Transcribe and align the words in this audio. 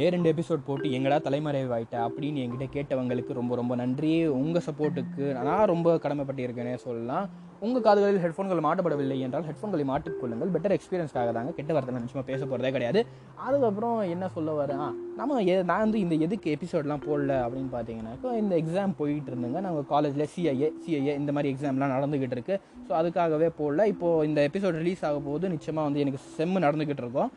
ரெண்டே 0.00 0.08
ரெண்டு 0.08 0.32
எபிசோட் 0.32 0.58
போட்டு 0.66 0.88
எங்கடா 0.88 1.20
தலைமறைவாயிட்ட 1.20 1.94
அப்படின்னு 1.94 2.48
என்கிட்ட 2.48 2.68
கேட்டவங்களுக்கு 2.72 3.32
ரொம்ப 3.32 3.54
ரொம்ப 3.54 3.74
நன்றி. 3.74 4.26
உங்கள் 4.26 4.62
சப்போர்ட்டுக்கு 4.70 5.42
நான் 5.42 5.66
ரொம்ப 5.66 5.94
கடமைப்பட்டிருக்கேனே 5.94 6.74
சொல்லலாம். 6.74 7.28
உங்கள் 7.60 7.82
காதுகளில் 7.82 8.22
ஹெட்ஃபோன்கள் 8.22 8.64
மாட்டப்படவில்லை 8.64 9.20
என்றால் 9.20 9.42
ஹெட்ஃபோன்களை 9.42 9.84
மாட்டிக்கொள்ளுங்கள் 9.84 10.50
பெட்டர் 10.54 10.78
எக்ஸ்பீரியன்ஸ்க்காக 10.78 11.32
தாங்க 11.32 11.50
கெட்ட 11.50 11.72
வார்த்தை 11.72 11.94
நிச்சயமாக 11.94 12.32
பேச 12.32 12.44
போகிறதே 12.44 12.70
கிடையாது. 12.70 13.06
அதுக்கப்புறம் 13.34 14.00
என்ன 14.00 14.28
சொல்ல 14.28 14.66
வரேன்? 14.66 14.94
நம்ம 15.16 15.40
எ- 15.40 15.62
நான் 15.62 15.78
வந்து 15.78 15.98
இந்த 16.00 16.14
எதுக்கு 16.14 16.56
எபிசோட்லாம் 16.60 17.02
போடல 17.08 17.32
அப்படின்னு 17.42 17.68
பார்த்தீங்கன்னாக்கா 17.72 18.36
இந்த 18.36 18.56
எக்ஸாம் 18.56 18.92
போயிட்டு 18.96 19.32
இருந்துங்க. 19.32 19.60
நாங்கள் 19.60 19.86
காலேஜில் 19.86 20.28
சிஐஏ 20.36 20.70
சிஐஏ 20.86 21.14
இந்த 21.14 21.32
மாதிரி 21.32 21.56
எக்ஸாம்லாம் 21.56 21.92
நடந்துக்கிட்டு 21.96 22.38
இருக்குது 22.38 22.60
ஸோ 22.88 22.92
அதுக்காகவே 22.92 23.50
போடல. 23.58 23.84
இப்போது 23.84 24.28
இந்த 24.28 24.48
எபிசோட் 24.52 24.70
ரிலீஸ் 24.70 25.04
ஆக 25.04 25.18
போது 25.18 25.48
நிச்சயமாக 25.48 25.92
வந்து 25.92 26.00
எனக்கு 26.00 26.20
செம்மு 26.38 26.62
நடந்துக்கிட்டு 26.62 27.02
இருக்கோம். 27.02 27.30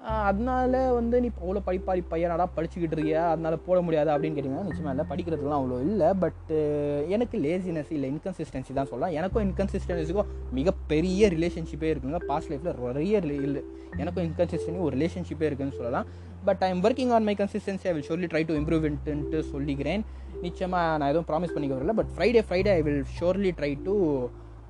அதனால 0.00 0.92
வந்து 0.92 1.20
நீ 1.20 1.28
அவ்வளோ 1.40 1.60
படிப்பாரி 1.66 2.02
பையனாடா 2.10 2.46
படிச்சுக்கிட்டு 2.56 2.96
இருக்கியா? 2.96 3.22
அதனால 3.30 3.56
போட 3.56 3.80
முடியாது 3.80 4.10
அப்படின்னு 4.10 4.36
கேட்டிங்கன்னா 4.36 4.66
நிச்சயமாக 4.68 4.92
இல்லை. 4.94 5.04
படிக்கிறதுலாம் 5.10 5.58
அவ்வளோ 5.60 5.80
இல்லை. 5.80 6.14
பட்டு 6.14 6.58
எனக்கு 7.08 7.38
லேசினஸ் 7.38 7.90
இல்லை 7.90 8.12
இன்கன்சிஸ்டன்சி 8.12 8.72
தான் 8.72 8.86
சொல்லலாம். 8.86 9.12
எனக்கும் 9.12 9.44
இன்கன்சிஸ்டன்சிக்கும் 9.48 10.30
மிகப்பெரிய 10.50 11.28
ரிலேஷன்ஷிப்பே 11.28 11.90
இருக்குங்க. 11.92 12.20
பாஸ்ட் 12.26 12.52
லைஃப்பில் 12.52 12.80
நிறைய 12.86 13.20
இல்லை 13.48 13.62
எனக்கும் 13.96 14.24
இன்கன்சிஸ்டன்சி 14.28 14.78
ஒரு 14.78 14.96
ரிலேஷன்ஷிப்பே 14.96 15.48
இருக்குன்னு 15.50 15.78
சொல்லலாம். 15.80 16.06
But 16.44 16.62
I 16.66 16.70
am 16.70 16.82
working 16.82 17.12
on 17.16 17.24
my 17.24 17.36
consistency 17.42 17.86
I 17.90 17.92
will 17.92 18.10
சொல்லி 18.12 18.26
ட்ரை 18.26 18.46
டு 18.50 18.54
இம்ப்ரூவ் 18.54 18.84
இன்ட்டு 18.90 19.44
சொல்லிக்கிறேன். 19.54 20.04
நிச்சயமாக 20.40 20.98
நான் 20.98 21.08
எதுவும் 21.08 21.28
ப்ராமிஸ் 21.30 21.54
பண்ணிக்க 21.54 21.78
வரல. 21.78 21.94
But 22.00 22.12
Friday 22.16 22.42
Friday 22.48 22.72
I 22.78 22.82
will 22.82 23.04
surely 23.20 23.52
try 23.60 23.82
to 23.82 23.94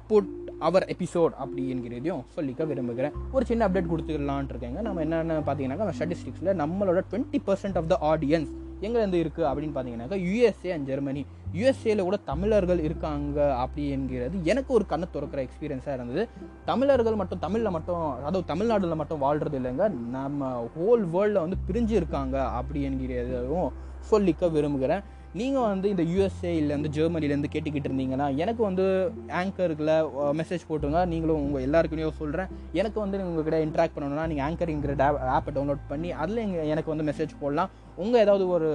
put 0.08 0.34
our 0.66 0.84
episode 0.92 1.34
அப்படி 1.42 1.62
என்கிறதையும் 1.72 2.22
சொல்லிக்க 2.36 2.66
விரும்புகிறேன். 2.66 3.12
ஒரு 3.32 3.44
சின்ன 3.50 3.68
அப்டேட் 3.68 3.90
கொடுத்துக்கலான்ட்டு 3.90 4.54
இருக்கேங்க. 4.54 4.80
நம்ம 4.86 5.00
என்னென்ன 5.00 5.40
பார்த்தீங்கன்னாக்கா 5.40 5.92
ஸ்டாட்டிஸ்டிக்ஸில் 5.98 6.58
நம்மளோட 6.62 7.00
twenty 7.10 7.38
percent 7.46 7.76
of 7.80 7.90
the 7.92 7.98
audience 8.02 8.50
எங்கேருந்து 8.80 9.18
இருக்குது 9.22 9.46
அப்படின்னு 9.50 9.74
பார்த்தீங்கன்னாக்கா 9.76 10.18
யூஎஸ்ஏ 10.28 10.72
அண்ட் 10.74 10.86
ஜெர்மனி 10.86 11.22
யூஎஸ்ஏல 11.54 12.02
கூட 12.08 12.16
தமிழர்கள் 12.30 12.80
இருக்காங்க 12.80 13.56
அப்படி 13.56 13.84
என்கிறது 13.90 14.38
எனக்கு 14.44 14.74
ஒரு 14.74 14.86
கண்ணை 14.86 15.08
திறக்கிற 15.12 15.42
எக்ஸ்பீரியன்ஸாக 15.42 15.96
இருந்தது. 15.98 16.28
தமிழர்கள் 16.64 17.14
மட்டும் 17.14 17.38
தமிழில் 17.38 17.74
மட்டும் 17.76 18.04
அதாவது 18.18 18.42
தமிழ்நாடுல 18.54 18.96
மட்டும் 18.96 19.18
வாழ்கிறது 19.18 19.58
இல்லைங்க. 19.60 19.88
நம்ம 20.16 20.68
ஹோல் 20.78 21.04
வேர்ல்டில் 21.14 21.44
வந்து 21.44 21.58
பிரிஞ்சு 21.68 21.94
இருக்காங்க 22.00 22.36
அப்படி 22.60 22.88
என்கிறதையும் 22.88 23.70
சொல்லிக்க 24.10 24.50
விரும்புகிறேன். 24.50 25.02
நீங்கள் 25.34 25.62
வந்து 25.62 25.88
இந்த 25.88 26.02
யூஎஸ்ஏ 26.02 26.76
ஜெர்மனிலேருந்து 26.88 27.44
கேட்டுக்கிட்டு 27.52 27.88
இருந்தீங்கன்னா 27.88 28.36
எனக்கு 28.36 28.62
வந்து 28.62 29.12
ஆங்கருக்குள்ள 29.28 30.08
மெசேஜ் 30.32 30.60
போட்டுங்க 30.68 31.06
நீங்களும் 31.06 31.36
உங்கள் 31.36 31.62
எல்லாருக்குமே 31.62 32.10
சொல்கிறேன் 32.10 32.46
எனக்கு 32.72 33.00
வந்து 33.00 33.18
உங்ககிட்ட 33.20 33.64
இன்ட்ராக்ட் 33.64 33.98
பண்ணணும்னா 33.98 34.26
நீங்கள் 34.26 34.52
ஆங்கரிங்கிற 34.52 34.98
ஆப்பை 35.20 35.50
டவுன்லோட் 35.54 35.78
பண்ணி 35.88 36.12
அதில் 36.12 36.54
எனக்கு 36.54 36.96
வந்து 36.96 37.12
மெசேஜ் 37.12 37.28
போடலாம். 37.40 37.70
உங்கள் 37.96 38.20
ஏதாவது 38.20 38.48
ஒரு 38.48 38.68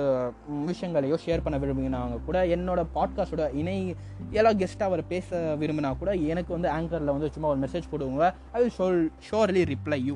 விஷயங்களையோ 0.49 1.17
ஷேர் 1.25 1.41
பண்ண 1.43 1.65
விரும்புங்கன்னா 1.65 2.23
கூட 2.25 2.45
என்னோட 2.45 2.85
பாட்காஸ்டோட 2.95 3.55
இணை 3.55 3.95
எல்லா 4.31 4.49
கெஸ்ட்டாக 4.49 4.83
அவர் 4.83 5.07
பேச 5.07 5.55
விரும்பினா 5.59 5.97
கூட 5.97 6.13
எனக்கு 6.13 6.53
வந்து 6.53 6.69
ஆங்கரில் 6.69 7.07
வந்து 7.07 7.31
சும்மா 7.31 7.49
ஒரு 7.49 7.59
மெசேஜ் 7.59 7.83
போடுவாங்க 7.91 8.33
I 8.51 8.61
will 8.61 8.71
sure 8.77 9.07
surely 9.31 9.73
reply 9.73 10.03
you 10.03 10.15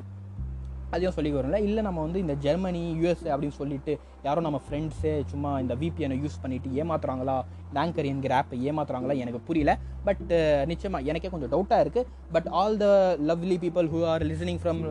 அதையும் 0.92 1.14
சொல்லி 1.16 1.30
வரும்ல. 1.36 1.58
இல்லை 1.68 1.82
நம்ம 1.88 2.02
வந்து 2.06 2.18
இந்த 2.24 2.34
ஜெர்மனி 2.44 2.82
யூஎஸ்ஏ 3.00 3.30
அப்படின்னு 3.34 3.58
சொல்லிட்டு 3.60 3.92
யாரோ 4.26 4.40
நம்ம 4.46 4.60
ஃப்ரெண்ட்ஸே 4.66 5.14
சும்மா 5.32 5.50
இந்த 5.64 5.74
விபிஎனை 5.82 6.16
யூஸ் 6.24 6.40
பண்ணிட்டு 6.44 6.70
ஏமாத்துறாங்களா? 6.82 7.36
இந்த 7.68 7.78
ஆங்கர் 7.84 8.10
என்கிற 8.12 8.34
ஆப்பை 8.40 8.58
ஏமாத்துறாங்களா? 8.70 9.16
எனக்கு 9.24 9.40
புரியல. 9.48 9.74
பட் 10.08 10.32
நிச்சயமாக 10.72 11.10
எனக்கே 11.12 11.30
கொஞ்சம் 11.34 11.52
டவுட்டாக 11.54 11.84
இருக்குது 11.84 12.08
but 12.36 12.48
all 12.62 12.80
the 12.84 12.88
lovely 13.30 13.58
people 13.64 13.90
who 13.94 14.00
are 14.12 14.24
listening 14.32 14.60
from 14.62 14.82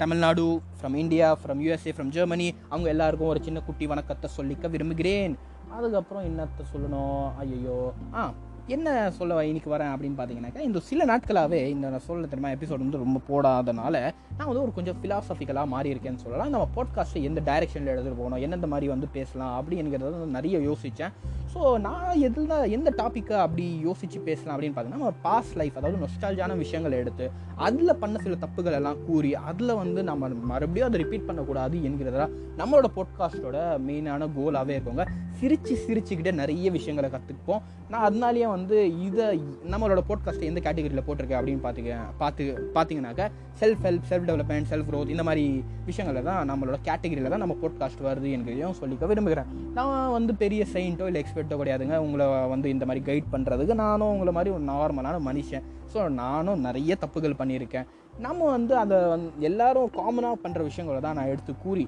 Tamil Nadu 0.00 0.42
from 0.78 0.96
India 1.02 1.28
from 1.42 1.60
USA 1.64 1.92
from 1.94 2.10
Germany 2.16 2.48
அவங்க 2.72 2.88
எல்லாருக்கும் 2.94 3.30
ஒரு 3.32 3.40
சின்ன 3.46 3.60
குட்டி 3.68 3.84
வணக்கத்தை 3.92 4.28
சொல்லிக்க 4.36 4.68
விரும்புகிறேன். 4.74 5.34
அதுக்கப்புறம் 5.76 6.26
என்னத்தை 6.30 6.64
சொல்லணும்? 6.72 7.24
ஐயோ 7.42 7.78
ஆ 8.18 8.24
என்ன 8.66 9.10
சொல்ல 9.10 9.44
இன்னைக்கு 9.44 9.76
வரேன் 9.76 9.94
அப்படின்னு 9.94 10.18
பார்த்தீங்கன்னாக்கா 10.18 10.58
இந்த 10.58 10.80
சில 10.80 11.04
நாட்களாகவே 11.04 11.68
இந்த 11.68 11.88
நான் 11.88 11.98
சொல்ல 11.98 12.26
தெரியுமா 12.26 12.54
எபிசோட் 12.54 12.88
வந்து 12.88 12.96
ரொம்ப 12.96 13.20
போடாதனால 13.28 14.12
நான் 14.38 14.46
வந்து 14.46 14.62
ஒரு 14.62 14.72
கொஞ்சம் 14.72 14.96
ஃபிலாசபிக்கலாக 15.02 15.66
மாறி 15.66 15.92
இருக்கேன்னு 15.92 16.14
சொல்லலாம். 16.14 16.50
நம்ம 16.50 16.68
பாட்காஸ்ட்டை 16.76 17.22
எந்த 17.22 17.40
டைரெக்ஷனில் 17.40 17.86
எடுத்துகிட்டு 17.86 18.16
போகணும் 18.16 18.38
எந்தெந்த 18.38 18.66
மாதிரி 18.66 18.88
வந்து 18.88 19.08
பேசலாம் 19.12 19.64
அப்படிங்கிறத 19.64 19.98
வந்து 19.98 20.26
நிறைய 20.26 20.58
யோசித்தேன் 20.58 21.12
ஸோ 21.54 21.80
நான் 21.80 22.18
எதில் 22.18 22.50
எந்த 22.50 22.92
டாப்பிக்கை 22.96 23.32
அப்படி 23.32 23.78
யோசித்து 23.78 24.20
பேசலாம் 24.20 24.60
அப்படின்னு 24.60 24.64
பார்த்தீங்கன்னா 24.64 24.88
நம்ம 24.88 25.12
பாஸ்ட் 25.22 25.56
லைஃப் 25.56 25.76
அதாவது 25.76 26.06
நொஸ்டாலஜான 26.06 26.56
விஷயங்களை 26.56 26.98
எடுத்து 26.98 27.30
அதில் 27.56 27.96
பண்ண 27.96 28.18
சில 28.18 28.34
தப்புகள் 28.34 28.72
எல்லாம் 28.72 29.04
கூறி 29.06 29.34
அதில் 29.34 29.74
வந்து 29.74 30.02
நம்ம 30.02 30.28
மறுபடியும் 30.28 30.88
அதை 30.88 31.00
ரிப்பீட் 31.00 31.26
பண்ணக்கூடாது 31.26 31.78
என்கிறதா 31.78 32.28
நம்மளோட 32.58 32.84
பாட்காஸ்ட்டோட 32.96 33.56
மெயினான 33.86 34.28
கோலாகவே 34.38 34.80
இருக்கோங்க. 34.80 35.06
சிரித்து 35.30 35.78
சிரிச்சுக்கிட்டே 35.86 36.32
நிறைய 36.32 36.70
விஷயங்களை 36.70 37.10
கற்றுப்போம் 37.10 37.60
நான் 37.88 38.00
அதனாலேயே 38.00 38.46
வந்து 38.54 38.76
இதை 39.06 39.26
நம்மளோட 39.72 40.00
போட்காஸ்ட்டை 40.08 40.48
எந்த 40.50 40.60
கேட்டகரியில் 40.66 41.04
போட்டிருக்கேன் 41.06 41.38
அப்படின்னு 41.40 41.62
பார்த்துக்க 41.66 41.98
பார்த்து 42.22 42.44
பார்த்தீங்கன்னாக்கா 42.76 43.26
self 43.60 43.82
help 43.86 44.06
self 44.10 44.26
development 44.30 44.68
self 44.72 44.88
growth 44.90 45.12
இந்த 45.14 45.24
மாதிரி 45.28 45.44
விஷயங்களில் 45.88 46.28
தான் 46.28 46.48
நம்மளோட 46.50 46.76
கேட்டகரியில் 46.88 47.32
தான் 47.34 47.42
நம்ம 47.44 47.56
போட்காஸ்ட் 47.62 48.02
வருது 48.08 48.28
என்கிறதையும் 48.36 48.76
சொல்லிக்க 48.80 49.10
விரும்புகிறேன். 49.12 49.50
நான் 49.78 50.14
வந்து 50.16 50.34
பெரிய 50.42 50.62
செயின்ட்டோ 50.74 51.08
இல்லை 51.10 51.20
எக்ஸ்பர்ட்டோ 51.22 51.58
கிடையாதுங்க. 51.62 51.98
உங்களை 52.06 52.26
வந்து 52.54 52.68
இந்த 52.74 52.86
மாதிரி 52.90 53.02
கைட் 53.10 53.32
பண்ணுறதுக்கு 53.34 53.76
நானும் 53.84 54.12
உங்களை 54.14 54.34
மாதிரி 54.38 54.52
ஒரு 54.56 54.64
நார்மலான 54.72 55.20
மனுஷன். 55.28 55.66
ஸோ 55.92 56.08
நானும் 56.22 56.64
நிறைய 56.68 56.96
தப்புகள் 57.04 57.38
பண்ணியிருக்கேன். 57.42 57.88
நம்ம 58.26 58.50
வந்து 58.56 58.74
அதை 58.84 58.96
வந் 59.12 59.28
எல்லாரும் 59.50 59.92
காமனாக 60.00 60.42
பண்ணுற 60.42 60.62
விஷயங்களை 60.70 61.00
தான் 61.06 61.16
நான் 61.20 61.30
எடுத்து 61.34 61.54
கூறி 61.64 61.86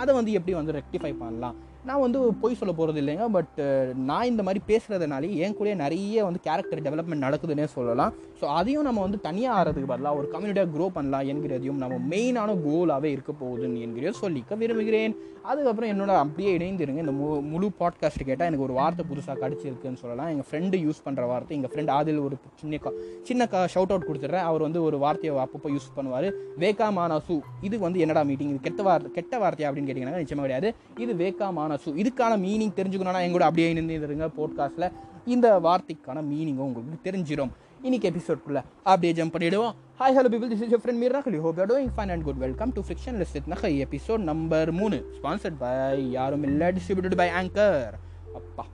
அதை 0.00 0.10
வந்து 0.16 0.32
எப்படி 0.38 0.54
வந்து 0.60 0.76
ரெக்டிஃபை 0.78 1.12
பண்ணலாம்? 1.20 1.56
நான் 1.84 2.00
வந்து 2.00 2.34
பொய் 2.34 2.54
சொல்ல 2.54 2.74
போகிறது 2.74 3.06
இல்லைங்க 3.06 3.28
பட் 3.28 3.60
நான் 3.96 4.24
இந்த 4.24 4.42
மாதிரி 4.42 4.64
பேசுகிறதுனாலே 4.66 5.34
என் 5.34 5.54
கூட 5.54 5.74
நிறைய 5.74 6.24
வந்து 6.24 6.40
கேரக்டர் 6.40 6.82
டெவலப்மெண்ட் 6.82 7.24
நடக்குதுன்னே 7.26 7.64
சொல்லலாம். 7.64 8.14
ஸோ 8.40 8.44
அதையும் 8.44 8.82
நம்ம 8.82 9.00
வந்து 9.00 9.20
தனியாக 9.20 9.56
ஆகிறதுக்கு 9.60 9.86
பதிலாக 9.86 10.16
ஒரு 10.16 10.28
கம்யூனிட்டியாக 10.32 10.78
க்ரோ 10.78 10.88
பண்ணலாம் 10.88 11.28
என்கிறதையும் 11.28 11.74
நம்ம 11.74 12.16
மெயினான 12.16 12.56
கோலாகவே 12.68 13.04
இருக்க 13.04 13.32
போகுதுன்னு 13.32 13.86
என்கிறதையும் 13.86 14.12
சொல்லிக்க 14.22 14.56
விரும்புகிறேன். 14.56 15.16
அதுக்கப்புறம் 15.42 15.90
என்னோட 15.90 16.06
அப்படியே 16.06 16.58
இணைந்துருங்க. 16.58 16.98
இந்த 16.98 17.12
மு 17.12 17.40
முழு 17.40 17.70
பாட்காஸ்ட் 17.80 18.24
கேட்டால் 18.24 18.46
எனக்கு 18.46 18.64
ஒரு 18.64 18.72
வார்த்தை 18.72 19.06
புதுசாக 19.08 19.36
கிடச்சிருக்குன்னு 19.36 19.94
சொல்லலாம். 19.94 20.26
எங்கள் 20.26 20.48
ஃப்ரெண்டு 20.50 20.82
யூஸ் 20.82 21.08
பண்ணுற 21.08 21.26
வார்த்தை 21.26 21.62
எங்கள் 21.62 21.70
ஃப்ரெண்ட் 21.74 21.88
ஆதில் 21.88 22.24
ஒரு 22.24 22.36
சின்ன 22.54 22.78
கா- 22.84 22.92
சின்ன 23.22 23.46
கா 23.46 23.64
ஷவுட் 23.64 23.88
அவுட் 23.88 24.06
கொடுத்துட்றேன் 24.12 24.42
அவர் 24.50 24.60
வந்து 24.60 24.82
ஒரு 24.82 24.98
வார்த்தையை 24.98 25.44
அப்பப்போ 25.44 25.66
யூஸ் 25.66 25.98
பண்ணுவார். 25.98 26.32
வேகா 26.58 26.90
மானாசு 26.90 27.40
இது 27.60 27.78
வந்து 27.78 27.98
என்னடா 27.98 28.22
மீட்டிங் 28.22 28.48
இது 28.48 28.60
கெட்ட 28.60 28.82
வார்த்தை 28.82 29.12
கெட்ட 29.12 29.38
வார்த்தையா 29.38 29.62
அப்படின்னு 29.62 29.90
கேட்டிங்கன்னா 29.90 30.16
நிச்சயமாக 30.16 30.48
கிடையாது. 30.48 30.74
இது 30.96 31.14
வேகா 31.14 31.42
மானா 31.42 31.69
ஸோ 31.76 31.90
இதுக்கான 31.96 32.38
மீனிங் 32.38 32.76
தெரிஞ்சுக்கணும்னா 32.76 33.22
எங்கூட 33.26 33.40
அப்படியே 33.40 33.74
இணைந்துருங்க 33.74 34.28
போட்காஸ்ட்டில் 34.38 34.92
இந்த 35.26 35.60
வார்த்தைக்கான 35.60 36.22
மீனிங்கும் 36.22 36.68
உங்களுக்கு 36.68 37.06
தெரிஞ்சிடும் 37.08 37.52
இன்னைக்கு 37.82 38.10
எபிசோட்குள்ளே 38.10 38.62
அப்படியே 38.82 39.12
ஜம்ப் 39.12 39.34
பண்ணிடுவோம். 39.34 39.74
Hi 40.00 40.14
hello 40.16 40.30
people 40.32 40.50
this 40.52 40.62
is 40.62 40.72
your 40.72 40.82
friend 40.84 41.00
Mir 41.02 41.14
நகலி 41.18 41.36
hope 41.36 41.58
you 41.60 41.64
doing 41.64 41.92
fine 41.96 42.10
and 42.10 42.24
good 42.24 42.38
welcome 42.38 42.72
to 42.72 42.82
fiction 42.88 43.18
list 43.22 43.46
நகை 43.46 43.72
எபிசோட் 43.86 44.22
நம்பர் 44.30 44.72
மூணு 44.72 45.04
ஸ்பான்சர்ட் 45.18 45.58
பை 45.58 46.10
யாரும் 46.10 46.42
இல்லை 46.42 46.68
டிஸ்ட்ரிபியூட்டட் 46.76 47.16
பை 47.16 47.28
ஆங்கர் 47.40 47.94
அப்பா. 48.34 48.64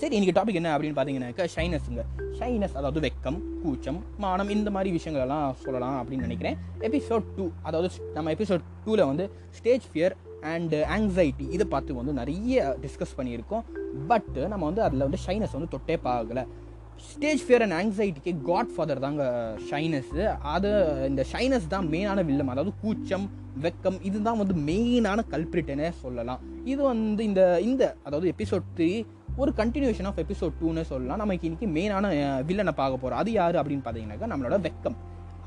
சரி 0.00 0.16
இன்றைக்கி 0.16 0.34
டாபிக் 0.38 0.54
என்ன 0.54 0.78
அப்படின்னு 0.78 0.96
பார்த்தீங்கன்னாக்கா 0.96 1.46
ஷைனஸுங்க 1.56 2.02
ஷைனஸ் 2.38 2.76
அதாவது 2.76 3.00
வெக்கம் 3.06 3.38
கூச்சம் 3.62 4.04
மானம் 4.18 4.48
இந்த 4.48 4.70
மாதிரி 4.70 4.90
விஷயங்களெல்லாம் 4.98 5.54
சொல்லலாம் 5.64 5.96
அப்படின்னு 6.00 6.26
நினைக்கிறேன். 6.28 6.58
எபிசோட் 6.80 7.24
டூ 7.36 7.50
அதாவது 7.62 7.88
நம்ம 8.14 8.32
எபிசோட் 8.32 8.62
டூவில் 8.86 9.06
வந்து 9.06 9.30
ஸ்டேஜ் 9.50 9.86
ஃபியர் 9.92 10.16
அண்டு 10.54 10.78
ஆங்ஸைட்டி 10.96 11.46
இதை 11.56 11.66
பார்த்து 11.74 12.00
வந்து 12.00 12.12
நிறைய 12.18 12.76
டிஸ்கஸ் 12.84 13.14
பண்ணியிருக்கோம். 13.18 13.64
பட் 14.10 14.34
uh, 14.40 14.48
நம்ம 14.52 14.64
வந்து 14.68 14.82
அதில் 14.86 15.06
வந்து 15.06 15.20
ஷைனஸ் 15.26 15.54
வந்து 15.56 15.70
தொட்டே 15.74 15.96
பார்க்கல. 16.08 16.42
ஸ்டேஜ் 17.10 17.42
ஃபியர் 17.44 17.62
அண்ட் 17.64 17.76
ஆங்ஸைட்டிக்கு 17.80 18.32
காட் 18.48 18.72
ஃபாதர் 18.74 19.02
தாங்க 19.04 19.24
ஷைனஸ் 19.70 20.16
அது 20.54 20.70
இந்த 21.10 21.22
ஷைனஸ் 21.32 21.68
தான் 21.74 21.86
மெயினான 21.92 22.24
வில்லம் 22.30 22.52
அதாவது 22.54 22.72
கூச்சம் 22.82 23.26
வெக்கம் 23.64 23.98
இதுதான் 24.08 24.40
வந்து 24.42 24.56
மெயினான 24.68 25.24
கல்பிரிட்டனே 25.34 25.88
சொல்லலாம். 26.02 26.42
இது 26.72 26.80
வந்து 26.92 27.24
இந்த 27.30 27.42
இந்த 27.68 27.84
அதாவது 28.06 28.28
எபிசோட் 28.34 28.66
த்ரீ 28.78 28.90
ஒரு 29.42 29.52
கண்டினியூஷன் 29.60 30.08
ஆஃப் 30.10 30.20
எபிசோட் 30.24 30.58
டூன்னு 30.60 30.84
சொல்லலாம். 30.92 31.22
நமக்கு 31.24 31.48
இன்னைக்கு 31.50 31.68
மெயினான 31.78 32.06
வில்லனை 32.50 32.74
uh, 32.74 32.80
பார்க்க 32.82 33.02
போகிறோம் 33.04 33.22
அது 33.22 33.32
யார் 33.40 33.60
அப்படின்னு 33.62 33.86
பார்த்தீங்கன்னாக்கா 33.86 34.32
நம்மளோட 34.34 34.58
வெக்கம். 34.68 34.98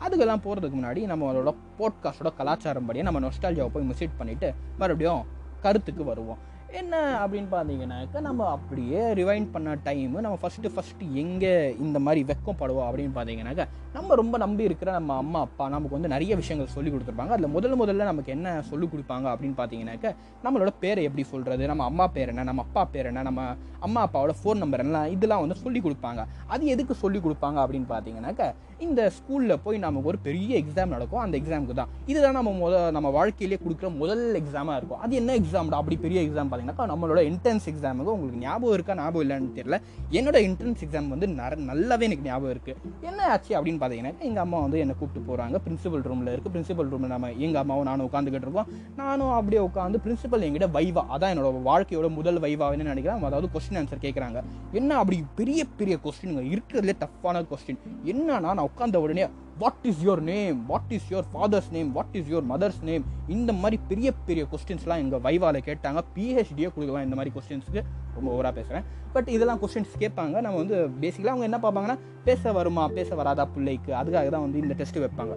அதுக்கெல்லாம் 0.04 0.44
போகிறதுக்கு 0.46 0.80
முன்னாடி 0.80 1.04
நம்மளோட 1.12 1.54
போட்காஸ்டோட 1.80 2.32
கலாச்சாரம் 2.38 2.86
படியே 2.86 3.04
நம்ம 3.04 3.20
நொஸ்டாலஜியாவை 3.20 3.72
போய் 3.76 3.90
மிஸ்ட் 3.92 4.20
பண்ணிவிட்டு 4.20 4.54
மறுபடியும் 4.78 5.24
கருத்துக்கு 5.62 6.04
வருவோம். 6.04 6.42
என்ன 6.82 6.96
அப்படின்னு 7.24 7.50
பார்த்தீங்கன்னாக்கா 7.52 8.22
நம்ம 8.22 8.46
அப்படியே 8.50 9.02
ரிவைண்ட் 9.14 9.52
பண்ண 9.52 9.76
டைமு 9.76 10.24
நம்ம 10.26 10.38
ஃபஸ்ட்டு 10.42 10.72
ஃபஸ்ட்டு 10.76 11.10
எங்கே 11.14 11.52
இந்த 11.78 12.00
மாதிரி 12.00 12.22
வெக்கம் 12.24 12.58
படுவோம் 12.60 12.88
அப்படின்னு 12.88 13.14
பார்த்தீங்கன்னாக்கா 13.16 13.66
நம்ம 13.94 14.16
ரொம்ப 14.16 14.38
நம்பி 14.38 14.64
இருக்கிற 14.64 14.92
நம்ம 14.92 15.16
அம்மா 15.16 15.40
அப்பா 15.40 15.70
நமக்கு 15.70 15.96
வந்து 15.96 16.08
நிறைய 16.08 16.36
விஷயங்கள் 16.36 16.68
சொல்லி 16.68 16.92
கொடுத்துருப்பாங்க. 16.92 17.28
அதில் 17.28 17.54
முதல்ல 17.56 17.78
முதல்ல 17.82 18.04
நமக்கு 18.04 18.32
என்ன 18.32 18.62
சொல்லிக் 18.62 18.94
கொடுப்பாங்க 18.94 19.28
அப்படின்னு 19.34 19.58
பார்த்தீங்கன்னாக்கா 19.58 20.12
நம்மளோட 20.44 20.74
பேரை 20.80 21.04
எப்படி 21.04 21.24
சொல்கிறது 21.24 21.68
நம்ம 21.68 21.84
அம்மா 21.84 22.08
பேர் 22.08 22.28
என்ன 22.28 22.44
நம்ம 22.44 22.62
அப்பா 22.62 22.86
பேர் 22.86 23.06
என்ன 23.06 23.22
நம்ம 23.22 23.56
அம்மா 23.80 24.08
அப்பாவோட 24.08 24.36
ஃபோன் 24.44 24.62
நம்பர் 24.64 24.80
என்ன 24.80 25.10
இதெல்லாம் 25.10 25.40
வந்து 25.40 25.56
சொல்லி 25.56 25.80
கொடுப்பாங்க. 25.80 26.26
அது 26.48 26.66
எதுக்கு 26.66 26.94
சொல்லி 26.94 27.20
கொடுப்பாங்க 27.20 27.60
அப்படின்னு 27.64 27.90
பார்த்தீங்கன்னாக்கா 27.90 28.54
இந்த 28.86 29.02
ஸ்கூலில் 29.18 29.56
போய் 29.66 29.78
நமக்கு 29.86 30.10
ஒரு 30.12 30.20
பெரிய 30.28 30.52
எக்ஸாம் 30.62 30.94
நடக்கும். 30.96 31.22
அந்த 31.26 31.36
எக்ஸாமுக்கு 31.42 31.76
தான். 31.82 31.92
இதுதான் 32.12 32.38
நம்ம 32.38 32.52
முத 32.62 32.80
நம்ம 32.98 33.12
வாழ்க்கையிலே 33.18 33.58
கொடுக்குற 33.64 33.90
முதல் 34.02 34.24
எக்ஸாமாக 34.42 34.78
இருக்கும். 34.80 35.02
அது 35.06 35.14
என்ன 35.22 35.36
எக்ஸாம்டா 35.42 35.80
அப்படி 35.82 35.98
பெரிய 36.06 36.20
எக்ஸாம் 36.26 36.50
பார்த்தீங்கன்னாக்கா 36.52 36.88
நம்மளோட 36.94 37.22
என்ட்ரன்ஸ் 37.32 37.68
எக்ஸாமுக்கு 37.72 38.14
உங்களுக்கு 38.16 38.42
ஞாபகம் 38.46 38.76
இருக்கா? 38.78 38.96
ஞாபகம் 39.02 39.24
இல்லைன்னு 39.26 39.52
தெரியல. 39.60 39.80
என்னோட 40.20 40.38
என்ட்ரன்ஸ் 40.48 40.84
எக்ஸாம் 40.88 41.10
வந்து 41.16 41.30
நர 41.40 41.60
நல்லாவே 41.72 42.08
எனக்கு 42.10 42.28
ஞாபகம் 42.30 42.54
இருக்குது 42.56 42.92
என்ன 43.10 43.28
ஆச்சு 43.34 43.52
அப்படின்னு 43.58 43.82
பார்த்தீங்கன்னா 43.84 44.14
எங்கள் 44.30 44.44
அம்மா 44.46 44.60
வந்து 44.66 44.82
என்னை 44.84 44.96
கூப்பிட்டு 45.00 45.28
போகிறாங்க 45.30 45.62
பிரின்சிபல் 45.68 46.06
ரூமில் 46.10 46.32
இருக்குது 46.34 46.54
பிரின்சிபல் 46.56 46.90
ரூமில் 46.94 47.14
நம்ம 47.16 47.32
எங்கள் 47.46 47.62
அம்மாவும் 47.64 47.88
நானும் 47.92 48.08
உட்காந்துக்கிட்டு 48.10 48.48
இருக்கோம். 48.48 48.70
நானும் 49.02 49.34
அப்படியே 49.38 49.62
உட்காந்து 49.70 50.04
பிரின்சிபல் 50.06 50.46
என்கிட்ட 50.48 50.70
வைவா 50.78 51.06
அதான் 51.16 51.32
என்னோட 51.36 51.64
வாழ்க்கையோட 51.70 52.10
முதல் 52.20 52.42
வைவான்னு 52.46 52.90
நினைக்கிறேன். 52.92 53.28
அதாவது 53.32 53.50
கொஸ்டின் 53.56 53.80
ஆன்சர் 53.82 54.04
கேட்குறாங்க 54.06 54.40
என்ன 54.80 54.98
அப்படி 55.02 55.18
பெரிய 55.40 55.62
பெரிய 55.80 55.96
கொஸ்டின் 56.06 56.40
இருக்கிறதுலே 56.54 56.96
டஃப்பான 57.04 57.44
கொஸ்டின் 57.52 57.82
என்னன்னா 58.12 58.52
நான் 58.58 58.73
உட்காந்த 58.74 58.96
உடனே 58.96 59.26
what 59.60 59.84
is 59.84 60.00
your 60.06 60.22
name 60.30 60.66
what 60.66 60.92
is 60.96 61.14
your 61.14 61.26
father's 61.34 61.70
name 61.72 61.92
what 61.92 62.16
is 62.20 62.30
your 62.32 62.46
mother's 62.52 62.80
name 62.82 63.04
இந்த 63.28 63.54
மாதிரி 63.54 63.82
பெரிய 63.88 64.12
பெரிய 64.28 64.46
கொஸ்டின்ஸ்லாம் 64.52 65.02
எங்கள் 65.04 65.20
வைவால 65.20 65.58
கேட்டாங்க. 65.68 66.00
பிஹெச்டியே 66.16 66.70
கொடுக்கலாம் 66.74 67.04
இந்த 67.04 67.16
மாதிரி 67.16 67.34
கொஸ்டின்ஸுக்கு 67.36 67.82
ரொம்ப 68.16 68.28
ஓவராக 68.36 68.54
பேசுகிறேன் 68.54 68.84
பட் 69.14 69.28
இதெல்லாம் 69.28 69.60
கொஸ்டின்ஸ் 69.62 69.94
கேட்பாங்க. 70.00 70.36
நம்ம 70.46 70.58
வந்து 70.64 70.78
பேசிக்கலாக 71.02 71.34
அவங்க 71.34 71.50
என்ன 71.50 71.60
பார்ப்பாங்கன்னா 71.66 71.98
பேச 72.24 72.52
வருமா? 72.52 72.88
பேச 72.88 73.16
வராதா 73.16 73.46
பிள்ளைக்கு? 73.46 73.94
அதுக்காக 73.94 74.30
தான் 74.30 74.46
வந்து 74.46 74.60
இந்த 74.60 74.74
டெஸ்ட் 74.74 74.98
வைப்பாங்க. 74.98 75.36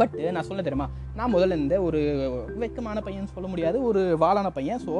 பட் 0.00 0.14
நான் 0.36 0.46
சொல்ல 0.48 0.62
தெரியுமா? 0.66 0.86
நான் 1.18 1.32
முதல்ல 1.34 1.56
இருந்த 1.56 1.76
ஒரு 1.88 2.00
வெக்கமான 2.62 2.98
பையன் 3.06 3.32
சொல்ல 3.34 3.46
முடியாது 3.52 3.78
ஒரு 3.88 4.02
வாளான 4.22 4.48
பையன். 4.58 4.82
ஸோ 4.86 4.92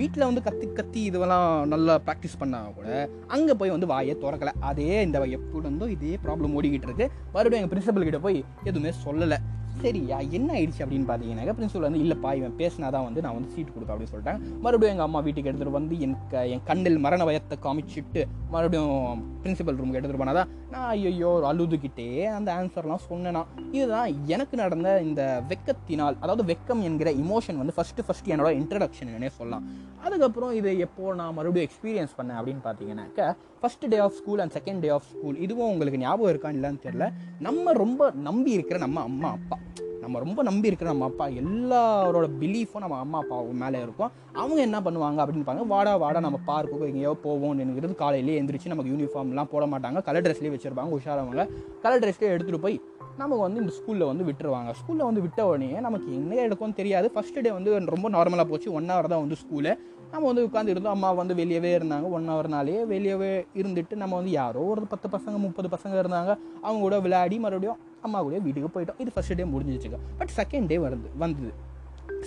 வீட்டில் 0.00 0.26
வந்து 0.28 0.42
கத்தி 0.46 0.66
கத்தி 0.78 1.00
இதுவெல்லாம் 1.10 1.48
நல்லா 1.72 1.94
ப்ராக்டிஸ் 2.06 2.40
பண்ணால் 2.42 2.72
கூட 2.78 2.88
அங்கே 3.36 3.56
போய் 3.60 3.74
வந்து 3.74 3.90
வாயை 3.92 4.14
திறக்கலை. 4.22 4.54
அதே 4.70 4.90
இந்த 5.08 5.20
எப்போ 5.38 5.58
இருந்தோ 5.62 5.88
இதே 5.96 6.14
ப்ராப்ளம் 6.26 6.56
ஓடிக்கிட்டு 6.60 6.88
இருக்கு. 6.90 7.08
மறுபடியும் 7.34 7.60
எங்கள் 7.60 7.74
பிரின்சிபல் 7.74 8.08
கிட்ட 8.08 8.20
போய் 8.26 8.40
எதுவுமே 8.70 8.92
சொல்லலை. 9.06 9.40
சரியா 9.82 10.18
என்ன 10.36 10.48
ஆயிடுச்சு 10.54 10.82
அப்படின்னு 10.84 11.06
பார்த்தீங்கன்னாக்கா 11.08 11.54
பிரின்சிபல் 11.58 11.86
வந்து 11.86 12.00
இல்லைப்பா 12.04 12.30
இவன் 12.38 12.54
பேசினா 12.58 12.90
தான் 12.94 13.04
வந்து 13.06 13.20
நான் 13.24 13.34
வந்து 13.34 13.50
சீட்டு 13.54 13.72
கொடுப்பேன் 13.72 13.94
அப்படின்னு 13.94 14.12
சொல்லிட்டாங்க. 14.12 14.40
மறுபடியும் 14.64 14.94
எங்கள் 14.94 15.08
அம்மா 15.08 15.20
வீட்டுக்கு 15.20 15.50
எடுத்துகிட்டு 15.50 15.78
வந்து 15.78 16.00
என் 16.00 16.16
க 16.30 16.46
என் 16.52 16.62
கண்ணில் 16.64 16.98
மரண 16.98 17.24
பயத்தை 17.24 17.58
காமிச்சிட்டு 17.66 18.22
மறுபடியும் 18.50 19.24
பிரின்சிபல் 19.42 19.78
ரூமுக்கு 19.78 19.98
எடுத்துகிட்டு 19.98 20.22
போனாதான் 20.22 20.50
நான் 20.70 20.88
ஐயோ 20.88 21.32
அழுதுகிட்டே 21.50 22.08
அந்த 22.36 22.48
ஆன்சர்லாம் 22.58 23.04
சொன்னேனா. 23.10 23.42
இதுதான் 23.72 24.08
எனக்கு 24.26 24.56
நடந்த 24.56 25.02
இந்த 25.02 25.22
வெக்கத்தினால் 25.50 26.16
அதாவது 26.20 26.44
வெக்கம் 26.52 26.82
என்கிற 26.82 27.10
இமோஷன் 27.24 27.60
வந்து 27.62 27.76
ஃபஸ்ட்டு 27.76 28.06
ஃபஸ்ட்டு 28.08 28.32
என்னோட 28.34 28.52
இன்ட்ரடக்ஷன் 28.60 29.28
சொல்லலாம். 29.28 29.66
அதுக்கப்புறம் 30.04 30.52
இது 30.54 30.78
எப்போ 30.78 31.14
நான் 31.14 31.34
மறுபடியும் 31.34 31.68
எக்ஸ்பீரியன்ஸ் 31.68 32.16
பண்ணேன் 32.18 32.38
அப்படின்னு 32.40 32.64
பார்த்தீங்கன்னாக்கா 32.66 33.26
first 33.66 33.86
day 33.88 33.98
of 33.98 34.12
school 34.12 34.38
and 34.38 34.52
second 34.56 34.80
day 34.80 34.88
of 34.88 35.06
school 35.12 35.36
இதுவும் 35.44 35.70
உங்களுக்கு 35.70 35.98
ஞாபகம் 35.98 36.30
இருக்கான்னு 36.32 36.58
இல்லைன்னு 36.58 36.82
தெரியல. 36.84 37.06
நம்ம 37.46 37.72
ரொம்ப 37.72 38.10
நம்பி 38.26 38.50
இருக்கிற 38.50 38.78
நம்ம 38.78 39.00
அம்மா 39.00 39.28
அப்பா. 39.28 39.56
நம்ம 40.02 40.18
ரொம்ப 40.18 40.42
நம்பி 40.48 40.66
இருக்கிற 40.66 40.90
நம்ம 40.90 41.04
அப்பா 41.04 41.26
எல்லாரோட 41.26 42.26
பிலீஃபும் 42.40 42.82
நம்ம 42.84 42.98
அம்மா 42.98 43.18
அப்பா 43.18 43.40
மேலே 43.62 43.78
இருக்கும். 43.86 44.10
அவங்க 44.32 44.60
என்ன 44.60 44.80
பண்ணுவாங்க 44.80 45.20
அப்படின்னு 45.22 45.48
பாருங்க 45.48 45.66
வாடா 45.74 45.96
வாடா 45.96 46.20
நம்ம 46.20 46.38
பார்க்குக்கு 46.50 46.90
எங்கேயோ 46.90 47.16
போவோம் 47.22 47.58
என்கிறது 47.58 47.94
காலையிலேயே 47.94 48.42
எந்திரிச்சு 48.42 48.72
நமக்கு 48.74 48.92
யூனிஃபார்ம்லாம் 48.92 49.50
போட 49.54 49.66
மாட்டாங்க. 49.72 50.02
கலர் 50.02 50.26
ட்ரெஸ்லேயே 50.26 50.54
வச்சுருப்பாங்க 50.56 50.94
உஷாரவங்க. 50.98 51.48
கலர் 51.82 52.02
ட்ரெஸ்லேயே 52.04 52.34
எடுத்துகிட்டு 52.36 52.64
போய் 52.68 52.80
நமக்கு 53.16 53.42
வந்து 53.42 53.60
இந்த 53.60 53.72
ஸ்கூலில் 53.78 54.08
வந்து 54.12 54.24
விட்டுருவாங்க. 54.30 54.70
ஸ்கூலில் 54.80 55.08
வந்து 55.10 55.20
விட்ட 55.26 55.46
உடனே 55.46 55.68
நமக்கு 55.88 56.08
என்ன 56.14 56.34
எடுக்கும்னு 56.46 56.80
தெரியாது. 56.80 57.10
ஃபஸ்ட் 57.14 57.42
டே 57.42 57.50
வந்து 57.50 57.78
ரொம்ப 57.94 58.10
நார்மலாக 58.16 58.44
போச்சு. 58.44 58.72
ஒன் 58.72 58.90
ஹவர் 58.90 59.12
தான் 59.12 59.24
வந்து 59.24 59.36
ஸ்கூலு 59.42 59.72
நம்ம 60.16 60.30
வந்து 60.32 60.44
உட்காந்து 60.46 60.72
இருந்தோம். 60.74 60.94
அம்மா 60.96 61.08
வந்து 61.12 61.34
வெளியவே 61.34 61.70
இருந்தாங்க. 61.78 62.06
ஒன் 62.16 62.28
ஹவர்னாலேயே 62.30 62.82
வெளியவே 62.92 63.32
இருந்துட்டு 63.60 63.94
நம்ம 64.02 64.14
வந்து 64.16 64.30
யாரோ 64.30 64.60
ஒரு 64.72 64.82
பத்து 64.92 65.06
பசங்க 65.08 65.38
முப்பது 65.44 65.68
பசங்க 65.74 65.94
இருந்தாங்க. 66.02 66.32
அவங்க 66.62 66.80
கூட 66.86 66.98
விளையாடி 67.06 67.38
மறுபடியும் 67.38 67.80
அம்மா 68.00 68.18
கூட 68.26 68.38
வீட்டுக்கு 68.38 68.70
போயிட்டோம். 68.76 69.00
இது 69.02 69.10
ஃபஸ்ட் 69.16 69.38
டே 69.40 69.46
முடிஞ்சிச்சுங்க 69.54 69.98
பட் 70.18 70.34
செகண்ட் 70.36 70.66
டே 70.66 70.76
வருது 70.86 71.08
வந்தது. 71.18 71.52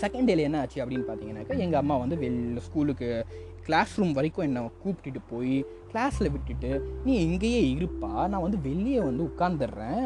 செகண்ட் 0.02 0.28
டேல 0.30 0.46
என்ன 0.48 0.60
ஆச்சு 0.60 0.86
அப்படின்னு 0.86 1.06
பார்த்தீங்கன்னாக்கா 1.10 1.56
எங்கள் 1.66 1.80
அம்மா 1.80 1.96
வந்து 2.04 2.16
வெளில 2.24 2.60
ஸ்கூலுக்கு 2.68 3.10
கிளாஸ் 3.69 3.92
ரூம் 4.00 4.13
வரைக்கும் 4.18 4.45
என்னை 4.45 4.62
கூப்பிட்டுட்டு 4.83 5.21
போய் 5.31 5.57
கிளாஸில் 5.92 6.31
விட்டுட்டு 6.33 6.69
நீ 7.06 7.13
இங்கேயே 7.25 7.60
இருப்பா 7.75 8.10
நான் 8.31 8.44
வந்து 8.45 8.60
வெளியே 8.68 9.00
வந்து 9.07 9.24
உட்காந்துடுறேன் 9.30 10.01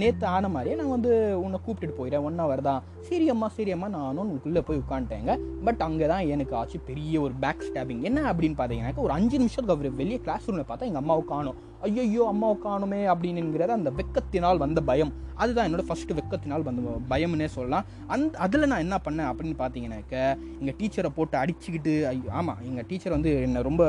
நேற்று 0.00 0.26
ஆன 0.26 0.48
மாதிரியே 0.54 0.76
நான் 0.80 0.92
வந்து 0.94 1.12
உன்னை 1.44 1.58
கூப்பிட்டுட்டு 1.66 1.98
போயிடுறேன். 1.98 2.24
ஒன் 2.28 2.42
ஹவர் 2.42 2.62
தான். 2.68 2.82
சரி 3.08 3.26
அம்மா 3.34 3.48
சரி 3.56 3.72
அம்மா 3.76 3.88
நானும் 3.96 4.22
உங்களுக்குள்ளே 4.24 4.62
போய் 4.68 4.82
உட்காந்துட்டேங்க 4.82 5.34
பட் 5.66 5.82
அங்கே 5.88 6.06
தான் 6.12 6.28
எனக்கு 6.34 6.56
ஆச்சு 6.60 6.80
பெரிய 6.90 7.20
ஒரு 7.26 7.34
பேக் 7.44 7.66
ஸ்டாபிங் 7.68 8.04
என்ன 8.10 8.20
அப்படின்னு 8.32 8.58
பார்த்தீங்கன்னாக்கா 8.60 9.06
ஒரு 9.08 9.16
அஞ்சு 9.18 9.36
நிமிஷத்துக்கு 9.42 9.76
அவர் 9.76 10.00
வெளியே 10.02 10.20
கிளாஸ் 10.26 10.48
ரூமில் 10.50 10.68
பார்த்தா 10.70 10.88
எங்கள் 10.90 11.04
அம்மாவை 11.04 11.24
காணும். 11.34 11.58
ஐயையோ 11.88 12.22
அம்மாவை 12.32 12.56
காணுமே 12.64 13.00
அப்படின்னுங்கிறது 13.12 13.72
அந்த 13.78 13.90
வெக்கத்தினால் 14.00 14.62
வந்த 14.64 14.80
பயம். 14.90 15.12
அதுதான் 15.42 15.66
என்னோட 15.68 15.84
ஃபஸ்ட்டு 15.88 16.16
வெக்கத்தினால் 16.18 16.66
வந்த 16.68 16.98
பயம்னே 17.12 17.48
சொல்லலாம். 17.56 17.86
அந்த 18.14 18.38
அதில் 18.46 18.70
நான் 18.72 18.84
என்ன 18.86 18.96
பண்ணேன் 19.06 19.30
அப்படின்னு 19.30 19.56
பார்த்தீங்கன்னாக்க 19.62 20.16
எங்கள் 20.60 20.76
டீச்சரை 20.80 21.12
போட்டு 21.18 21.36
அடிச்சுக்கிட்டு 21.42 21.94
ஐயோ 22.10 22.28
ஆமாம் 22.40 22.60
எங்கள் 22.70 22.86
டீச்சர் 22.90 23.16
வந்து 23.16 23.32
என்னை 23.46 23.62
ரொம்ப 23.70 23.84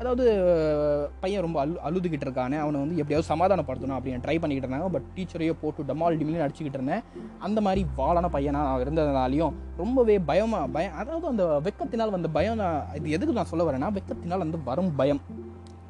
அதாவது 0.00 0.24
பையன் 1.22 1.44
ரொம்ப 1.44 1.58
அழு 1.62 1.72
அழுதுகிட்டு 1.86 2.26
இருக்கானே 2.26 2.58
அவனை 2.62 2.78
வந்து 2.82 3.00
எப்படியாவது 3.00 3.30
சமாதானப்படுத்தணும் 3.30 3.96
அப்படின்னு 3.96 4.22
ட்ரை 4.24 4.36
பண்ணிக்கிட்டு 4.42 4.66
இருந்தாங்க. 4.66 4.88
பட் 4.94 5.08
டீச்சரையோ 5.16 5.54
போட்டு 5.62 5.86
டமால் 5.90 6.16
டிமிலின்னு 6.20 6.46
அடிச்சுக்கிட்டு 6.46 6.80
இருந்தேன். 6.80 7.04
அந்த 7.46 7.58
மாதிரி 7.66 7.82
வாழான 7.98 8.30
பையனாக 8.36 8.68
நான் 8.68 8.84
இருந்ததுனாலையும் 8.84 9.58
ரொம்பவே 9.82 10.16
பயமாக 10.30 10.72
பயம் 10.76 10.96
அதாவது 11.02 11.28
அந்த 11.32 11.44
வெக்கத்தினால் 11.66 12.14
வந்த 12.16 12.30
பயம் 12.38 12.60
நான் 12.62 12.80
இது 13.00 13.14
எதுக்கு 13.18 13.38
நான் 13.40 13.52
சொல்ல 13.52 13.66
வரேன்னா 13.70 13.90
வெக்கத்தினால் 13.98 14.44
வந்து 14.46 14.60
வரும் 14.70 14.92
பயம். 15.02 15.22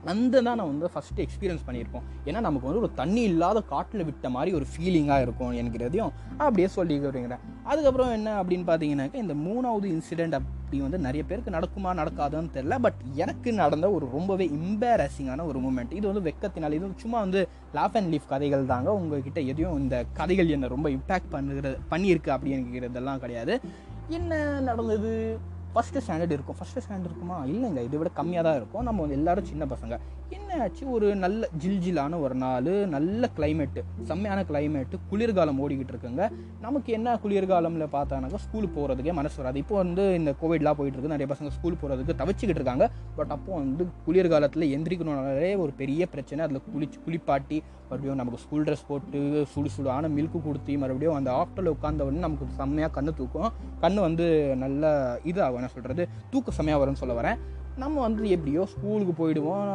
அந்த 0.04 0.40
தான் 0.40 0.58
நான் 0.58 0.70
வந்து 0.72 0.90
ஃபஸ்ட்டு 0.94 1.24
எக்ஸ்பீரியன்ஸ் 1.26 1.66
பண்ணியிருக்கோம் 1.66 2.04
ஏன்னா 2.26 2.40
நமக்கு 2.40 2.68
வந்து 2.68 2.80
ஒரு 2.80 2.92
தண்ணி 2.94 3.22
இல்லாத 3.22 3.60
காட்டில் 3.60 4.04
விட்ட 4.04 4.28
மாதிரி 4.28 4.54
ஒரு 4.54 4.66
ஃபீலிங்காக 4.72 5.20
இருக்கும் 5.20 5.52
என்கிறதையும் 5.52 6.12
அப்படியே 6.38 6.68
சொல்லி 6.68 6.98
வருங்கிறேன் 6.98 7.42
அதுக்கப்புறம் 7.64 8.12
என்ன 8.12 8.42
அப்படின்னு 8.42 8.66
பார்த்தீங்கன்னாக்கா 8.70 9.14
இந்த 9.14 9.34
மூணாவது 9.34 9.88
இன்சிடெண்ட் 9.96 10.38
அப்படி 10.38 10.80
வந்து 10.82 10.98
நிறைய 10.98 11.24
பேருக்கு 11.24 11.50
நடக்குமா 11.50 11.92
நடக்காதுன்னு 12.00 12.54
தெரில 12.56 12.78
பட் 12.78 12.94
எனக்கு 13.14 13.52
நடந்த 13.52 13.90
ஒரு 13.90 14.08
ரொம்பவே 14.12 14.46
இம்பேரசிங்கான 14.58 15.46
ஒரு 15.46 15.58
மூமெண்ட் 15.58 15.92
இது 15.92 16.12
வந்து 16.12 16.24
வெக்கத்தினால் 16.30 16.72
இது 16.72 16.90
சும்மா 16.96 17.18
வந்து 17.18 17.48
லாஃப் 17.74 17.92
அண்ட் 17.92 18.14
லீஃப் 18.14 18.28
கதைகள் 18.28 18.66
தாங்க. 18.66 18.92
உங்ககிட்ட 18.92 19.40
எதையும் 19.40 19.78
இந்த 19.78 20.04
கதைகள் 20.12 20.48
என்னை 20.48 20.68
ரொம்ப 20.68 20.90
இம்பேக்ட் 20.90 21.32
பண்ணுறது 21.32 21.78
பண்ணியிருக்கு 21.90 22.30
அப்படிங்கிறதெல்லாம் 22.36 23.18
கிடையாது. 23.18 23.60
என்ன 24.08 24.60
நடந்தது? 24.60 25.38
ஃபஸ்ட்டு 25.74 26.00
ஸ்டாண்டர்ட் 26.06 26.36
இருக்கும். 26.36 26.56
ஃபஸ்ட்டு 26.60 26.80
ஸ்டாண்டர்ட் 26.86 27.08
இருக்குமா? 27.10 27.44
இல்லைங்க. 27.44 27.82
இதை 27.82 27.98
விட 27.98 28.10
கம்மியாக 28.16 28.42
தான் 28.42 28.56
இருக்கும். 28.56 28.82
நம்ம 28.82 29.00
வந்து 29.00 29.16
எல்லாரும் 29.16 29.44
சின்ன 29.44 29.64
பசங்க. 29.64 29.98
என்ன 30.36 30.56
ஆச்சு 30.62 30.84
ஒரு 30.96 31.06
நல்ல 31.22 31.48
ஜில்ஜிலான 31.62 32.18
ஒரு 32.24 32.34
நாள் 32.42 32.68
நல்ல 32.94 33.28
கிளைமேட்டு 33.36 33.80
செம்மையான 34.08 34.40
கிளைமேட்டு 34.48 34.96
குளிர்காலம் 35.10 35.60
ஓடிக்கிட்டு 35.64 35.92
இருக்குங்க. 35.94 36.24
நமக்கு 36.64 36.90
என்ன 36.98 37.14
குளிர்காலம்ல 37.22 37.86
பார்த்தானாக்கா 37.94 38.40
ஸ்கூல் 38.46 38.68
போகிறதுக்கே 38.76 39.14
மனசு 39.20 39.38
வராது. 39.40 39.58
இப்போ 39.62 39.76
வந்து 39.82 40.04
இந்த 40.20 40.32
கோவிட்லாம் 40.42 40.78
போயிட்டு 40.78 40.96
இருக்கு 40.96 41.14
நிறைய 41.14 41.28
பசங்க 41.32 41.52
ஸ்கூல் 41.56 41.78
போகிறதுக்கு 41.82 42.18
தவிச்சிக்கிட்டு 42.22 42.60
இருக்காங்க. 42.60 42.88
பட் 43.18 43.34
அப்போ 43.36 43.52
வந்து 43.62 43.86
குளிர்காலத்தில் 44.06 44.66
எந்திரிக்கணும்னாலே 44.76 45.52
ஒரு 45.64 45.74
பெரிய 45.82 46.08
பிரச்சனை. 46.14 46.40
அதில் 46.46 46.64
குளிச்சு 46.74 47.00
குளிப்பாட்டி 47.06 47.58
மறுபடியும் 47.90 48.20
நமக்கு 48.22 48.42
ஸ்கூல் 48.42 48.66
ட்ரெஸ் 48.66 48.88
போட்டு 48.90 49.20
சுடு 49.52 49.70
சுடான 49.76 50.10
மில்க்கு 50.16 50.40
கொடுத்து 50.48 50.74
மறுபடியும் 50.82 51.16
அந்த 51.20 51.30
ஆஃப்டரில் 51.40 51.72
உட்காந்த 51.76 52.04
உடனே 52.08 52.22
நமக்கு 52.26 52.58
செம்மையாக 52.60 52.94
கண்ணு 52.98 53.14
தூக்கும். 53.20 53.50
கண்ணு 53.84 54.00
வந்து 54.08 54.26
நல்ல 54.64 54.92
இதாகும். 55.30 55.60
என்ன 55.62 55.72
சொல்கிறது 55.76 56.04
தூக்க 56.34 56.58
செம்மையாக 56.58 56.82
வரும்னு 56.82 57.02
சொல்ல 57.02 57.16
வரேன். 57.20 57.40
நம்ம 57.82 57.96
வந்து 58.04 58.22
எப்படியோ 58.34 58.62
ஸ்கூலுக்கு 58.70 59.12
போயிடுவோம். 59.20 59.68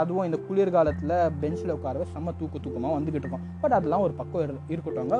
அதுவும் 0.00 0.26
இந்த 0.28 0.38
குளிர்காலத்தில் 0.46 1.14
பெஞ்சில் 1.40 1.72
உட்காரவே 1.76 2.04
செம்ம 2.12 2.34
தூக்க 2.40 2.58
தூக்கமாக 2.64 2.96
வந்துக்கிட்டு 2.96 3.26
இருக்கோம். 3.26 3.46
பட் 3.62 3.74
அதெல்லாம் 3.78 4.04
ஒரு 4.06 4.14
பக்கம் 4.20 4.42
இரு 4.44 4.54
இருக்கட்டும்ங்க. 4.72 5.18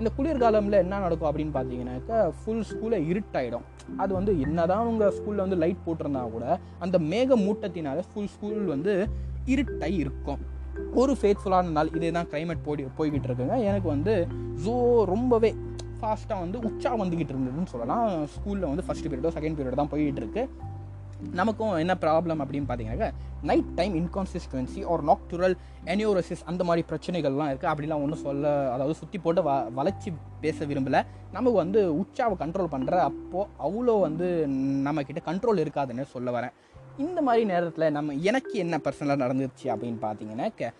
இந்த 0.00 0.10
குளிர்காலமில் 0.18 0.78
என்ன 0.82 1.00
நடக்கும் 1.04 1.28
அப்படின்னு 1.30 1.54
பார்த்தீங்கன்னாக்கா 1.56 2.18
ஃபுல் 2.38 2.64
ஸ்கூலை 2.70 3.00
இருட்டாயிடும். 3.12 3.66
அது 4.04 4.12
வந்து 4.18 4.34
என்னதான் 4.46 4.88
உங்கள் 4.92 5.14
ஸ்கூலில் 5.18 5.44
வந்து 5.44 5.60
லைட் 5.64 5.84
போட்டிருந்தா 5.86 6.22
கூட 6.36 6.46
அந்த 6.86 6.98
மேக 7.12 7.36
மூட்டத்தினால 7.44 8.04
ஃபுல் 8.12 8.32
ஸ்கூல் 8.36 8.64
வந்து 8.74 8.94
இருட்டாய் 9.54 9.98
இருக்கும். 10.04 10.42
ஒரு 11.00 11.12
ஃபேத்ஃபுல்லான 11.20 11.72
நாள் 11.76 11.94
இதே 11.96 12.10
தான் 12.18 12.28
கிளைமேட் 12.32 12.66
போய் 12.66 12.88
போய்கிட்டு 12.98 13.28
இருக்குங்க. 13.30 13.56
எனக்கு 13.70 13.88
வந்து 13.94 14.14
ஜோ 14.64 14.76
ரொம்பவே 15.14 15.52
ஃபாஸ்ட்டாக 16.00 16.42
வந்து 16.44 16.58
உச்சா 16.68 16.90
வந்துக்கிட்டு 17.00 17.34
இருந்ததுன்னு 17.34 17.72
சொல்லலாம். 17.72 18.06
ஸ்கூலில் 18.34 18.70
வந்து 18.70 18.84
ஃபஸ்ட் 18.86 19.08
பீரியடோ 19.10 19.32
செகண்ட் 19.38 19.58
பீரியடோ 19.58 19.78
தான் 19.80 19.92
போய்கிட்டு 19.92 20.22
இருக்குது 20.22 20.70
நமக்கும் 21.30 21.72
என்ன 21.82 21.94
ப்ராப்ளம் 22.04 22.40
அப்படின்னு 22.42 22.68
பார்த்தீங்கன்னாக்கா 22.68 23.10
நைட் 23.48 23.70
டைம் 23.78 23.94
இன்கான்சிஸ்டுவன்சி 24.00 24.80
ஒரு 24.92 25.02
நாக்டுரல் 25.10 25.54
எனியோரசிஸ் 25.92 26.42
அந்த 26.50 26.64
மாதிரி 26.64 26.82
பிரச்சனைகள்லாம் 26.90 27.50
இருக்குது 27.50 27.70
அப்படிலாம் 27.72 28.02
ஒன்றும் 28.04 28.22
சொல்ல 28.24 28.50
அதாவது 28.72 28.94
சுற்றி 29.00 29.18
போட்டு 29.18 29.42
வ 29.42 29.52
வளர்ச்சி 29.78 30.12
பேச 30.40 30.66
விரும்பலை. 30.66 31.00
நமக்கு 31.32 31.56
வந்து 31.62 31.80
உச்சாவை 32.00 32.36
கண்ட்ரோல் 32.42 32.72
பண்ணுற 32.74 32.98
அப்போது 33.08 33.48
அவ்வளோ 33.66 33.94
வந்து 34.00 34.28
நம்மக்கிட்ட 34.86 35.22
கண்ட்ரோல் 35.30 35.62
இருக்காதுன்னு 35.64 36.06
சொல்ல 36.14 36.30
வரேன். 36.38 36.54
இந்த 36.98 37.18
மாதிரி 37.22 37.44
நேரத்தில் 37.52 37.94
நம்ம 37.98 38.14
எனக்கு 38.30 38.54
என்ன 38.64 38.80
பர்சனலாக 38.86 39.22
நடந்துருச்சு 39.24 39.66
அப்படின்னு 39.74 40.00
பார்த்தீங்கன்னாக்க 40.06 40.72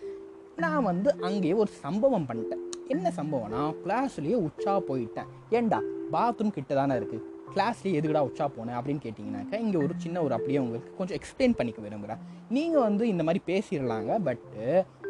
நான் 0.63 0.83
வந்து 0.83 1.09
அங்கேயே 1.27 1.53
ஒரு 1.53 1.71
சம்பவம் 1.83 2.27
பண்ணிட்டேன். 2.29 2.63
என்ன 2.87 3.13
சம்பவம்னா 3.19 3.61
கிளாஸ்லேயே 3.83 4.39
உச்சா 4.47 4.73
போயிட்டேன். 4.89 5.29
ஏண்டா 5.49 5.79
பாத்ரூம் 6.15 6.57
கிட்ட 6.57 6.73
தானே 6.75 6.95
இருக்குது 6.95 7.31
கிளாஸ்லேயே 7.55 7.97
எதுக்குடா 7.99 8.23
உச்சா 8.29 8.45
போனேன் 8.57 8.77
அப்படின்னு 8.79 9.03
கேட்டிங்கனாக்கா 9.05 9.57
இங்கே 9.65 9.79
ஒரு 9.85 9.95
சின்ன 10.03 10.21
ஒரு 10.27 10.35
அப்படியே 10.37 10.61
உங்களுக்கு 10.65 10.91
கொஞ்சம் 10.99 11.17
எக்ஸ்பிளைன் 11.19 11.57
பண்ணிக்க 11.57 11.81
விரும்புகிறேன் 11.87 12.21
நீங்கள் 12.57 12.85
வந்து 12.87 13.03
இந்த 13.13 13.23
மாதிரி 13.27 13.41
பேசிடலாங்க 13.51 14.21
பட்டு 14.29 14.63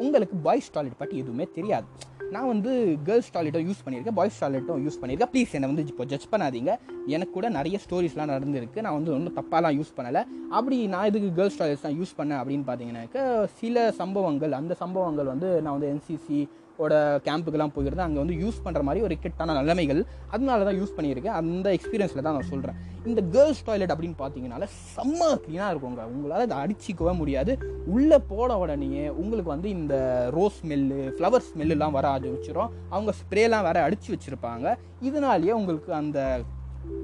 உங்களுக்கு 0.06 0.38
பாய்ஸ் 0.48 0.74
டாய்லெட் 0.78 1.02
பற்றி 1.04 1.16
எதுவுமே 1.24 1.48
தெரியாது. 1.60 1.88
நான் 2.34 2.50
வந்து 2.52 2.72
கேர்ள்ஸ் 3.08 3.32
டாய்லெட்டும் 3.34 3.66
யூஸ் 3.70 3.82
பண்ணியிருக்கேன் 3.86 4.16
பாய்ஸ் 4.20 4.40
டாய்லெட்டும் 4.44 4.80
யூஸ் 4.86 4.98
பண்ணியிருக்கேன். 5.02 5.32
ப்ளீஸ் 5.34 5.52
என்னை 5.58 5.68
வந்து 5.72 5.84
இப்போ 5.94 6.06
ஜட்ஜ் 6.12 6.28
பண்ணாதீங்க. 6.32 6.72
எனக்கு 7.16 7.34
கூட 7.36 7.48
நிறைய 7.58 7.80
ஸ்டோரிஸ்லாம் 7.84 8.32
நடந்திருக்கு. 8.34 8.80
நான் 8.86 8.98
வந்து 8.98 9.12
ஒன்றும் 9.16 9.36
தப்பாலாம் 9.40 9.76
யூஸ் 9.80 9.94
பண்ணலை. 9.98 10.22
அப்படி 10.58 10.78
நான் 10.94 11.08
இதுக்கு 11.12 11.30
கேர்ள்ஸ் 11.40 11.60
டாய்லெட்ஸ் 11.60 11.86
தான் 11.88 11.98
யூஸ் 12.00 12.18
பண்ணேன் 12.20 12.40
அப்படின்னு 12.42 12.66
பார்த்தீங்கன்னாக்கா 12.70 13.24
சில 13.62 13.86
சம்பவங்கள் 14.02 14.58
அந்த 14.62 14.76
சம்பவங்கள் 14.84 15.32
வந்து 15.34 15.50
நான் 15.62 15.76
வந்து 15.78 15.92
என்சிசி 15.94 16.42
ஓட 16.84 16.94
கேம்புக்கெல்லாம் 17.26 17.74
போயிருந்தேன் 17.76 18.08
அங்கே 18.08 18.20
வந்து 18.22 18.36
யூஸ் 18.44 18.62
பண்ணுற 18.66 18.82
மாதிரி 18.88 19.04
ஒரு 19.08 19.16
கிட்டான 19.24 19.56
நிலைமைகள் 19.60 20.00
அதனால 20.34 20.66
தான் 20.68 20.78
யூஸ் 20.80 20.96
பண்ணியிருக்கேன். 20.98 21.38
அந்த 21.42 21.68
எக்ஸ்பீரியன்ஸில் 21.78 22.26
தான் 22.28 22.36
நான் 22.38 22.50
சொல்கிறேன் 22.54 22.78
இந்த 23.10 23.22
கேர்ள்ஸ் 23.34 23.64
டாய்லெட் 23.68 23.94
அப்படின்னு 23.94 24.18
பார்த்தீங்கனால 24.22 24.68
செம்ம 24.94 25.30
க்ளீனாக 25.44 25.72
இருக்குங்க. 25.74 26.04
உங்களால் 26.14 26.46
அதை 26.48 26.58
அடிச்சிக்கவே 26.64 27.14
முடியாது. 27.22 27.54
உள்ளே 27.96 28.20
போன 28.32 28.58
உடனேயே 28.64 29.06
உங்களுக்கு 29.22 29.54
வந்து 29.56 29.70
இந்த 29.80 29.96
ரோஸ் 30.38 30.60
ஸ்மெல்லு 30.62 31.00
ஃப்ளவர் 31.18 31.48
ஸ்மெல்லுலாம் 31.50 31.98
வர 31.98 32.08
ஆரம்பிச்சிடும் 32.16 32.74
அவங்க 32.94 33.14
ஸ்ப்ரேலாம் 33.22 33.68
வேறு 33.68 33.86
அடித்து 33.86 34.14
வச்சுருப்பாங்க. 34.16 34.76
இதனாலேயே 35.10 35.56
உங்களுக்கு 35.60 35.94
அந்த 36.02 36.20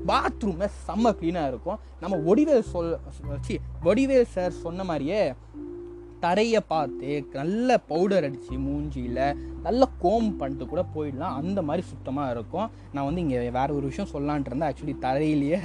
பாத்ரூமே 0.10 0.68
செம்ம 0.88 1.12
க்ளீனாக 1.20 1.52
இருக்கும். 1.52 1.80
நம்ம 2.02 2.16
ஒடிவேல் 2.32 2.68
சொல் 2.72 2.92
சி 3.48 3.56
வடிவேல் 3.88 4.34
சார் 4.34 4.60
சொன்ன 4.66 4.84
மாதிரியே 4.92 5.22
தரையை 6.24 6.62
பார்த்து 6.72 7.10
நல்ல 7.38 7.78
பவுடர் 7.90 8.26
அடித்து 8.28 8.56
மூஞ்சியில் 8.64 9.20
நல்ல 9.68 9.84
கோம் 10.04 10.30
பண்ணிட்டு 10.40 10.66
கூட 10.72 10.82
போயிடலாம். 10.96 11.36
அந்த 11.42 11.60
மாதிரி 11.68 11.84
சுத்தமாக 11.92 12.34
இருக்கும். 12.36 12.68
நான் 12.96 13.08
வந்து 13.10 13.24
இங்கே 13.26 13.40
வேறு 13.60 13.78
ஒரு 13.80 13.86
விஷயம் 13.92 14.12
சொல்லலான்ட்டு 14.14 14.52
இருந்தேன். 14.52 14.72
ஆக்சுவலி 14.72 14.96
தரையிலேயே 15.06 15.60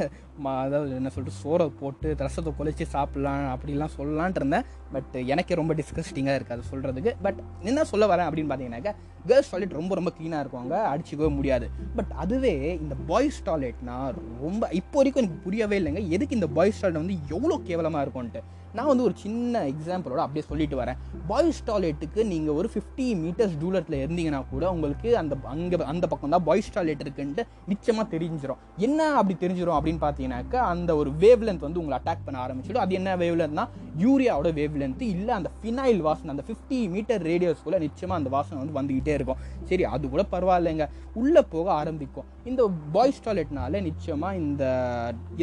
அதாவது 0.64 0.94
என்ன 1.00 1.10
சொல்லிட்டு 1.14 1.40
சோறை 1.42 1.66
போட்டு 1.80 2.08
ரசத்தை 2.22 2.52
குலைச்சி 2.58 2.84
சாப்பிட்லாம் 2.94 3.44
அப்படிலாம் 3.54 3.92
சொல்லலான்ட்டு 3.98 4.40
இருந்தேன். 4.42 4.64
பட் 4.94 5.14
எனக்கே 5.32 5.58
ரொம்ப 5.60 5.72
டிஸ்கஸ்டிங்காக 5.80 6.36
இருக்குது 6.38 6.56
அது 6.56 6.70
சொல்கிறதுக்கு 6.72 7.12
பட் 7.26 7.38
என்ன 7.70 7.84
சொல்ல 7.92 8.04
வரேன் 8.12 8.28
அப்படின்னு 8.28 8.50
பார்த்தீங்கன்னாக்கா 8.52 8.94
கேர்ள்ஸ் 9.28 9.50
டாய்லெட் 9.52 9.78
ரொம்ப 9.80 9.92
ரொம்ப 9.98 10.10
க்ளீனாக 10.16 10.42
இருக்குவாங்க 10.44 10.74
அடிச்சுக்கவே 10.92 11.30
முடியாது. 11.36 11.66
பட் 11.98 12.10
அதுவே 12.24 12.54
இந்த 12.82 12.94
பாய்ஸ் 13.10 13.38
டாய்லெட்னா 13.46 13.96
ரொம்ப 14.44 14.68
இப்போ 14.80 14.98
வரைக்கும் 15.00 15.22
எனக்கு 15.22 15.44
புரியவே 15.46 15.78
இல்லைங்க. 15.80 16.02
எதுக்கு 16.16 16.38
இந்த 16.40 16.50
பாய்ஸ் 16.58 16.82
டாய்லெட் 16.82 17.02
வந்து 17.02 17.18
எவ்வளோ 17.36 17.56
கேவலமாக 17.70 18.04
இருக்கும்ன்ட்டு. 18.06 18.42
நான் 18.76 18.90
வந்து 18.90 19.04
ஒரு 19.08 19.14
சின்ன 19.22 19.60
எக்ஸாம்பிளோட 19.72 20.20
அப்படியே 20.24 20.44
சொல்லிட்டு 20.50 20.76
வரேன். 20.82 20.98
பாய்ஸ் 21.30 21.60
டாய்லெட்டுக்கு 21.68 22.20
நீங்கள் 22.32 22.56
ஒரு 22.60 22.68
ஃபிஃப்டி 22.72 23.06
மீட்டர்ஸ் 23.24 23.56
டூலர் 23.62 23.83
தூரத்தில் 23.84 24.04
இருந்தீங்கன்னா 24.04 24.40
கூட 24.50 24.64
உங்களுக்கு 24.74 25.08
அந்த 25.20 25.34
அங்கே 25.54 25.76
அந்த 25.92 26.06
பக்கம் 26.12 26.34
தான் 26.34 26.44
பாய்ஸ் 26.48 26.72
டாய்லெட் 26.74 27.02
இருக்குன்ட்டு 27.04 27.42
நிச்சயமாக 27.70 28.06
தெரிஞ்சிடும் 28.14 28.60
என்ன 28.86 29.08
அப்படி 29.20 29.34
தெரிஞ்சிடும் 29.44 29.76
அப்படின்னு 29.78 30.02
பார்த்தீங்கன்னாக்கா 30.06 30.60
அந்த 30.72 30.90
ஒரு 31.00 31.10
வேவ் 31.22 31.44
லென்த் 31.46 31.66
வந்து 31.66 31.80
உங்களை 31.82 31.96
அட்டாக் 32.00 32.24
பண்ண 32.26 32.38
ஆரம்பிச்சிடும். 32.46 32.84
அது 32.84 32.94
என்ன 33.00 33.16
வேவ் 33.22 33.38
லென்த்னா 33.40 33.64
யூரியாவோட 34.04 34.50
வேவ் 34.60 34.78
லென்த் 34.82 35.04
இல்லை 35.14 35.32
அந்த 35.38 35.50
ஃபினைல் 35.58 36.00
வாசனை 36.08 36.30
அந்த 36.34 36.44
ஃபிஃப்டி 36.48 36.78
மீட்டர் 36.94 37.24
ரேடியோஸ்குள்ளே 37.30 37.80
நிச்சயமாக 37.86 38.20
அந்த 38.20 38.32
வாசனை 38.36 38.58
வந்து 38.62 38.78
வந்துக்கிட்டே 38.80 39.14
இருக்கும். 39.18 39.42
சரி 39.70 39.84
அது 39.94 40.10
கூட 40.14 40.24
பரவாயில்லைங்க. 40.34 40.86
உள்ளே 41.22 41.42
போக 41.54 41.66
ஆரம்பிக்கும். 41.80 42.28
இந்த 42.50 42.62
பாய்ஸ் 42.94 43.20
டாய்லெட்னால 43.24 43.80
நிச்சயமாக 43.86 44.40
இந்த 44.40 44.64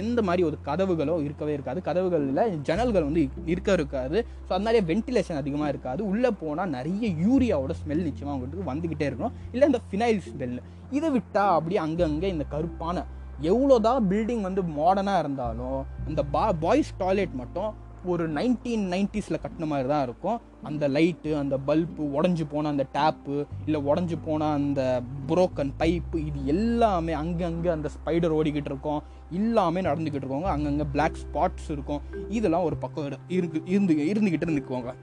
எந்த 0.02 0.20
மாதிரி 0.28 0.42
ஒரு 0.50 0.58
கதவுகளோ 0.68 1.16
இருக்கவே 1.28 1.54
இருக்காது. 1.58 1.80
கதவுகளில் 1.88 2.42
ஜன்னல்கள் 2.68 3.08
வந்து 3.08 3.22
இருக்க 3.54 3.70
இருக்காது. 3.80 4.18
ஸோ 4.48 4.52
அதனாலே 4.58 4.82
வென்டிலேஷன் 4.90 5.40
அதிகமாக 5.42 5.72
இருக்காது. 5.74 6.02
உள்ளே 6.12 6.32
போனால் 6.42 6.74
நிறைய 6.78 7.08
யூரியாவோட 7.24 7.76
ஸ்மெல் 7.82 8.08
நிச்சயமாக 8.10 8.36
உங்களுக்கு 8.38 8.70
வந்துக்கிட்டே 8.72 9.08
இருக்கும் 9.10 9.36
இல்லை 9.54 9.68
இந்த 9.72 9.82
ஃபினைல் 9.88 10.22
ஸ்மெல் 10.28 10.56
இதை 10.98 11.10
விட்டால் 11.16 11.56
அப்படியே 11.58 11.82
அங்கங்கே 11.88 12.32
இந்த 12.36 12.46
கருப்பான 12.54 13.06
எவ்வளோதான் 13.52 14.08
பில்டிங் 14.10 14.48
வந்து 14.48 14.62
மாடர்னாக 14.78 15.24
இருந்தாலும் 15.24 15.80
அந்த 16.08 16.22
பா 16.36 16.44
பாய்ஸ் 16.64 16.92
டாய்லெட் 16.98 17.34
மட்டும் 17.42 17.72
ஒரு 18.06 18.30
நைன்டீன் 18.30 18.86
நைன்டிஸில் 18.94 19.42
கட்டின 19.44 19.68
மாதிரி 19.72 19.88
தான் 19.88 20.04
இருக்கும். 20.04 20.40
அந்த 20.64 20.90
லைட்டு 20.90 21.38
அந்த 21.40 21.58
பல்பு 21.58 22.04
உடஞ்சி 22.18 22.46
போன 22.52 22.70
அந்த 22.70 22.86
டேப்பு 22.94 23.36
இல்லை 23.66 23.82
உடஞ்சி 23.86 24.18
போன 24.26 24.50
அந்த 24.52 25.02
புரோக்கன் 25.28 25.72
பைப்பு 25.80 26.18
இது 26.28 26.46
எல்லாமே 26.46 27.14
அங்கங்கே 27.14 27.70
அந்த 27.70 27.90
ஸ்பைடர் 27.96 28.36
ஓடிக்கிட்டு 28.38 28.72
இருக்கும். 28.74 29.02
எல்லாமே 29.32 29.82
நடந்துக்கிட்டு 29.82 30.24
இருக்கோங்க. 30.26 30.52
அங்கங்கே 30.56 30.88
பிளாக் 30.92 31.22
ஸ்பாட்ஸ் 31.24 31.70
இருக்கும். 31.70 32.02
இதெல்லாம் 32.30 32.64
ஒரு 32.64 32.78
பக்கம் 32.78 33.10
இருக்கு 33.28 33.62
இருந்து 33.66 33.94
இருந்துக்கிட்டு 34.14 34.58
நிற்குவாங்க 34.60 34.94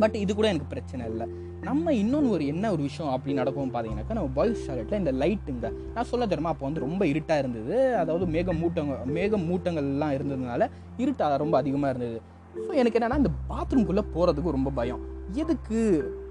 பட் 0.00 0.14
இது 0.14 0.34
கூட 0.34 0.46
எனக்கு 0.48 0.70
பிரச்சனை 0.72 1.02
இல்லை. 1.10 1.26
நம்ம 1.68 1.92
இன்னொன்று 1.92 2.30
ஒரு 2.30 2.44
என்ன 2.46 2.70
ஒரு 2.70 2.82
விஷயம் 2.82 3.12
அப்படி 3.12 3.34
நடக்கும் 3.34 3.72
பார்த்தீங்கன்னாக்கா 3.74 4.16
நம்ம 4.18 4.30
பாய்ஸ் 4.34 4.64
டாய்லெட்டில் 4.68 5.00
இந்த 5.02 5.12
லைட்டுங்க 5.12 5.68
நான் 5.94 6.08
சொல்ல 6.10 6.26
தருமா 6.26 6.50
அப்போ 6.52 6.64
வந்து 6.66 6.80
ரொம்ப 6.80 7.06
இருட்டாக 7.06 7.42
இருந்தது. 7.42 7.96
அதாவது 7.96 8.26
மேக 8.26 8.52
மூட்டங்க 8.62 8.96
மேக 9.18 9.38
மூட்டங்கள்லாம் 9.48 10.14
இருந்ததுனால 10.16 10.68
இருட்டாக 10.98 11.36
ரொம்ப 11.36 11.56
அதிகமாக 11.58 11.92
இருந்தது. 11.94 12.20
ஸோ 12.66 12.72
எனக்கு 12.80 12.98
என்னென்னா 12.98 13.20
இந்த 13.22 13.32
பாத்ரூம்குள்ளே 13.52 14.04
போகிறதுக்கு 14.16 14.56
ரொம்ப 14.58 14.70
பயம். 14.70 15.00
எதுக்கு? 15.42 15.80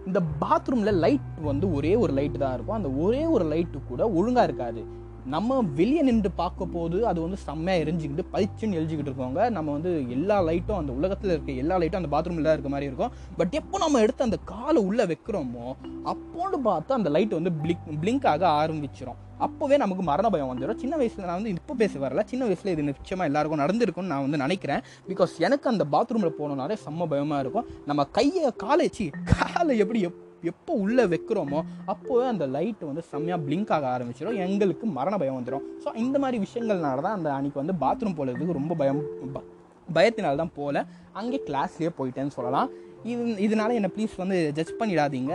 இந்த 0.06 0.20
பாத்ரூமில் 0.44 1.00
லைட் 1.06 1.40
வந்து 1.44 1.66
ஒரே 1.74 1.96
ஒரு 1.96 2.14
லைட்டு 2.14 2.38
தான் 2.44 2.54
இருக்கும். 2.54 2.76
அந்த 2.76 2.90
ஒரே 3.06 3.26
ஒரு 3.26 3.46
லைட்டு 3.46 3.88
கூட 3.88 4.10
ஒழுங்காக 4.10 4.48
இருக்காது. 4.50 4.84
நம்ம 5.32 5.58
வெளியே 5.78 6.02
நின்று 6.08 6.30
பார்க்க 6.40 6.66
போது 6.74 6.98
அது 7.10 7.20
வந்து 7.22 7.38
செம்மையாக 7.46 7.84
எரிஞ்சுக்கிட்டு 7.84 8.24
பளிச்சுன்னு 8.34 8.78
எரிஞ்சுக்கிட்டு 8.80 9.12
இருக்கோங்க 9.12 9.50
நம்ம 9.58 9.72
வந்து 9.72 9.92
எல்லா 10.16 10.38
லைட்டும் 10.48 10.80
அந்த 10.80 10.94
உலகத்தில் 11.00 11.34
இருக்க 11.34 11.52
எல்லா 11.64 11.76
லைட்டும் 11.82 12.02
அந்த 12.02 12.12
பாத்ரூமில் 12.16 12.48
தான் 12.48 12.56
இருக்க 12.58 12.72
மாதிரி 12.74 12.90
இருக்கும். 12.90 13.14
பட் 13.38 13.54
எப்போ 13.60 13.78
நம்ம 13.84 14.02
எடுத்து 14.06 14.28
அந்த 14.28 14.40
காலை 14.54 14.80
உள்ளே 14.90 15.06
வைக்கிறோமோ 15.12 15.68
அப்போன்னு 16.14 16.60
பார்த்தா 16.70 16.98
அந்த 17.00 17.12
லைட் 17.16 17.38
வந்து 17.40 17.54
பிளிக் 17.62 17.86
பிளிங்க் 18.02 18.28
ஆக 18.34 18.48
ஆரம்பிச்சிடும் 18.62 19.22
அப்போவே 19.46 19.78
நமக்கு 19.84 20.04
மரண 20.10 20.28
பயம் 20.34 20.50
வந்துடும் 20.52 20.82
சின்ன 20.82 20.96
வயசில் 21.00 21.26
நான் 21.28 21.40
வந்து 21.40 21.54
இப்போ 21.54 21.74
பேச 21.82 21.94
வரல. 22.00 22.24
சின்ன 22.32 22.44
வயசில் 22.50 22.72
இது 22.74 22.84
நிச்சயமாக 22.90 23.30
எல்லாருக்கும் 23.30 23.62
நடந்திருக்கும்னு 23.64 24.12
நான் 24.14 24.26
வந்து 24.26 24.40
நினைக்கிறேன். 24.44 24.84
பிகாஸ் 25.10 25.34
எனக்கு 25.46 25.68
அந்த 25.72 25.86
பாத்ரூமில் 25.94 26.38
போனோம்னாலே 26.40 26.78
செம்ம 26.86 27.08
பயமாக 27.14 27.42
இருக்கும். 27.44 27.66
நம்ம 27.90 28.06
கையை 28.18 28.52
காலை 28.66 28.86
வச்சு 28.88 29.08
காலை 29.34 29.78
எப்படி 29.78 30.02
எப்போ 30.10 30.23
எப்போ 30.44 30.74
உள்ளே 30.76 31.04
வைக்கிறோமோ 31.04 31.60
அப்போவே 31.88 32.26
அந்த 32.28 32.48
லைட் 32.48 32.84
வந்து 32.84 33.02
செம்மையாக 33.02 33.44
பிளிங்க் 33.44 33.72
ஆக 33.72 33.88
ஆரம்பிச்சிடும். 33.88 34.38
எங்களுக்கு 34.38 34.86
மரண 34.92 35.18
பயம் 35.18 35.38
வந்துடும் 35.38 35.66
ஸோ 35.84 35.96
இந்த 35.96 36.20
மாதிரி 36.20 36.46
விஷயங்கள்னால 36.46 37.02
தான் 37.02 37.14
அந்த 37.14 37.34
அன்னைக்கு 37.34 37.64
வந்து 37.64 37.76
பாத்ரூம் 37.80 38.18
போகிறதுக்கு 38.18 38.52
ரொம்ப 38.52 38.76
பயம் 38.76 39.02
ப- 39.34 39.46
பயத்தினால 39.88 40.36
தான் 40.36 40.56
போகல 40.56 40.82
அங்கே 41.14 41.42
கிளாஸ்லேயே 41.48 41.92
போயிட்டேன்னு 41.98 42.28
சொல்லலாம். 42.28 42.70
இது 43.04 43.24
இதனால 43.46 43.74
என்னை 43.74 43.90
ப்ளீஸ் 43.96 44.16
வந்து 44.18 44.52
ஜட்ஜ் 44.52 44.80
பண்ணிடாதீங்க. 44.80 45.34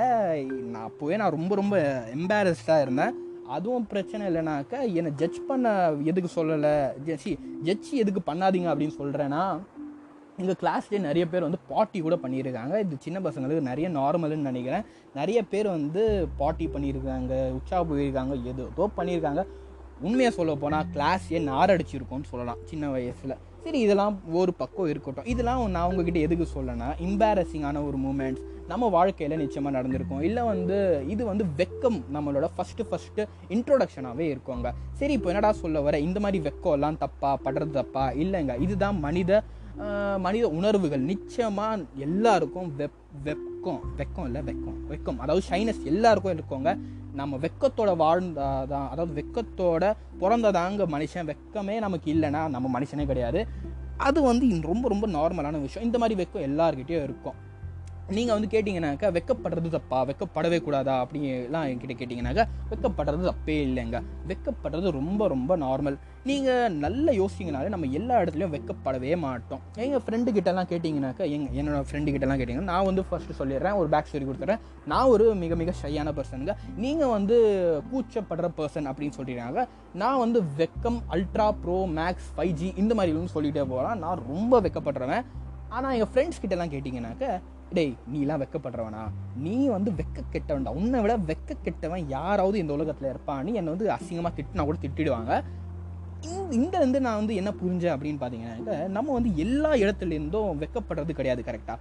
நான் 0.66 0.90
அப்போவே 0.90 1.16
நான் 1.16 1.30
ரொம்ப 1.30 1.54
ரொம்ப 1.54 1.76
எம்பாரஸ்டாக 2.14 2.80
இருந்தேன். 2.80 3.14
அதுவும் 3.46 3.86
பிரச்சனை 3.86 4.26
இல்லைனாக்கா 4.26 4.94
என்னை 4.94 5.12
ஜட்ஜ் 5.16 5.40
பண்ண 5.46 5.66
எதுக்கு 6.04 6.30
சொல்லலை? 6.34 6.72
ஜட்ஜி 7.06 7.32
ஜட்ஜி 7.64 7.92
எதுக்கு 7.94 8.20
பண்ணாதீங்க 8.26 8.68
அப்படின்னு 8.72 8.98
சொல்கிறேன்னா 8.98 9.42
எங்கள் 10.40 10.58
கிளாஸ்லேயே 10.60 11.00
நிறைய 11.06 11.24
பேர் 11.30 11.46
வந்து 11.46 11.60
பாட்டி 11.70 11.98
கூட 12.00 12.16
பண்ணியிருக்காங்க. 12.24 12.74
இது 12.84 12.96
சின்ன 13.06 13.18
பசங்களுக்கு 13.24 13.68
நிறைய 13.70 13.86
நார்மல்னு 13.96 14.48
நினைக்கிறேன். 14.50 14.84
நிறைய 15.18 15.38
பேர் 15.52 15.68
வந்து 15.76 16.02
பாட்டி 16.40 16.66
பண்ணியிருக்காங்க 16.74 17.32
உற்சாக 17.56 17.82
போயிருக்காங்க 17.90 18.34
எதோ 18.52 18.66
ஏதோ 18.74 18.86
பண்ணியிருக்காங்க. 18.98 19.42
உண்மையாக 20.08 20.34
சொல்ல 20.36 20.52
போனால் 20.62 20.88
கிளாஸே 20.94 21.38
நாரடிச்சிருக்கோம்னு 21.50 22.30
சொல்லலாம் 22.32 22.60
சின்ன 22.70 22.90
வயசில். 22.96 23.34
சரி 23.64 23.78
இதெல்லாம் 23.86 24.14
ஒரு 24.40 24.52
பக்கம் 24.60 24.90
இருக்கட்டும். 24.90 25.26
இதெல்லாம் 25.32 25.62
நான் 25.76 25.88
உங்ககிட்ட 25.90 26.18
எதுக்கு 26.26 26.46
சொல்லனா 26.54 26.88
இம்பாரசிங்கான 27.06 27.82
ஒரு 27.88 27.98
மூமெண்ட்ஸ் 28.04 28.44
நம்ம 28.70 28.88
வாழ்க்கையில் 28.94 29.40
நிச்சயமாக 29.42 29.74
நடந்திருக்கும். 29.76 30.22
இல்லை 30.28 30.42
வந்து 30.52 30.76
இது 31.12 31.22
வந்து 31.32 31.44
வெக்கம் 31.60 31.98
நம்மளோட 32.14 32.46
ஃபஸ்ட்டு 32.56 32.88
ஃபஸ்ட்டு 32.90 33.26
இன்ட்ரோடக்ஷனாகவே 33.56 34.26
இருக்குங்க. 34.32 34.70
சரி 35.00 35.12
இப்போ 35.18 35.28
என்னடா 35.32 35.52
சொல்ல 35.62 35.80
வர? 35.86 35.98
இந்த 36.08 36.20
மாதிரி 36.24 36.38
வெக்கம் 36.48 36.76
எல்லாம் 36.78 36.98
தப்பா 37.04 37.30
படுறது 37.44 37.74
தப்பா? 37.80 38.04
இல்லைங்க. 38.24 38.54
இதுதான் 38.66 38.98
மனித 39.06 39.42
மனித 40.18 40.48
உணர்வுகள். 40.48 41.00
நிச்சயமாக 41.00 41.82
எல்லாருக்கும் 41.94 42.76
வெப் 42.76 42.90
வெக்கம் 43.24 43.80
வெக்கம் 43.96 44.24
இல்லை 44.24 44.42
வெக்கம். 44.42 44.78
வெக்கம். 44.90 45.16
அதாவது 45.16 45.46
ஷைனஸ் 45.50 45.82
எல்லாருக்கும் 45.82 46.34
இருக்கோங்க. 46.34 46.78
நம்ம 47.14 47.36
வெக்கத்தோட 47.36 47.96
வாழ்ந்தாதான் 47.96 48.88
அதாவது 48.88 49.24
வெக்கத்தோட 49.24 49.94
பிறந்ததாங்க 50.20 50.86
மனுஷன். 50.86 51.34
வெக்கமே 51.34 51.78
நமக்கு 51.78 52.14
இல்லைன்னா 52.14 52.48
நம்ம 52.48 52.80
மனுஷனே 52.80 53.06
கிடையாது. 53.06 53.46
அது 53.96 54.22
வந்து 54.22 54.60
ரொம்ப 54.60 54.88
ரொம்ப 54.88 55.06
நார்மலான 55.06 55.60
விஷயம். 55.60 55.86
இந்த 55.86 55.98
மாதிரி 55.98 56.22
வெக்கம் 56.22 56.36
எல்லாருக்கிட்டேயும் 56.36 57.02
இருக்கும். 57.02 57.46
நீங்கள் 58.16 58.36
வந்து 58.36 58.48
கேட்டிங்கனாக்கா 58.52 59.08
வெக்கப்படுறது 59.16 59.70
தப்பா? 59.74 59.98
வெக்கப்படவே 60.10 60.58
கூடாதா? 60.66 60.92
அப்படிலாம் 61.04 61.66
என்கிட்ட 61.70 61.94
கேட்டிங்கனாக்கா 62.00 62.44
வெக்கப்படுறது 62.70 63.24
தப்பே 63.30 63.56
இல்லைங்க. 63.66 63.98
வெக்கப்படுறது 64.30 64.90
ரொம்ப 64.98 65.26
ரொம்ப 65.32 65.56
நார்மல் 65.64 65.96
நீங்கள் 66.28 66.76
நல்லா 66.84 67.12
யோசிச்சிங்கனாலே 67.18 67.68
நம்ம 67.74 67.88
எல்லா 67.98 68.14
இடத்துலையும் 68.22 68.54
வெக்கப்படவே 68.54 69.10
மாட்டோம். 69.24 69.60
எங்கள் 69.84 70.02
ஃப்ரெண்டு 70.04 70.32
கிட்டலாம் 70.36 70.70
கேட்டிங்கனாக்கா 70.70 71.26
எங்கள் 71.34 71.52
என்னோடய 71.58 71.88
ஃப்ரெண்டு 71.90 72.14
கிட்டலாம் 72.14 72.40
கேட்டிங்கன்னா 72.40 72.70
நான் 72.72 72.88
வந்து 72.90 73.04
ஃபஸ்ட்டு 73.10 73.36
சொல்லிடுறேன் 73.40 73.76
ஒரு 73.80 73.90
பேக் 73.94 74.08
ஸ்டோரி 74.10 74.28
கொடுத்துட்றேன் 74.28 74.62
நான் 74.92 75.10
ஒரு 75.14 75.26
மிக 75.42 75.54
மிக 75.62 75.74
ஷையான 75.82 76.14
பர்சனுங்க 76.18 76.54
நீங்கள் 76.84 77.12
வந்து 77.16 77.38
கூச்சப்படுற 77.90 78.50
பர்சன் 78.60 78.90
அப்படின்னு 78.92 79.18
சொல்லிடுறாங்க 79.18 79.66
நான் 80.04 80.22
வந்து 80.24 80.40
வெக்கம் 80.62 80.98
ultra 81.16 81.48
pro 81.64 81.78
max 82.00 82.30
five 82.38 82.54
G 82.62 82.70
இந்த 82.84 82.94
மாதிரி 83.00 83.28
சொல்லிகிட்டே 83.36 83.66
போகலாம். 83.74 84.00
நான் 84.06 84.24
ரொம்ப 84.32 84.60
வெக்கப்படுறவன். 84.66 85.24
ஆனால் 85.76 85.94
எங்கள் 85.94 86.10
ஃப்ரெண்ட்ஸ் 86.12 86.42
கிட்டலாம் 86.42 86.70
கேட்டிங்கனாக்கா 86.74 87.30
டேய் 87.72 87.94
நீலாம் 88.12 88.42
வெக்கப்படுறவனா? 88.42 89.00
நீ 89.36 89.66
வந்து 89.66 89.90
வெக்க 89.90 90.22
கெட்டவன்டா 90.32 90.70
உன்னை 90.74 91.00
விட 91.00 91.16
வெக்க 91.16 91.56
கெட்டவன் 91.62 92.08
யாராவது 92.08 92.58
இந்த 92.58 92.72
உலகத்தில் 92.72 93.10
இருப்பான்னு 93.10 93.52
என்னை 93.52 93.72
வந்து 93.74 93.88
அசிங்கமாக 93.90 94.32
திட்டுனா 94.38 94.64
கூட 94.64 94.78
திட்டிடுவாங்க. 94.82 95.32
இந்த 96.26 96.54
இங்கேருந்து 96.56 96.98
நான் 97.04 97.18
வந்து 97.20 97.34
என்ன 97.40 97.50
புரிஞ்சேன் 97.60 97.92
அப்படின்னு 97.94 98.20
பார்த்தீங்கன்னா 98.20 98.76
நம்ம 98.96 99.12
வந்து 99.16 99.30
எல்லா 99.44 99.70
இடத்துலேருந்தும் 99.82 100.58
வெக்கப்படுறது 100.62 101.12
கிடையாது 101.18 101.42
கரெக்டாக 101.48 101.78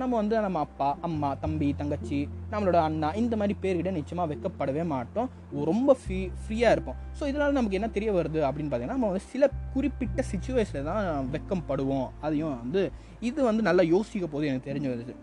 நம்ம 0.00 0.12
வந்து 0.20 0.34
நம்ம 0.46 0.60
அப்பா 0.66 0.88
அம்மா 1.08 1.30
தம்பி 1.42 1.68
தங்கச்சி 1.80 2.18
நம்மளோட 2.52 2.78
அண்ணா 2.86 3.08
இந்த 3.22 3.34
மாதிரி 3.40 3.54
பேர்கிட்ட 3.62 3.90
நிச்சயமாக 3.98 4.30
வெக்கப்படவே 4.32 4.84
மாட்டோம். 4.94 5.28
ரொம்ப 5.70 5.96
ஃப்ரீ 6.00 6.20
ஃப்ரீயாக 6.40 6.74
இருப்போம். 6.76 6.98
ஸோ 7.18 7.28
இதனால் 7.30 7.58
நமக்கு 7.58 7.78
என்ன 7.80 7.90
தெரிய 7.96 8.12
வருது 8.18 8.40
அப்படின்னு 8.48 8.70
பார்த்தீங்கன்னா 8.70 8.98
நம்ம 8.98 9.10
வந்து 9.12 9.30
சில 9.34 9.50
குறிப்பிட்ட 9.74 10.24
சுச்சுவேஷனில் 10.32 10.90
தான் 10.90 11.30
வெக்கம் 11.36 11.66
படுவோம் 11.70 12.08
அதையும் 12.26 12.56
வந்து 12.64 12.84
இது 13.30 13.38
வந்து 13.50 13.68
நல்லா 13.68 13.84
யோசிக்க 13.94 14.26
போது 14.34 14.50
எனக்கு 14.50 14.70
தெரிஞ்சு 14.70 14.92
வருது. 14.94 15.14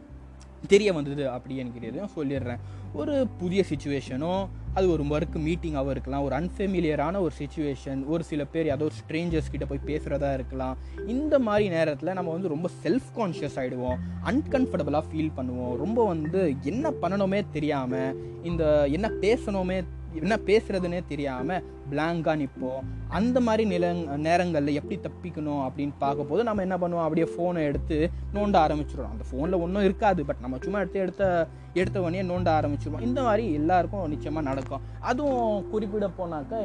தெரிய 0.68 0.94
வந்தது 0.94 1.30
அப்படி 1.30 1.58
எனக்கு 1.58 2.03
சொல்லிடுறேன். 2.18 2.58
ஒரு 2.94 3.27
புதிய 3.38 3.63
சுச்சுவேஷனோ 3.70 4.48
அது 4.74 4.91
ஒரு 4.91 5.03
ஒர்க் 5.03 5.36
மீட்டிங்காகவும் 5.36 5.89
இருக்கலாம். 5.89 6.24
ஒரு 6.24 6.36
அன்ஃபெமிலியரான 6.36 7.20
ஒரு 7.20 7.34
சுச்சுவேஷன் 7.39 8.06
ஒரு 8.06 8.24
சில 8.24 8.46
பேர் 8.46 8.65
ஏதோ 8.65 8.84
ஒரு 8.84 8.94
ஸ்ட்ரேஞ்சர்ஸ் 9.01 9.51
கிட்ட 9.51 9.65
போய் 9.65 9.86
பேசுகிறதா 9.86 10.34
இருக்கலாம். 10.34 10.77
இந்த 11.08 11.39
மாதிரி 11.39 11.70
நேரத்தில் 11.70 12.13
நம்ம 12.13 12.32
வந்து 12.32 12.48
ரொம்ப 12.48 12.70
செல்ஃப் 12.84 13.10
கான்ஷியஸ் 13.15 13.56
ஆகிடுவோம் 13.56 13.98
அன்கம்ஃபர்டபுளாக 14.25 15.03
ஃபீல் 15.13 15.32
பண்ணுவோம். 15.38 15.75
ரொம்ப 15.75 16.08
வந்து 16.08 16.56
என்ன 16.62 16.91
பண்ணணுமே 17.01 17.46
தெரியாமல் 17.51 18.15
இந்த 18.44 18.88
என்ன 18.88 19.08
பேசணுமே 19.08 19.84
என்ன 20.13 20.36
பேசுறதுன்னே 20.46 21.01
தெரியாமல் 21.08 21.63
பிளாங்காக 21.90 22.36
நிற்போம். 22.42 22.84
அந்த 23.20 23.38
மாதிரி 23.46 23.64
நில 23.70 23.94
நேரங்களில் 24.28 24.78
எப்படி 24.80 24.98
தப்பிக்கணும் 25.06 25.64
அப்படின்னு 25.68 25.96
பார்க்கும்போது 25.98 26.44
நம்ம 26.44 26.62
என்ன 26.62 26.78
பண்ணுவோம்? 26.78 27.08
அப்படியே 27.08 27.28
ஃபோனை 27.34 27.64
எடுத்து 27.70 27.98
நோண்ட 28.36 28.58
ஆரம்பிச்சிடுவோம் 28.66 29.14
அந்த 29.14 29.26
ஃபோனில் 29.32 29.62
ஒன்றும் 29.66 29.88
இருக்காது 29.90 30.26
பட் 30.26 30.42
நம்ம 30.42 30.58
சும்மா 30.62 30.80
எடுத்து 30.80 31.00
எடுத்த 31.00 31.48
எடுத்த 31.74 31.98
உடனே 32.02 32.22
நோண்ட 32.22 32.50
ஆரம்பிச்சிருவோம். 32.58 33.04
இந்த 33.10 33.20
மாதிரி 33.22 33.44
எல்லாருக்கும் 33.54 34.10
நிச்சயமாக 34.14 34.48
நடக்கும். 34.50 34.82
அதுவும் 35.00 35.70
குறிப்பிட 35.70 36.10
போனாக்கா 36.18 36.58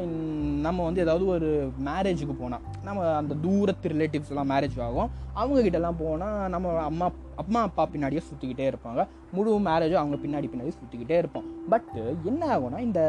நம்ம 0.65 0.83
வந்து 0.83 1.01
ஏதாவது 1.01 1.25
ஒரு 1.35 1.49
மேரேஜுக்கு 1.85 2.35
போனால் 2.39 2.65
நம்ம 2.83 3.15
அந்த 3.15 3.35
தூரத்து 3.45 3.89
ரிலேட்டிவ்ஸ்லாம் 3.89 4.51
மேரேஜ் 4.53 4.81
ஆகும். 4.87 5.11
அவங்கக்கிட்டலாம் 5.35 5.99
போனால் 5.99 6.49
நம்ம 6.49 6.75
அம்மா 6.89 7.07
அம்மா 7.35 7.61
அப்பா 7.61 7.83
பின்னாடியே 7.93 8.21
சுற்றிக்கிட்டே 8.27 8.65
இருப்பாங்க. 8.71 9.01
முழு 9.31 9.51
மேரேஜும் 9.59 10.01
அவங்க 10.01 10.17
பின்னாடி 10.23 10.47
பின்னாடி 10.51 10.71
சுற்றிக்கிட்டே 10.77 11.17
இருப்போம். 11.17 11.47
பட்டு 11.69 12.03
என்ன 12.23 12.41
ஆகும்னா 12.57 12.79
இந்த 12.79 13.01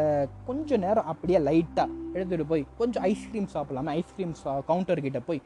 கொஞ்சம் 0.46 0.82
நேரம் 0.86 1.10
அப்படியே 1.12 1.38
லைட்டாக 1.38 1.94
எடுத்துகிட்டு 2.14 2.48
போய் 2.48 2.64
கொஞ்சம் 2.78 3.02
ஐஸ்கிரீம் 3.02 3.48
சாப்பிடலாமே 3.54 3.94
ஐஸ்கிரீம் 4.00 4.34
சா 4.34 4.52
கவுண்டர்கிட்ட 4.68 5.20
போய் 5.26 5.40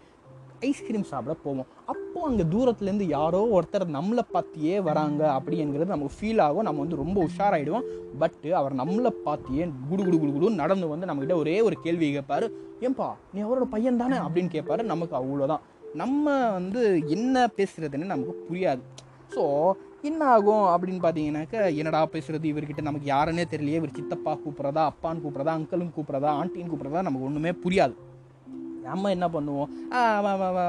ஐஸ்கிரீம் 0.61 1.03
சாப்பிட 1.03 1.35
போவோம். 1.45 1.69
அப்போது 1.87 2.27
அங்கே 2.27 2.45
தூரத்துலேருந்து 2.57 3.07
யாரோ 3.09 3.41
ஒருத்தர் 3.53 3.85
நம்மளை 3.97 4.23
பார்த்தியே 4.35 4.83
வராங்க 4.83 5.23
அப்படிங்கிறது 5.39 5.95
நமக்கு 5.95 6.17
ஃபீல் 6.19 6.41
ஆகும். 6.41 6.63
நம்ம 6.63 6.81
வந்து 6.81 6.97
ரொம்ப 6.97 7.27
உஷாராயிடுவோம். 7.29 7.87
பட்டு 8.19 8.57
அவர் 8.57 8.75
நம்மளை 8.75 9.13
பார்த்தியே 9.27 9.65
குடு 9.89 10.05
குடு 10.05 10.19
குடு 10.19 10.33
குடு 10.33 10.51
நடந்து 10.51 10.89
வந்து 10.89 11.07
நம்மக்கிட்ட 11.07 11.37
ஒரே 11.37 11.61
ஒரு 11.61 11.79
கேள்வி 11.81 12.13
கேட்பார். 12.13 12.47
ஏன்பா 12.81 13.09
நீ 13.33 13.41
அவரோட 13.43 13.65
பையன் 13.65 13.97
தானே? 13.97 14.17
அப்படின்னு 14.17 14.53
கேட்பாரு. 14.57 14.83
நமக்கு 14.83 15.17
அவ்வளோதான் 15.17 15.65
நம்ம 15.95 16.51
வந்து 16.51 17.03
என்ன 17.09 17.51
பேசுகிறதுன்னு 17.57 18.13
நமக்கு 18.15 18.35
புரியாது. 18.49 18.83
ஸோ 19.35 19.43
என்ன 20.09 20.23
ஆகும் 20.35 20.65
அப்படின்னு 20.75 21.03
பார்த்தீங்கன்னாக்க 21.03 21.57
என்னடா 21.81 21.99
பேசுறது? 22.15 22.47
இவர்கிட்ட 22.53 22.83
நமக்கு 22.87 23.07
யாருன்னே 23.15 23.45
தெரியலையே. 23.53 23.81
இவர் 23.81 23.97
சித்தப்பா 23.99 24.33
கூப்பிட்றதா 24.45 24.85
அப்பான்னு 24.91 25.23
கூப்பிட்றதா 25.25 25.53
அங்கிளும் 25.59 25.93
கூப்பிட்றதா 25.97 26.31
ஆண்டின்னு 26.39 26.71
கூப்பிட்றதா 26.73 27.05
நமக்கு 27.09 27.29
ஒன்றுமே 27.29 27.53
புரியாது. 27.65 27.95
நம்ம 28.89 29.11
என்ன 29.17 29.27
பண்ணுவோம்? 29.35 29.69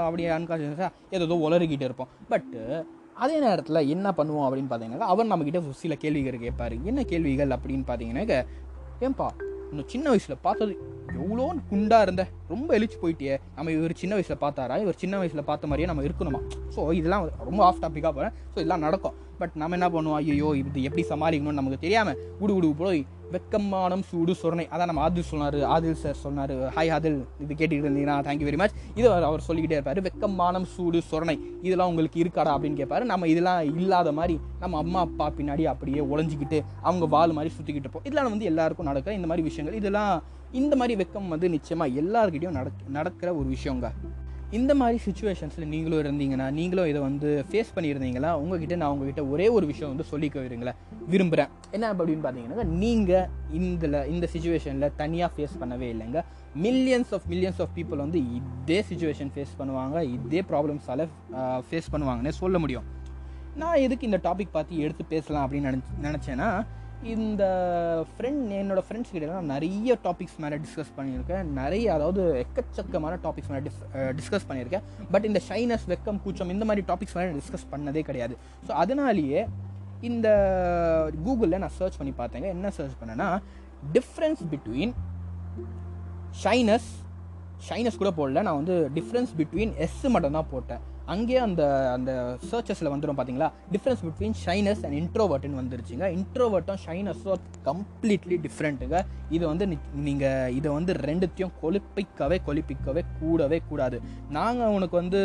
அப்படி 0.08 0.25
அன்கான்ஷியஸாக 0.38 0.92
ஏதோ 1.18 1.38
உளறிக்கிட்டு 1.48 1.88
இருப்போம். 1.88 2.12
பட்டு 2.34 2.62
அதே 3.24 3.38
நேரத்தில் 3.46 3.88
என்ன 3.94 4.08
பண்ணுவோம் 4.20 4.46
அப்படின்னு 4.48 4.70
பார்த்தீங்கன்னா 4.72 5.10
அவர் 5.13 5.32
நம்மக்கிட்ட 5.32 5.60
சில 5.82 5.96
கேள்விகள் 6.04 6.44
கேட்பார். 6.46 6.75
என்ன 6.92 7.00
கேள்விகள் 7.12 7.56
அப்படின்னு 7.58 7.86
பார்த்தீங்கன்னாக்க 7.90 8.38
ஏன்பா 9.08 9.28
இன்னும் 9.72 9.90
சின்ன 9.94 10.06
வயசில் 10.13 10.42
பார்த்தது 10.48 10.74
எவ்வளோ 11.22 11.46
குண்டாக 11.70 12.06
இருந்த? 12.06 12.24
ரொம்ப 12.54 12.70
எழுச்சி 12.78 12.98
போயிட்டே 13.04 13.36
நம்ம 13.56 13.72
இவர் 13.78 14.02
சின்ன 14.02 14.13
வயசில் 14.18 14.42
பார்த்தாரா? 14.44 14.75
இவர் 14.84 15.00
சின்ன 15.04 15.18
வயசில் 15.22 15.48
பார்த்த 15.50 15.70
மாதிரியே 15.70 15.90
நம்ம 15.92 16.04
இருக்கணுமா? 16.08 16.42
ஸோ 16.75 16.82
இதெல்லாம் 17.00 17.24
ரொம்ப 17.50 17.62
ஆஃப் 17.68 17.82
டாப்பிக்காக 17.84 18.13
போகிறேன் 18.18 18.36
ஸோ 18.54 18.58
இதெல்லாம் 18.62 18.86
நடக்கும். 18.88 19.16
பட் 19.40 19.56
நம்ம 19.62 19.75
என்ன 19.80 19.88
பண்ணுவோம்? 19.94 20.20
ஐயோ 20.22 20.50
இது 20.62 20.84
எப்படி 20.88 21.04
சமாளிக்கணும்னு 21.12 21.60
நமக்கு 21.62 21.84
தெரியாமல் 21.84 22.18
குடு 22.40 22.54
குடு 22.54 22.70
போய் 22.82 23.02
வெக்கமானம் 23.34 24.04
சூடு 24.10 24.34
சொரணை. 24.41 24.65
அதான் 24.74 24.89
நம்ம 24.89 25.04
ஆதில் 25.06 25.28
சொன்னார் 25.30 25.58
ஆதில் 25.76 25.98
சார் 26.02 26.19
சொன்னார். 26.24 26.54
ஹாய் 26.76 26.91
ஆதில். 26.96 27.17
இது 27.43 27.54
கேட்டுக்கிட்டு 27.60 27.88
இருந்தீங்கன்னா 27.89 28.17
தேங்க்யூ 28.28 28.48
வெரி 28.50 28.60
மச் 28.62 28.76
இது 29.00 29.08
அவர் 29.30 29.46
சொல்லிக்கிட்டே 29.48 29.78
இருப்பார். 29.78 30.02
வெக்கமானம் 30.08 30.67
சூடு 30.74 31.02
சொரணை. 31.12 31.36
இதெல்லாம் 31.67 31.91
உங்களுக்கு 31.93 32.22
இருக்காடா 32.24 32.54
அப்படின்னு 32.56 32.80
கேட்பாரு. 32.82 33.04
நம்ம 33.12 33.28
இதெல்லாம் 33.34 33.62
இல்லாத 33.80 34.12
மாதிரி 34.19 34.36
நம்ம 34.63 34.78
அம்மா 34.84 35.02
அப்பா 35.08 35.28
பின்னாடி 35.39 35.65
அப்படியே 35.74 36.04
உழைஞ்சிக்கிட்டு 36.12 36.60
அவங்க 36.89 37.06
வால் 37.15 37.38
மாதிரி 37.39 37.54
சுற்றிக்கிட்டு 37.58 37.88
இருப்போம். 37.88 38.08
இதெல்லாம் 38.10 38.34
வந்து 38.36 38.50
எல்லாருக்கும் 38.54 38.91
நடக்க 38.91 39.19
இந்த 39.19 39.30
மாதிரி 39.32 39.48
விஷயங்கள். 39.50 39.80
இதெல்லாம் 39.82 40.13
இந்த 40.62 40.76
மாதிரி 40.80 40.96
வெக்கம் 41.04 41.34
வந்து 41.36 41.48
நிச்சயமாக 41.56 42.00
எல்லாருக்கிட்டையும் 42.02 42.60
நடக் 42.60 42.89
நடக்கிற 42.98 43.30
ஒரு 43.39 43.48
விஷயங்க. 43.56 43.89
இந்த 44.58 44.72
மாதிரி 44.80 44.98
சுச்சுவேஷன்ஸில் 45.06 45.70
நீங்களும் 45.74 46.00
இருந்தீங்கன்னா 46.04 46.48
நீங்களும் 46.58 46.89
இதை 46.89 47.00
வந்து 47.06 47.30
ஃபேஸ் 47.50 47.72
பண்ணியிருந்தீங்களா? 47.76 48.32
உங்ககிட்ட 48.42 48.76
நான் 48.82 48.92
உங்ககிட்ட 48.94 49.22
ஒரே 49.34 49.48
ஒரு 49.56 49.66
விஷயம் 49.70 49.92
வந்து 49.94 50.06
சொல்லிக்க 50.12 50.44
விருங்களேன் 50.46 50.78
விரும்புகிறேன் 51.13 51.50
என்ன 51.76 51.86
அப்படின்னு 51.94 52.24
பார்த்தீங்கன்னா 52.26 52.66
நீங்கள் 52.84 53.30
இதில் 53.60 53.98
இந்த 54.13 54.28
சுச்சுவேஷனில் 54.34 54.96
தனியாக 55.02 55.30
ஃபேஸ் 55.36 55.56
பண்ணவே 55.62 55.88
இல்லைங்க. 55.94 56.22
Millions 56.66 57.13
of 57.18 57.26
millions 57.34 57.62
of 57.66 57.74
people 57.78 58.04
வந்து 58.06 58.22
இதே 58.39 58.80
சுச்சுவேஷன் 58.89 59.32
ஃபேஸ் 59.36 59.56
பண்ணுவாங்க 59.62 60.04
இதே 60.18 60.44
ப்ராப்ளம்ஸால் 60.52 61.04
ஃபேஸ் 61.70 61.92
பண்ணுவாங்கன்னே 61.96 62.34
சொல்ல 62.42 62.60
முடியும். 62.66 62.88
நான் 63.63 63.82
எதுக்கு 63.86 64.08
இந்த 64.10 64.22
டாபிக் 64.28 64.56
பார்த்து 64.58 64.84
எடுத்து 64.86 65.04
பேசலாம் 65.16 65.44
அப்படின்னு 65.46 65.72
நினச்சி 65.72 66.00
நினச்சேன்னா 66.08 66.50
இந்த 67.12 67.44
ஃப்ரெண்ட் 68.12 68.52
என்னோடய 68.60 68.84
ஃப்ரெண்ட்ஸ் 68.88 69.12
கிட்ட 69.13 69.26
நான் 69.32 69.50
நிறைய 69.54 69.96
டாபிக்ஸ் 70.06 70.38
மேலே 70.44 70.58
டிஸ்கஸ் 70.66 70.92
பண்ணியிருக்கேன். 70.98 71.48
நிறைய 71.58 71.88
அதாவது 71.96 72.22
எக்கச்சக்கமான 72.44 73.18
டாபிக்ஸ் 73.26 73.50
மேலே 73.52 73.62
டிஸ் 73.66 73.82
டிஸ்கஸ் 74.20 74.48
பண்ணியிருக்கேன். 74.50 74.86
பட் 75.13 75.26
இந்த 75.30 75.39
ஷைனஸ் 75.48 75.86
வெக்கம் 75.94 76.22
கூச்சம் 76.26 76.54
இந்த 76.56 76.66
மாதிரி 76.70 76.84
டாபிக்ஸ் 76.92 77.16
மேலே 77.18 77.34
டிஸ்கஸ் 77.39 77.68
பண்ணதே 77.74 78.04
கிடையாது. 78.10 78.38
ஸோ 78.68 78.72
அதனாலேயே 78.84 79.42
இந்த 80.10 80.30
கூகுளில் 81.26 81.62
நான் 81.63 81.76
சர்ச் 81.80 82.00
பண்ணி 82.00 82.13
பார்த்தேங்க. 82.22 82.48
என்ன 82.56 82.72
சர்ச் 82.78 82.98
பண்ணேன்னா 83.02 83.30
டிஃப்ரென்ஸ் 83.98 84.44
பிட்வீன் 84.54 84.96
ஷைனஸ் 86.46 86.89
ஷைனஸ் 87.68 88.02
கூட 88.04 88.12
போடல. 88.22 88.42
நான் 88.48 88.60
வந்து 88.62 88.78
டிஃப்ரென்ஸ் 89.00 89.34
பிட்வீன் 89.42 89.76
எஸ் 89.88 90.02
மட்டும் 90.16 90.38
தான் 90.39 90.52
போட்டேன். 90.56 90.82
அங்கேயே 91.13 91.39
அந்த 91.46 91.63
அந்த 91.96 92.12
சர்ச்சஸில் 92.50 92.92
வந்துடும் 92.94 93.18
பார்த்தீங்களா 93.18 93.50
டிஃப்ரென்ஸ் 93.74 94.04
பிட்வீன் 94.06 94.38
ஷைனஸ் 94.44 94.84
அண்ட் 94.86 94.98
இன்ட்ரோவர்ட்னு 95.02 95.60
வந்துருச்சுங்க. 95.62 96.06
இன்ட்ரோவர்ட்டும் 96.18 96.82
ஷைனஸும் 96.86 97.48
கம்ப்ளீட்லி 97.68 98.38
டிஃப்ரெண்ட்டுங்க 98.46 99.00
இது 99.36 99.44
வந்து 99.52 99.66
நீங்கள் 100.08 100.54
இதை 100.60 100.70
வந்து 100.78 100.94
ரெண்டுத்தையும் 101.08 101.54
கொழுப்பிக்கவே 101.63 102.39
கொழுப்பிக்கவே 102.48 103.04
கூடவே 103.22 103.60
கூடாது. 103.70 104.00
நாங்கள் 104.38 104.76
உனக்கு 104.78 104.96
வந்து 105.02 105.22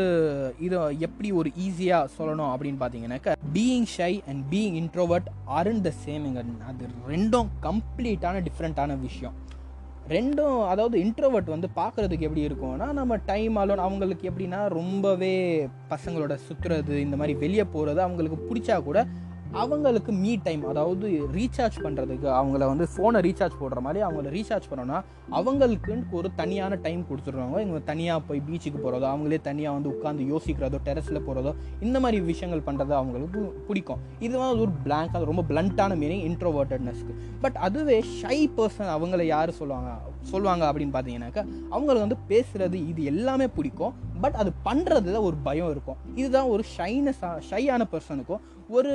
இதை 0.68 0.80
எப்படி 1.08 1.30
ஒரு 1.40 1.50
ஈஸியாக 1.66 2.12
சொல்லணும் 2.18 2.52
அப்படின்னு 2.54 2.80
பார்த்தீங்கன்னாக்கா 2.84 3.34
being 3.58 3.90
shy 3.96 4.12
and 4.30 4.42
being 4.54 4.78
introvert 4.82 5.28
aren't 5.58 5.84
the 5.88 5.92
சேமிங்க 6.06 6.44
அது 6.72 6.88
ரெண்டும் 7.12 7.50
கம்ப்ளீட்டான 7.68 8.42
டிஃப்ரெண்ட்டான 8.48 9.00
விஷயம். 9.06 9.36
ரெண்டும் 10.10 10.58
அதாவது 10.68 10.96
இன்ட்ரோவர்ட் 10.98 11.50
வந்து 11.50 11.68
பார்க்குறதுக்கு 11.76 12.26
எப்படி 12.28 12.46
இருக்கும்னா 12.48 12.86
நம்ம 12.92 13.16
டைம் 13.26 13.56
அலோன் 13.56 13.82
அவங்களுக்கு 13.82 14.24
எப்படின்னா 14.30 14.60
ரொம்பவே 14.70 15.34
பசங்களோட 15.90 16.34
சுற்றுறது 16.46 16.94
இந்த 16.98 17.16
மாதிரி 17.16 17.34
வெளியே 17.38 17.64
போகிறது 17.64 18.00
அவங்களுக்கு 18.02 18.38
பிடிச்சா 18.48 18.76
கூட 18.82 19.00
அவங்களுக்கு 19.52 20.12
மீ 20.12 20.36
டைம் 20.42 20.66
அதாவது 20.68 21.06
ரீசார்ஜ் 21.32 21.76
பண்ணுறதுக்கு 21.84 22.28
அவங்கள 22.38 22.64
வந்து 22.66 22.88
ஃபோனை 22.92 23.20
ரீசார்ஜ் 23.26 23.56
போடுற 23.60 23.80
மாதிரி 23.80 24.04
அவங்கள 24.04 24.30
ரீசார்ஜ் 24.36 24.68
பண்ணோன்னா 24.70 24.98
அவங்களுக்குன்னு 25.38 26.04
ஒரு 26.10 26.28
தனியான 26.34 26.74
டைம் 26.74 27.04
கொடுத்துருவாங்க 27.10 27.56
இவங்க 27.64 27.78
தனியாக 27.78 28.20
போய் 28.20 28.42
பீச்சுக்கு 28.48 28.78
போகிறதோ 28.84 29.06
அவங்களே 29.14 29.40
தனியாக 29.40 29.76
வந்து 29.76 29.92
உட்காந்து 29.94 30.26
யோசிக்கிறதோ 30.32 30.78
டெரஸில் 30.88 31.24
போகிறதோ 31.26 31.54
இந்த 31.80 32.00
மாதிரி 32.00 32.22
விஷயங்கள் 32.22 32.66
பண்ணுறது 32.66 32.94
அவங்களுக்கு 33.00 33.40
பிடிக்கும். 33.68 34.02
இதுதான் 34.18 34.58
ஒரு 34.58 34.70
பிளாங்காக 34.84 35.24
ரொம்ப 35.24 35.44
பிளண்ட்டான 35.48 35.96
மீனிங் 36.02 36.24
இன்ட்ரோவர்டட்னஸ்க்கு 36.30 37.16
பட் 37.40 37.54
அதுவே 37.54 38.04
ஷை 38.20 38.38
பர்சன் 38.58 38.92
அவங்கள 38.96 39.22
யார் 39.22 39.50
சொல்லுவாங்க 39.50 39.90
சொல்லுவாங்க 40.20 40.72
அப்படின்னு 40.72 40.94
பார்த்தீங்கன்னாக்கா 40.94 41.42
அவங்களுக்கு 41.70 42.06
வந்து 42.06 42.20
பேசுகிறது 42.28 42.74
இது 42.88 43.04
எல்லாமே 43.04 43.48
பிடிக்கும். 43.48 43.94
பட் 44.20 44.34
அது 44.34 44.52
பண்ணுறதுல 44.64 45.20
ஒரு 45.20 45.36
பயம் 45.42 45.70
இருக்கும். 45.70 45.96
இதுதான் 46.14 46.48
ஒரு 46.48 46.64
ஷைனஸ் 46.76 47.24
ஷையான 47.50 47.82
பர்சனுக்கும் 47.92 48.40
ஒரு 48.76 48.92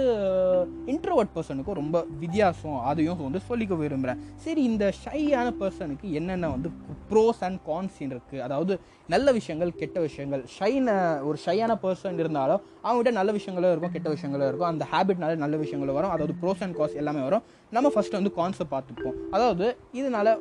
இன்ட்ரோவர்ட் 0.93 1.31
பர்சனுக்கும் 1.35 1.77
ரொம்ப 1.79 1.97
வித்தியாசம் 2.23 2.75
அதையும் 2.89 3.21
வந்து 3.27 3.41
சொல்லிக்க 3.49 3.77
விரும்புகிறேன் 3.77 4.19
சரி 4.43 4.63
இந்த 4.63 4.85
ஷையான 5.03 5.47
பர்சனுக்கு 5.61 6.07
என்னென்ன 6.19 6.49
வந்து 6.49 6.69
ப்ரோஸ் 7.11 7.41
அண்ட் 7.47 7.59
கான்ஸ் 7.69 7.97
இருக்குது 8.09 8.43
அதாவது 8.47 8.73
நல்ல 9.13 9.31
விஷயங்கள் 9.39 9.71
கெட்ட 9.81 9.99
விஷயங்கள். 9.99 10.43
ஷைன 10.57 10.89
ஒரு 11.29 11.37
ஷையான 11.45 11.73
பர்சன் 11.83 12.19
இருந்தாலும் 12.23 12.61
அவங்ககிட்ட 12.83 13.11
நல்ல 13.19 13.31
விஷயங்களும் 13.37 13.71
இருக்கும் 13.73 13.95
கெட்ட 13.95 14.09
விஷயங்களும் 14.09 14.47
இருக்கும். 14.47 14.71
அந்த 14.71 14.87
ஹேபிட்னால 14.91 15.35
நல்ல 15.43 15.57
விஷயங்களும் 15.63 15.97
வரும். 15.99 16.13
அதாவது 16.15 16.35
ப்ரோஸ் 16.41 16.63
அண்ட் 16.67 16.77
காஸ் 16.79 16.99
எல்லாமே 17.03 17.23
வரும். 17.27 17.43
நம்ம 17.71 17.91
ஃபஸ்ட்டு 17.95 18.19
வந்து 18.19 18.33
கான்ஸை 18.39 18.67
பார்த்துப்போம். 18.75 19.17
அதாவது 19.31 19.67
இதனால் 20.01 20.31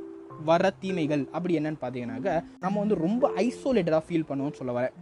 வர 0.51 0.71
தீமைகள் 0.83 1.25
அப்படி 1.37 1.59
என்னன்னு 1.59 1.81
பார்த்தீங்கன்னாக்க 1.81 2.31
நம்ம 2.61 2.79
வந்து 2.79 2.99
ரொம்ப 3.07 3.31
ஐசோலேட்டடாக 3.47 4.03
ஃபீல் 4.09 4.29
பண்ணுவோம்னு 4.31 4.61
சொல்ல 4.61 4.75
வரேன். 4.81 4.95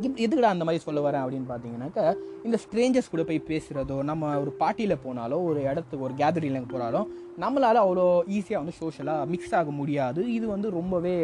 எதுக்குடா 0.00 0.50
அந்த 0.54 0.64
மாதிரி 0.64 0.82
சொல்ல 0.84 1.00
வரேன் 1.06 1.22
அப்படின்னு 1.24 1.48
பார்த்தீங்கன்னாக்கா 1.48 2.04
இந்த 2.42 2.58
ஸ்ட்ரேஞ்சர்ஸ் 2.64 3.10
கூட 3.10 3.22
போய் 3.22 3.40
பேசுகிறதோ 3.48 4.02
நம்ம 4.02 4.38
ஒரு 4.38 4.52
பார்ட்டியில் 4.60 5.02
போனாலோ 5.04 5.36
ஒரு 5.48 5.60
இடத்துக்கு 5.62 6.06
ஒரு 6.08 6.14
கேதரிங்கில் 6.14 6.70
போனாலும் 6.72 7.08
நம்மளால் 7.40 7.80
அவ்வளோ 7.82 8.06
ஈஸியாக 8.36 8.62
வந்து 8.62 8.74
சோஷியலாக 8.80 9.26
மிக்ஸ் 9.26 9.54
ஆக 9.54 9.70
முடியாது. 9.70 10.32
இது 10.32 10.46
வந்து 10.46 10.70
ரொம்பவே 10.70 11.14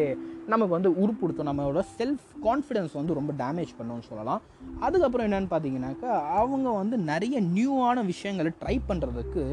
நமக்கு 0.46 0.76
வந்து 0.76 0.90
உருப்படுத்தும். 1.02 1.48
நம்மளோட 1.50 1.82
செல்ஃப் 1.98 2.28
கான்ஃபிடென்ஸ் 2.44 2.92
வந்து 2.92 3.14
ரொம்ப 3.14 3.32
டேமேஜ் 3.42 3.72
பண்ணும்னு 3.78 4.08
சொல்லலாம். 4.10 4.42
அதுக்கப்புறம் 4.80 5.26
என்னென்னு 5.28 5.52
பார்த்தீங்கன்னாக்கா 5.54 6.12
அவங்க 6.40 6.70
வந்து 6.70 6.98
நிறைய 6.98 7.40
நியூவான 7.40 8.04
விஷயங்களை 8.04 8.52
ட்ரை 8.62 8.78
பண்ணுறதுக்கு 8.88 9.44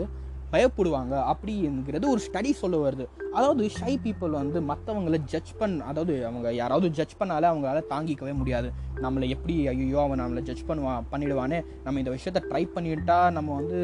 பயப்படுவாங்க 0.53 1.13
அப்படிங்கிறது 1.31 2.05
ஒரு 2.13 2.21
ஸ்டடி 2.25 2.51
சொல்ல 2.61 2.75
வருது. 2.83 3.05
அதாவது 3.37 3.63
ஷை 3.77 3.93
பீப்புள் 4.03 4.33
வந்து 4.41 4.57
மற்றவங்களை 4.69 5.17
ஜட்ஜ் 5.31 5.51
பண்ண 5.59 5.85
அதாவது 5.91 6.13
அவங்க 6.27 6.47
யாராவது 6.59 6.87
ஜட்ஜ் 6.97 7.15
பண்ணாலே 7.21 7.47
அவங்களால 7.51 7.79
தாங்கிக்கவே 7.93 8.33
முடியாது. 8.41 8.67
நம்மளை 9.05 9.27
எப்படி 9.35 9.53
ஐயோ 9.71 9.99
அவன் 10.03 10.21
நம்மளை 10.23 10.41
ஜட்ஜ் 10.49 10.63
பண்ணுவான் 10.67 11.07
பண்ணிடுவானே 11.11 11.57
நம்ம 11.85 11.99
இந்த 12.01 12.11
விஷயத்த 12.15 12.43
ட்ரை 12.51 12.61
பண்ணிட்டா 12.75 13.17
நம்ம 13.37 13.55
வந்து 13.59 13.79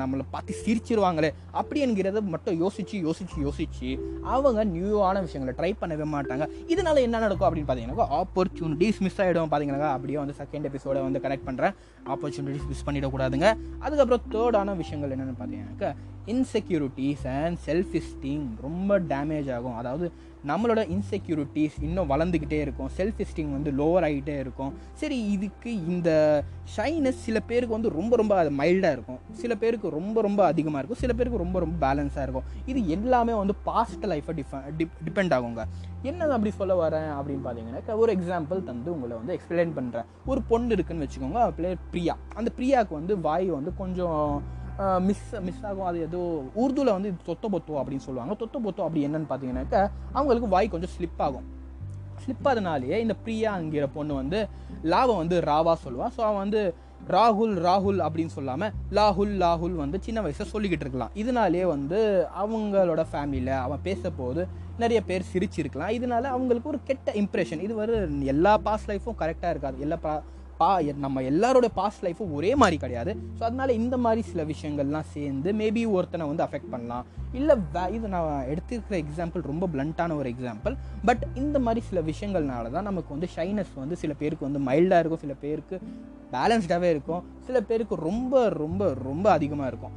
நம்மளை 0.00 0.24
பார்த்து 0.34 0.54
சிரிச்சிருவாங்களே 0.64 1.30
அப்படி 1.60 1.84
என்கிறத 1.86 2.22
மட்டும் 2.34 2.58
யோசிச்சு 2.62 2.98
யோசிச்சு 3.06 3.38
யோசிச்சு 3.46 3.90
அவங்க 4.34 4.64
நியூவான 4.74 5.22
விஷயங்களை 5.26 5.54
ட்ரை 5.60 5.72
பண்ணவே 5.82 6.08
மாட்டாங்க. 6.16 6.46
இதனால 6.74 7.04
என்ன 7.06 7.22
நடக்கும் 7.26 7.48
அப்படின்னு 7.50 7.70
பார்த்தீங்கன்னா 7.70 8.08
ஆப்பர்ச்சுனிட்டிஸ் 8.20 9.00
மிஸ் 9.06 9.20
ஆகிடும் 9.26 9.52
பார்த்தீங்கன்னா 9.52 9.92
அப்படியே 9.96 10.18
வந்து 10.22 10.36
செகண்ட் 10.42 10.68
எபிசோட 10.72 10.98
வந்து 11.08 11.24
கனெக்ட் 11.26 11.48
பண்ணுறேன் 11.50 11.76
ஆப்பர்ச்சுனிட்டிஸ் 12.14 12.68
மிஸ் 12.72 12.86
பண்ணிடக்கூடாதுங்க. 12.88 13.48
அதுக்கப்புறம் 13.84 14.26
தேர்டான 14.34 14.76
விஷயங்கள் 14.82 15.14
என்னென்னு 15.16 15.38
பார்த்தீங்கன்னாக்கா 15.40 15.92
இன்செக்யூரிட்டிஸ் 16.26 17.26
அண்ட் 17.42 17.58
செல்ஃப் 17.66 18.00
எஸ்டீம் 18.00 18.46
ரொம்ப 18.62 19.00
டேமேஜ் 19.00 19.52
ஆகும். 19.54 19.76
அதாவது 19.76 20.12
நம்மளோட 20.46 20.80
இன்செக்யூரிட்டிஸ் 20.94 21.76
இன்னும் 21.80 22.10
வளர்ந்துக்கிட்டே 22.10 22.58
இருக்கும். 22.60 22.90
செல்ஃப் 22.96 23.20
எஸ்டீம் 23.24 23.50
வந்து 23.50 23.70
லோவர் 23.72 24.04
ஆகிட்டே 24.08 24.38
இருக்கும். 24.38 24.72
சரி 24.92 25.16
இதுக்கு 25.30 25.70
இந்த 25.86 26.10
ஷைனஸ் 26.76 27.22
சில 27.26 27.40
பேருக்கு 27.40 27.74
வந்து 27.74 27.90
ரொம்ப 27.98 28.16
ரொம்ப 28.16 28.36
அது 28.36 28.50
மைல்டாக 28.50 28.96
இருக்கும். 28.96 29.18
சில 29.32 29.54
பேருக்கு 29.54 29.90
ரொம்ப 29.90 30.20
ரொம்ப 30.20 30.44
அதிகமாக 30.44 30.78
இருக்கும். 30.78 31.00
சில 31.00 31.12
பேருக்கு 31.12 31.42
ரொம்ப 31.44 31.58
ரொம்ப 31.58 31.76
பேலன்ஸாக 31.86 32.22
இருக்கும். 32.22 32.46
இது 32.66 32.88
எல்லாமே 32.88 33.32
வந்து 33.32 33.54
பாஸ்ட் 33.54 34.06
லைஃப்பை 34.06 34.34
டிஃப 34.40 34.60
டிபெண்ட் 34.78 35.34
ஆகுங்க. 35.38 35.64
என்ன 36.02 36.24
அப்படி 36.24 36.50
சொல்ல 36.50 36.74
வரேன் 36.82 37.10
அப்படின்னு 37.18 37.44
பார்த்தீங்கன்னா 37.46 37.96
ஒரு 37.96 38.12
எக்ஸாம்பிள் 38.14 38.62
தந்து 38.62 38.92
உங்களை 38.92 39.16
வந்து 39.16 39.38
எக்ஸ்பிளைன் 39.38 39.74
பண்ணுறேன் 39.78 40.04
ஒரு 40.26 40.42
பொண்ணு 40.42 40.72
இருக்குன்னு 40.72 41.06
வச்சுக்கோங்க. 41.06 41.50
பிளேயர் 41.50 41.82
பிரியா. 41.90 42.16
அந்த 42.34 42.50
பிரியாவுக்கு 42.58 42.98
வந்து 43.00 43.20
வாய் 43.20 43.48
வந்து 43.58 43.72
கொஞ்சம் 43.76 44.42
மிஸ் 45.08 45.28
மிஸ் 45.48 45.64
ஆகும். 45.68 45.86
அது 45.90 45.98
ஏதோ 46.06 46.22
உருதுவில் 46.62 46.96
வந்து 46.96 47.10
தொத்த 47.28 47.48
பொத்தோ 47.54 47.76
அப்படின்னு 47.80 48.06
சொல்லுவாங்க. 48.06 48.34
தொத்த 48.42 48.56
பொத்தோ 48.64 48.86
அப்படி 48.86 49.04
என்னன்னு 49.08 49.30
பார்த்தீங்கன்னாக்கா 49.30 49.82
அவங்களுக்கு 50.18 50.48
வாய் 50.54 50.74
கொஞ்சம் 50.74 50.92
ஸ்லிப் 50.96 51.22
ஆகும். 51.26 51.46
ஸ்லிப் 52.24 52.46
ஆகுதுனாலேயே 52.48 52.96
இந்த 53.04 53.14
பிரியாங்கிற 53.26 53.86
பொண்ணு 53.96 54.12
வந்து 54.22 54.38
லாவை 54.92 55.14
வந்து 55.22 55.38
ராவா 55.50 55.74
சொல்லுவாள் 55.86 56.12
ஸோ 56.16 56.22
அவன் 56.28 56.42
வந்து 56.44 56.60
ராகுல் 57.14 57.54
ராகுல் 57.66 57.98
அப்படின்னு 58.04 58.32
சொல்லாமல் 58.36 58.72
லாகுல் 58.98 59.32
லாகுல் 59.42 59.74
வந்து 59.80 59.96
சின்ன 60.06 60.18
வயசில் 60.24 60.52
சொல்லிக்கிட்டு 60.52 60.84
இருக்கலாம். 60.86 61.12
இதனாலேயே 61.22 61.66
வந்து 61.74 61.98
அவங்களோட 62.42 63.02
ஃபேமிலியில் 63.10 63.52
அவன் 63.64 63.84
பேச 63.88 64.10
போது 64.20 64.42
நிறைய 64.82 65.00
பேர் 65.08 65.28
சிரிச்சிருக்கலாம். 65.32 65.92
இதனால 65.98 66.30
அவங்களுக்கு 66.36 66.70
ஒரு 66.72 66.80
கெட்ட 66.88 67.12
இம்ப்ரெஷன் 67.22 67.62
இது 67.66 67.74
வந்து 67.80 67.98
எல்லா 68.34 68.54
பாஸ்ட் 68.68 68.90
லைஃப்பும் 68.92 69.20
கரெக்டாக 69.22 69.52
இருக்காது. 69.54 69.76
எல்லா 69.86 69.98
பா 70.06 70.14
பா 70.60 70.68
நம்ம 71.04 71.22
எல்லாரோட 71.30 71.66
பாஸ்ட் 71.78 72.04
லைஃப்பும் 72.06 72.32
ஒரே 72.38 72.50
மாதிரி 72.60 72.76
கிடையாது. 72.84 73.12
ஸோ 73.38 73.42
அதனால 73.48 73.72
இந்த 73.80 73.96
மாதிரி 74.04 74.22
சில 74.30 74.44
விஷயங்கள்லாம் 74.52 75.08
சேர்ந்து 75.14 75.52
மேபி 75.60 75.82
ஒருத்தனை 75.96 76.26
வந்து 76.30 76.44
அஃபெக்ட் 76.46 76.72
பண்ணலாம். 76.74 77.04
இல்லை 77.38 77.56
வே 77.74 77.84
இது 77.96 78.08
நான் 78.14 78.48
எடுத்துருக்கிற 78.52 78.96
எக்ஸாம்பிள் 79.04 79.46
ரொம்ப 79.50 79.68
பிளண்ட்டான 79.74 80.16
ஒரு 80.20 80.28
எக்ஸாம்பிள் 80.34 80.76
பட் 81.08 81.24
இந்த 81.42 81.58
மாதிரி 81.66 81.82
சில 81.90 82.00
விஷயங்கள்னால 82.10 82.70
தான் 82.76 82.88
நமக்கு 82.90 83.14
வந்து 83.16 83.28
ஷைனஸ் 83.36 83.74
வந்து 83.82 83.96
சில 84.02 84.14
பேருக்கு 84.22 84.48
வந்து 84.48 84.64
மைல்டாக 84.70 85.00
இருக்கும் 85.02 85.24
சில 85.26 85.36
பேருக்கு 85.44 85.78
பேலன்ஸ்டாகவே 86.34 86.90
இருக்கும் 86.94 87.24
சில 87.48 87.60
பேருக்கு 87.70 87.96
ரொம்ப 88.08 88.48
ரொம்ப 88.62 88.92
ரொம்ப 89.08 89.26
அதிகமாக 89.36 89.70
இருக்கும். 89.72 89.96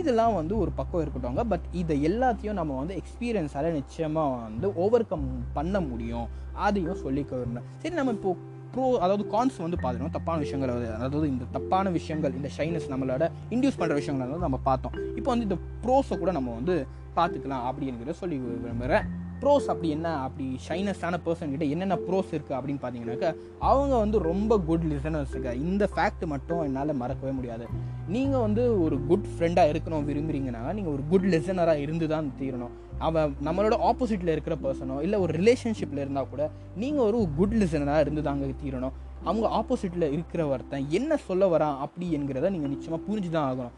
இதெல்லாம் 0.00 0.34
வந்து 0.38 0.54
ஒரு 0.62 0.70
பக்கம் 0.78 1.00
இருக்கட்டும் 1.02 1.48
பட் 1.52 1.64
இதை 1.80 1.94
எல்லாத்தையும் 2.08 2.58
நம்ம 2.58 2.76
வந்து 2.80 2.94
எக்ஸ்பீரியன்ஸால் 3.00 3.76
நிச்சயமாக 3.78 4.36
வந்து 4.42 4.66
ஓவர் 4.82 5.06
கம் 5.12 5.26
பண்ண 5.56 5.80
முடியும். 5.80 6.28
அதையும் 6.66 7.02
சொல்லிக்க 7.04 7.62
சரி 7.82 7.94
நம்ம 7.94 8.12
இப்போ 8.12 8.32
ப்ரோ 8.74 8.84
அதாவது 8.98 9.24
கான்ஸ் 9.26 9.56
வந்து 9.56 9.78
பார்த்துருவோம் 9.82 10.10
தப்பான 10.10 10.38
விஷயங்கள் 10.38 10.72
அதாவது 10.98 11.28
இந்த 11.28 11.44
தப்பான 11.52 11.90
விஷயங்கள் 11.90 12.32
இந்த 12.32 12.50
ஷைனஸ் 12.58 12.90
நம்மளோட 12.92 13.24
இன்டியூஸ் 13.50 13.78
பண்ணுற 13.80 13.94
விஷயங்கள் 13.94 14.28
வந்து 14.28 14.46
நம்ம 14.48 14.60
பார்த்தோம். 14.64 14.94
இப்போ 15.16 15.30
வந்து 15.30 15.46
இந்த 15.48 15.58
ப்ரோஸை 15.84 16.18
கூட 16.18 16.32
நம்ம 16.32 16.54
வந்து 16.54 16.86
பார்த்துக்கலாம் 17.16 17.64
அப்படிங்கிறத 17.68 18.14
சொல்லி 18.22 18.36
விரும்புகிறேன் 18.36 19.06
ப்ரோஸ் 19.42 19.66
அப்படி 19.72 19.88
என்ன? 19.96 20.08
அப்படி 20.26 20.46
ஷைனஸான 20.66 21.18
பர்சன் 21.26 21.52
கிட்ட 21.52 21.64
என்னென்ன 21.74 21.96
ப்ரோஸ் 22.06 22.30
இருக்குது 22.36 22.56
அப்படின்னு 22.58 22.80
பார்த்தீங்கன்னாக்கா 22.82 23.30
அவங்க 23.70 23.94
வந்து 24.04 24.18
ரொம்ப 24.30 24.58
குட் 24.68 24.86
லிசனர்ஸுங்க 24.92 25.52
இந்த 25.68 25.84
ஃபேக்ட் 25.94 26.24
மட்டும் 26.34 26.62
என்னால் 26.68 26.98
மறக்கவே 27.02 27.32
முடியாது. 27.38 27.66
நீங்கள் 28.14 28.44
வந்து 28.46 28.62
ஒரு 28.84 28.96
குட் 29.10 29.28
ஃப்ரெண்டாக 29.32 29.72
இருக்கணும் 29.72 30.06
விரும்புகிறீங்கன்னா 30.10 30.62
நீங்கள் 30.78 30.94
ஒரு 30.96 31.04
குட் 31.12 31.28
லிசனராக 31.34 31.84
இருந்து 31.86 32.08
தான் 32.14 32.30
தீரணும். 32.40 32.74
அவன் 33.08 33.36
நம்மளோட 33.46 33.74
ஆப்போசிட்டில் 33.90 34.32
இருக்கிற 34.34 34.54
பர்சனோ 34.64 34.96
இல்லை 35.04 35.18
ஒரு 35.26 35.32
ரிலேஷன்ஷிப்பில் 35.40 36.02
இருந்தால் 36.04 36.30
கூட 36.32 36.42
நீங்கள் 36.82 37.06
ஒரு 37.10 37.20
குட் 37.38 37.56
லிசனராக 37.62 38.04
இருந்து 38.06 38.24
தாங்க 38.28 38.50
தீரணும். 38.64 38.96
அவங்க 39.28 39.46
ஆப்போசிட்டில் 39.60 40.12
இருக்கிற 40.16 40.42
ஒருத்தன் 40.52 40.84
என்ன 40.98 41.16
சொல்ல 41.28 41.46
வரான் 41.54 41.78
அப்படி 41.86 42.06
என்கிறத 42.18 42.50
நீங்கள் 42.56 42.72
நிச்சயமாக 42.74 43.02
புரிஞ்சு 43.08 43.30
தான் 43.36 43.48
ஆகணும். 43.50 43.76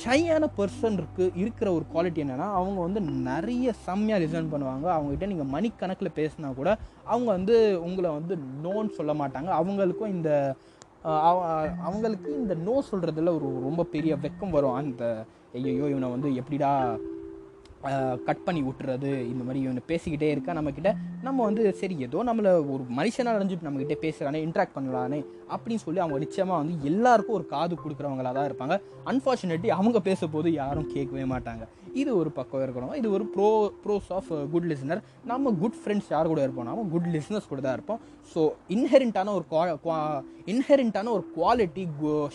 ஷையான 0.00 0.44
பர்சனுக்கு 0.58 1.24
இருக்கிற 1.42 1.68
ஒரு 1.76 1.84
குவாலிட்டி 1.92 2.20
என்னென்னா 2.24 2.46
அவங்க 2.58 2.78
வந்து 2.86 3.00
நிறைய 3.30 3.72
செம்மையாக 3.86 4.22
லிசன் 4.22 4.50
பண்ணுவாங்க. 4.52 4.86
அவங்ககிட்ட 4.96 5.26
நீங்கள் 5.32 5.52
மணிக்கணக்கில் 5.54 6.16
பேசினா 6.18 6.50
கூட 6.60 6.70
அவங்க 7.12 7.28
வந்து 7.38 7.56
உங்களை 7.86 8.10
வந்து 8.18 8.36
நோன்னு 8.64 8.96
சொல்ல 8.98 9.14
மாட்டாங்க. 9.20 9.50
அவங்களுக்கும் 9.60 10.14
இந்த 10.16 10.30
அவங்களுக்கு 11.88 12.30
இந்த 12.40 12.54
நோ 12.66 12.74
சொல்கிறதுல 12.90 13.32
ஒரு 13.38 13.48
ரொம்ப 13.68 13.82
பெரிய 13.94 14.12
வெக்கம் 14.24 14.54
வரும். 14.56 14.78
அந்த 14.80 15.04
ஐயோ 15.58 15.86
இவனை 15.92 16.08
வந்து 16.14 16.28
எப்படிடா 16.40 16.72
கட் 18.26 18.44
பண்ணி 18.46 18.60
விட்டுறது 18.62 19.10
இந்த 19.32 19.42
மாதிரி 19.44 19.60
இவனை 19.62 19.82
பேசிக்கிட்டே 19.88 20.28
இருக்கா 20.30 20.52
நம்மக்கிட்ட 20.58 20.90
நம்ம 21.22 21.44
வந்து 21.44 21.62
சரி 21.80 21.94
ஏதோ 22.06 22.24
நம்மளை 22.28 22.50
ஒரு 22.74 22.82
மனுஷனாக 22.98 23.36
அடைஞ்சிட்டு 23.36 23.66
நம்மக்கிட்ட 23.66 23.96
பேசுகிறானே 24.02 24.40
இன்ட்ராக்ட் 24.46 24.76
பண்ணலானே 24.76 25.20
அப்படின்னு 25.54 25.84
சொல்லி 25.84 26.00
அவங்க 26.04 26.18
நிச்சயமாக 26.18 26.60
வந்து 26.62 26.74
எல்லாருக்கும் 26.90 27.38
ஒரு 27.38 27.46
காது 27.46 27.76
கொடுக்குறவங்களா 27.84 28.32
தான் 28.38 28.48
இருப்பாங்க. 28.50 28.76
அன்ஃபார்ச்சுனேட்லி 29.12 29.70
அவங்க 29.78 30.00
பேச 30.08 30.26
போது 30.26 30.52
யாரும் 30.52 30.90
கேட்கவே 30.94 31.24
மாட்டாங்க. 31.34 31.64
இது 32.00 32.10
ஒரு 32.20 32.30
பக்கம் 32.38 32.62
இருக்கணும். 32.64 32.94
இது 33.00 33.08
ஒரு 33.16 33.24
pro 33.34 33.48
pros 33.84 34.10
of 34.16 34.30
good 34.52 34.68
listener 34.72 35.00
நம்ம 35.30 35.52
குட் 35.62 35.78
ஃப்ரெண்ட்ஸ் 35.82 36.10
யார் 36.14 36.30
கூட 36.32 36.40
இருப்போம்? 36.46 36.68
நம்ம 36.70 36.86
குட் 36.94 37.08
லிசனர்ஸ் 37.14 37.48
கூட 37.52 37.60
தான் 37.66 37.76
இருப்போம். 37.78 38.00
ஸோ 38.32 38.42
இன்ஹெரிண்டான 38.76 39.32
ஒரு 39.38 39.44
குவா 39.52 39.96
இன்ஹெரிண்டான 40.52 41.10
ஒரு 41.16 41.24
குவாலிட்டி 41.36 41.84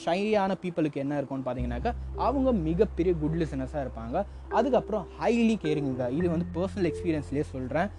ஷையான 0.06 0.52
பீப்புளுக்கு 0.64 1.04
என்ன 1.04 1.18
இருக்கும்னு 1.20 1.48
பார்த்தீங்கன்னாக்கா 1.48 1.94
அவங்க 2.28 2.52
மிகப்பெரிய 2.68 3.14
குட் 3.22 3.40
லிசனர்ஸாக 3.44 3.86
இருப்பாங்க. 3.86 4.26
அதுக்கப்புறம் 4.60 5.06
ஹைலி 5.22 5.56
கேரிங்க 5.64 6.10
இது 6.20 6.28
வந்து 6.36 6.48
பர்சனல் 6.58 6.90
எக்ஸ்பீரியன்ஸ்லேயே 6.92 7.46
சொல்கிறேன் 7.54 7.90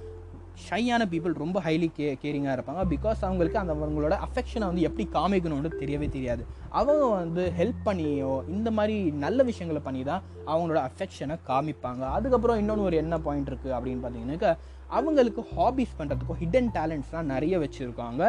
ஷையான 0.65 1.03
பீப்புள் 1.13 1.35
ரொம்ப 1.43 1.59
ஹைலி 1.67 1.89
கே 1.97 2.07
கேரிங்காக 2.23 2.55
இருப்பாங்க. 2.57 2.83
பிகாஸ் 2.93 3.21
அவங்களுக்கு 3.29 3.59
அந்த 3.63 3.75
அவங்களோட 3.75 4.15
அஃபெக்ஷனை 4.27 4.67
வந்து 4.71 4.87
எப்படி 4.89 5.05
காமிக்கணும்னு 5.17 5.71
தெரியவே 5.83 6.09
தெரியாது. 6.17 6.43
அவங்க 6.81 7.05
வந்து 7.23 7.45
ஹெல்ப் 7.59 7.83
பண்ணியோ 7.89 8.33
இந்த 8.57 8.71
மாதிரி 8.79 8.97
நல்ல 9.25 9.43
விஷயங்களை 9.51 9.83
பண்ணி 9.89 10.03
தான் 10.11 10.23
அவங்களோட 10.53 10.81
அஃபெக்ஷனை 10.89 11.37
காமிப்பாங்க. 11.51 12.03
அதுக்கப்புறம் 12.19 12.61
இன்னொன்று 12.63 12.87
ஒரு 12.89 12.99
என்ன 13.05 13.19
பாயிண்ட் 13.27 13.51
இருக்குது 13.53 13.77
அப்படின்னு 13.79 14.03
பார்த்தீங்கன்னாக்கா 14.05 14.53
அவங்களுக்கு 14.99 15.43
ஹாபீஸ் 15.55 15.97
பண்ணுறதுக்கும் 16.01 16.41
ஹிடன் 16.43 16.71
டேலண்ட்ஸ்லாம் 16.79 17.33
நிறைய 17.35 17.55
வச்சுருக்காங்க. 17.65 18.23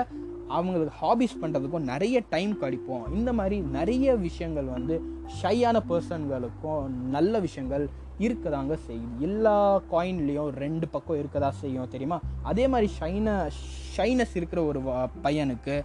அவங்களுக்கு 0.55 0.93
ஹாபீஸ் 1.01 1.39
பண்ணுறதுக்கும் 1.41 1.87
நிறைய 1.91 2.17
டைம் 2.33 2.51
கிடைப்போம் 2.61 3.05
இந்த 3.17 3.31
மாதிரி 3.39 3.57
நிறைய 3.77 4.15
விஷயங்கள் 4.27 4.67
வந்து 4.75 4.95
ஷையான 5.39 5.77
பர்சன்களுக்கும் 5.89 6.83
நல்ல 7.15 7.39
விஷயங்கள் 7.45 7.85
இருக்கதாங்க 8.25 8.73
செய்யும். 8.87 9.13
எல்லா 9.27 9.57
காயின்லேயும் 9.91 10.49
ரெண்டு 10.63 10.85
பக்கம் 10.93 11.19
இருக்கதா 11.21 11.49
செய்யும் 11.61 11.91
தெரியுமா? 11.93 12.17
அதே 12.51 12.65
மாதிரி 12.73 12.87
ஷைன 12.99 13.35
ஷைனஸ் 13.95 14.35
இருக்கிற 14.39 14.61
ஒரு 14.69 14.79
பையனுக்கு 15.25 15.75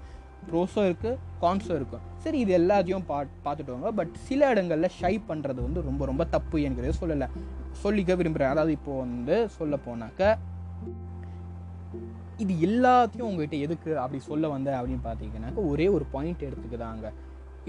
ப்ரோஸும் 0.49 0.87
இருக்குது 0.89 1.19
கான்ஸும் 1.43 1.77
இருக்கும் 1.79 2.07
சரி 2.23 2.39
இது 2.45 2.53
எல்லாத்தையும் 2.61 3.05
பா 3.11 3.19
பார்த்துட்டோங்க. 3.45 3.91
பட் 3.99 4.15
சில 4.29 4.49
இடங்களில் 4.53 4.95
ஷை 5.01 5.13
பண்ணுறது 5.29 5.61
வந்து 5.67 5.83
ரொம்ப 5.89 6.03
ரொம்ப 6.11 6.25
தப்பு 6.37 6.59
என்கிறத 6.69 6.95
சொல்லலை. 7.03 7.29
சொல்லிக்க 7.83 8.17
விரும்புகிறேன் 8.21 8.53
அதாவது 8.55 8.73
இப்போது 8.79 9.03
வந்து 9.05 9.37
சொல்ல 9.59 9.77
போனாக்க 9.87 10.37
இது 12.43 12.55
எல்லாத்தையும் 12.67 13.29
உங்ககிட்ட 13.29 13.57
எதுக்கு 13.67 13.91
அப்படி 14.03 14.19
சொல்ல 14.31 14.49
வந்த 14.53 14.71
அப்படின்னு 14.79 15.05
பார்த்தீங்கன்னாக்க 15.09 15.69
ஒரே 15.73 15.87
ஒரு 15.97 16.05
point 16.15 16.47
எடுத்துக்குதாங்க. 16.49 17.09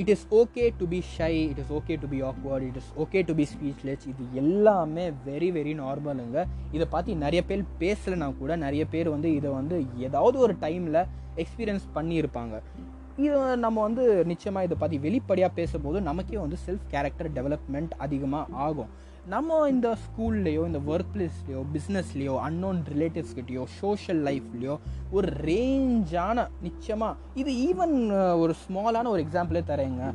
It 0.02 0.12
is 0.14 0.26
okay 0.32 0.64
to 0.78 0.86
be 0.94 1.00
shy 1.18 1.34
it 1.50 1.60
is 1.64 1.72
okay 1.80 1.96
to 2.04 2.08
be 2.08 2.20
awkward 2.22 2.64
it 2.68 2.78
is 2.82 2.92
okay 2.98 3.20
to 3.26 3.34
be 3.34 3.46
speechless 3.52 4.06
இது 4.12 4.24
எல்லாமே 4.34 5.06
வெரி 5.26 5.50
வெரி 5.52 5.74
நார்மலுங்க 5.80 6.46
இதை 6.72 6.88
பார்த்து 6.90 7.16
நிறைய 7.16 7.42
பேர் 7.44 7.64
பேசலைனா 7.80 8.30
கூட 8.38 8.56
நிறைய 8.56 8.86
பேர் 8.86 9.10
வந்து 9.10 9.32
இதை 9.36 9.52
வந்து 9.52 9.78
ஏதாவது 9.98 10.40
ஒரு 10.40 10.56
டைமில் 10.62 11.00
எக்ஸ்பீரியன்ஸ் 11.36 11.88
பண்ணியிருப்பாங்க 11.96 12.56
இது 13.18 13.40
நம்ம 13.56 13.78
வந்து 13.82 14.04
நிச்சயமாக 14.26 14.66
இதை 14.66 14.78
பற்றி 14.80 14.98
வெளிப்படையாக 14.98 15.54
பேசும்போது 15.54 16.02
நமக்கே 16.02 16.38
வந்து 16.38 16.58
செல்ஃப் 16.66 16.88
கேரக்டர் 16.92 17.30
டெவலப்மெண்ட் 17.32 17.92
அதிகமாக 17.98 18.54
ஆகும். 18.54 18.90
நம்ம 19.32 19.58
இந்த 19.72 19.90
ஸ்கூல்லையோ 20.06 20.62
இந்த 20.70 20.80
ஒர்க் 20.94 21.12
பிளேஸ்லையோ 21.14 21.60
பிஸ்னஸ்லையோ 21.74 22.34
அன்னோன் 22.46 22.80
ரிலேட்டிவ்ஸ்கிட்டயோ 22.94 23.64
சோஷியல் 23.82 24.20
லைஃப்லையோ 24.26 24.74
ஒரு 25.16 25.28
ரேஞ்சான 25.46 26.44
நிச்சயமாக 26.66 27.40
இது 27.42 27.52
ஈவன் 27.68 27.96
ஒரு 28.42 28.54
ஸ்மாலான 28.64 29.12
ஒரு 29.14 29.22
எக்ஸாம்பிளே 29.26 29.62
தரேங்க. 29.70 30.10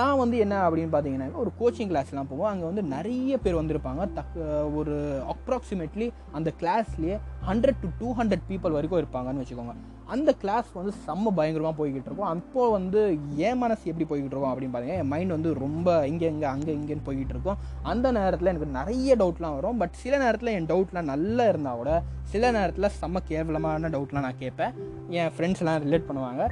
நான் 0.00 0.20
வந்து 0.22 0.36
என்ன 0.44 0.54
அப்படின்னு 0.68 0.92
பார்த்தீங்கன்னா 0.94 1.42
ஒரு 1.42 1.52
கோச்சிங் 1.60 1.90
கிளாஸ்லாம் 1.92 2.30
போவோம். 2.30 2.50
அங்கே 2.52 2.66
வந்து 2.70 2.84
நிறைய 2.94 3.38
பேர் 3.44 3.60
வந்திருப்பாங்க. 3.60 4.06
தக் 4.18 4.38
ஒரு 4.78 4.96
அப்ராக்சிமேட்லி 5.34 6.08
அந்த 6.38 6.52
கிளாஸ்லேயே 6.62 7.18
hundred 7.50 7.82
to 7.84 7.90
two 8.00 8.08
hundred 8.20 8.48
people 8.52 8.76
வரைக்கும் 8.78 9.02
இருப்பாங்கன்னு 9.02 9.44
வச்சுக்கோங்க. 9.44 9.76
அந்த 10.14 10.30
கிளாஸ் 10.42 10.68
வந்து 10.78 10.92
செம்ம 11.06 11.32
பயங்கரமாக 11.38 11.74
போய்கிட்டு 11.78 12.08
இருக்கும். 12.10 12.30
அப்போது 12.34 12.74
வந்து 12.76 13.00
என் 13.46 13.60
மனசு 13.62 13.82
எப்படி 13.92 14.06
போய்கிட்டு 14.10 14.34
இருக்கும் 14.34 14.52
அப்படின்னு 14.52 14.74
பார்த்தீங்கன்னா 14.74 15.02
என் 15.04 15.12
மைண்ட் 15.14 15.34
வந்து 15.36 15.52
ரொம்ப 15.64 15.96
இங்கே 16.10 16.28
இங்கே 16.34 16.48
அங்கே 16.54 16.72
இங்கேன்னு 16.78 17.06
போய்கிட்டு 17.08 17.34
இருக்கும். 17.36 17.58
அந்த 17.92 18.12
நேரத்தில் 18.18 18.52
எனக்கு 18.52 18.70
நிறைய 18.78 19.16
டவுட்லாம் 19.22 19.56
வரும். 19.58 19.80
பட் 19.82 19.96
சில 20.02 20.14
நேரத்தில் 20.24 20.54
என் 20.58 20.70
டவுட்லாம் 20.72 21.10
நல்லா 21.14 21.46
இருந்தால் 21.52 21.80
கூட 21.80 21.92
சில 22.34 22.50
நேரத்தில் 22.58 22.94
செம்ம 23.00 23.22
கேவலமான 23.32 23.90
டவுட்லாம் 23.96 24.26
நான் 24.28 24.42
கேட்பேன். 24.44 24.74
என் 25.18 25.34
ஃப்ரெண்ட்ஸ்லாம் 25.36 25.82
ரிலேட் 25.86 26.08
பண்ணுவாங்க. 26.10 26.44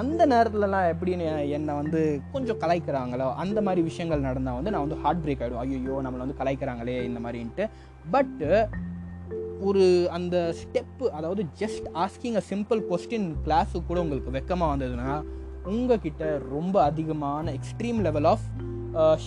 அந்த 0.00 0.22
நேரத்துலலாம் 0.32 0.88
எப்படின்னு 0.90 1.24
என்னை 1.56 1.72
வந்து 1.80 2.00
கொஞ்சம் 2.34 2.58
கலாய்க்கிறாங்களோ 2.62 3.28
அந்த 3.42 3.58
மாதிரி 3.66 3.80
விஷயங்கள் 3.88 4.26
நடந்தால் 4.26 4.58
வந்து 4.58 4.72
நான் 4.74 4.84
வந்து 4.86 5.00
ஹார்ட் 5.04 5.22
பிரேக் 5.24 5.42
ஆகிடும் 5.44 5.62
ஐயோ 5.62 5.96
நம்மளை 6.06 6.22
வந்து 6.24 6.38
கலாய்க்கிறாங்களே 6.40 6.98
இந்த 7.08 7.20
மாதிரின்ட்டு. 7.24 7.66
பட்டு 8.14 8.50
ஒரு 9.60 10.08
அந்த 10.10 10.54
ஸ்டெப்பு 10.62 11.06
அதாவது 11.08 11.46
just 11.58 11.88
asking 11.94 12.34
a 12.34 12.42
simple 12.50 12.82
question 12.90 13.36
கிளாஸுக்கு 13.44 13.86
கூட 13.86 14.00
உங்களுக்கு 14.00 14.30
வெக்கமாக 14.30 14.76
வந்ததுன்னா 14.76 15.22
உங்ககிட்ட 15.64 16.38
ரொம்ப 16.38 16.82
அதிகமான 16.82 17.52
எக்ஸ்ட்ரீம் 17.52 18.00
லெவல் 18.00 18.24
ஆஃப் 18.24 18.40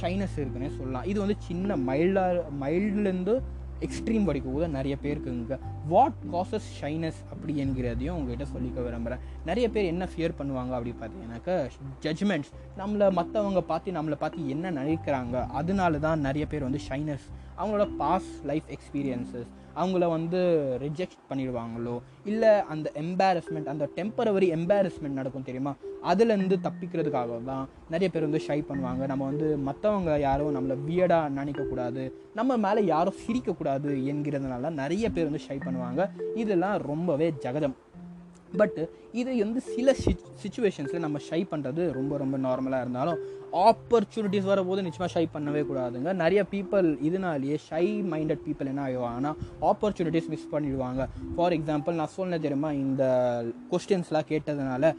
ஷைனஸ் 0.02 0.38
இருக்குன்னே 0.38 0.78
சொல்லலாம். 0.78 1.04
இது 1.04 1.20
வந்து 1.20 1.36
சின்ன 1.39 1.76
மைல்டாக 1.76 2.44
மைல்டுலேருந்து 2.62 3.41
எக்ஸ்ட்ரீம் 3.80 4.24
வரைக்கும் 4.24 4.54
கூட 4.54 4.67
நிறைய 4.67 4.98
பேருக்குங்க 5.04 5.60
வாட் 5.88 6.13
காசஸ் 6.32 6.82
ஷைனஸ் 6.82 7.15
அப்படி 7.32 7.63
என்கிறதையும் 7.63 8.15
உங்ககிட்ட 8.15 8.46
சொல்லிக்க 8.54 8.82
விரும்புகிறேன் 8.82 9.20
நிறைய 9.46 9.70
பேர் 9.70 9.86
என்ன 9.86 10.08
ஃபியர் 10.15 10.38
பண்ணுவாங்க 10.39 10.70
அப்படி 10.70 10.94
பார்த்தீங்கன்னாக்கா 11.00 11.70
ஜட்ஜ்மெண்ட்ஸ் 12.04 12.52
நம்மளை 12.78 13.12
மற்றவங்க 13.12 13.60
பார்த்து 13.60 13.91
நம்மளை 13.91 14.13
பார்த்து 14.13 14.50
என்ன 14.50 14.72
நினைக்கிறாங்க 14.72 15.48
அதனால 15.48 15.98
தான் 15.98 16.20
நிறைய 16.20 16.48
பேர் 16.48 16.63
வந்து 16.63 16.80
ஷைனஸ் 16.89 17.26
அவங்களோட 17.58 17.96
பாஸ் 17.98 18.41
லைஃப் 18.44 18.63
எக்ஸ்பீரியன்ஸஸ் 18.67 19.50
அவங்கள 19.76 20.08
வந்து 20.08 20.40
ரிஜெக்ட் 20.82 21.22
பண்ணிடுவாங்களோ? 21.30 22.00
இல்லை 22.26 22.50
அந்த 22.50 22.92
எம்பாரஸ்மெண்ட் 22.96 23.66
அந்த 23.66 23.90
டெம்பரவரி 23.96 24.50
எம்பாரஸ்மெண்ட் 24.58 25.20
நடக்கும் 25.20 25.44
தெரியுமா? 25.44 25.76
அதுலேருந்து 26.04 26.56
தப்பிக்கிறதுக்காக 26.64 27.44
தான் 27.44 27.68
நிறைய 27.90 28.10
பேர் 28.12 28.22
வந்து 28.22 28.42
ஷை 28.48 28.64
பண்ணுவாங்க. 28.70 29.06
நம்ம 29.06 29.26
வந்து 29.26 29.60
மற்றவங்க 29.66 30.20
யாரும் 30.20 30.56
நம்மளை 30.56 30.78
வியடாக 30.90 31.34
நினைக்கக்கூடாது. 31.38 32.12
நம்ம 32.34 32.58
மேலே 32.58 32.86
யாரும் 32.86 33.20
சிரிக்கக்கூடாது 33.28 33.90
என்கிறதுனால 34.12 34.72
நிறைய 34.72 35.10
பேர் 35.10 35.30
வந்து 35.30 35.46
ஷை 35.50 35.60
பண்ணுவாங்க. 35.66 36.10
இதெல்லாம் 36.36 36.78
ரொம்பவே 36.78 37.34
ஜகதம் 37.40 37.76
பட்டு 38.58 38.84
இது 39.12 39.32
வந்து 39.44 39.62
சில 39.62 39.96
சுச்சுவேஷன்ஸில் 40.44 41.06
நம்ம 41.06 41.20
ஷை 41.30 41.40
பண்ணுறது 41.52 41.92
ரொம்ப 41.92 42.18
ரொம்ப 42.18 42.38
நார்மலாக 42.38 42.84
இருந்தாலும் 42.86 43.20
ஆப்பர்ச்சுனிட்டிஸ் 43.68 44.50
வரும்போது 44.52 44.82
நிச்சயமாக 44.86 45.14
ஷை 45.16 45.24
பண்ணவே 45.34 45.62
கூடாதுங்க. 45.70 46.14
நிறைய 46.14 46.46
பீப்புள் 46.52 46.88
இதனாலேயே 47.02 47.58
ஷை 47.70 47.86
மைண்டட் 48.12 48.44
பீப்புள் 48.46 48.70
என்ன 48.72 48.84
ஆகிடுவாங்கன்னா 48.88 49.32
ஆப்பர்ச்சுனிட்டிஸ் 49.62 50.30
மிஸ் 50.34 50.48
பண்ணிடுவாங்க. 50.52 51.08
ஃபார் 51.36 51.56
எக்ஸாம்பிள் 51.58 52.00
நான் 52.02 52.16
சொன்னேன் 52.18 52.46
தெரியுமா 52.46 52.72
இந்த 52.72 53.04
கொஸ்டின்ஸ்லாம் 53.72 54.30
கேட்டதுனால 54.30 54.94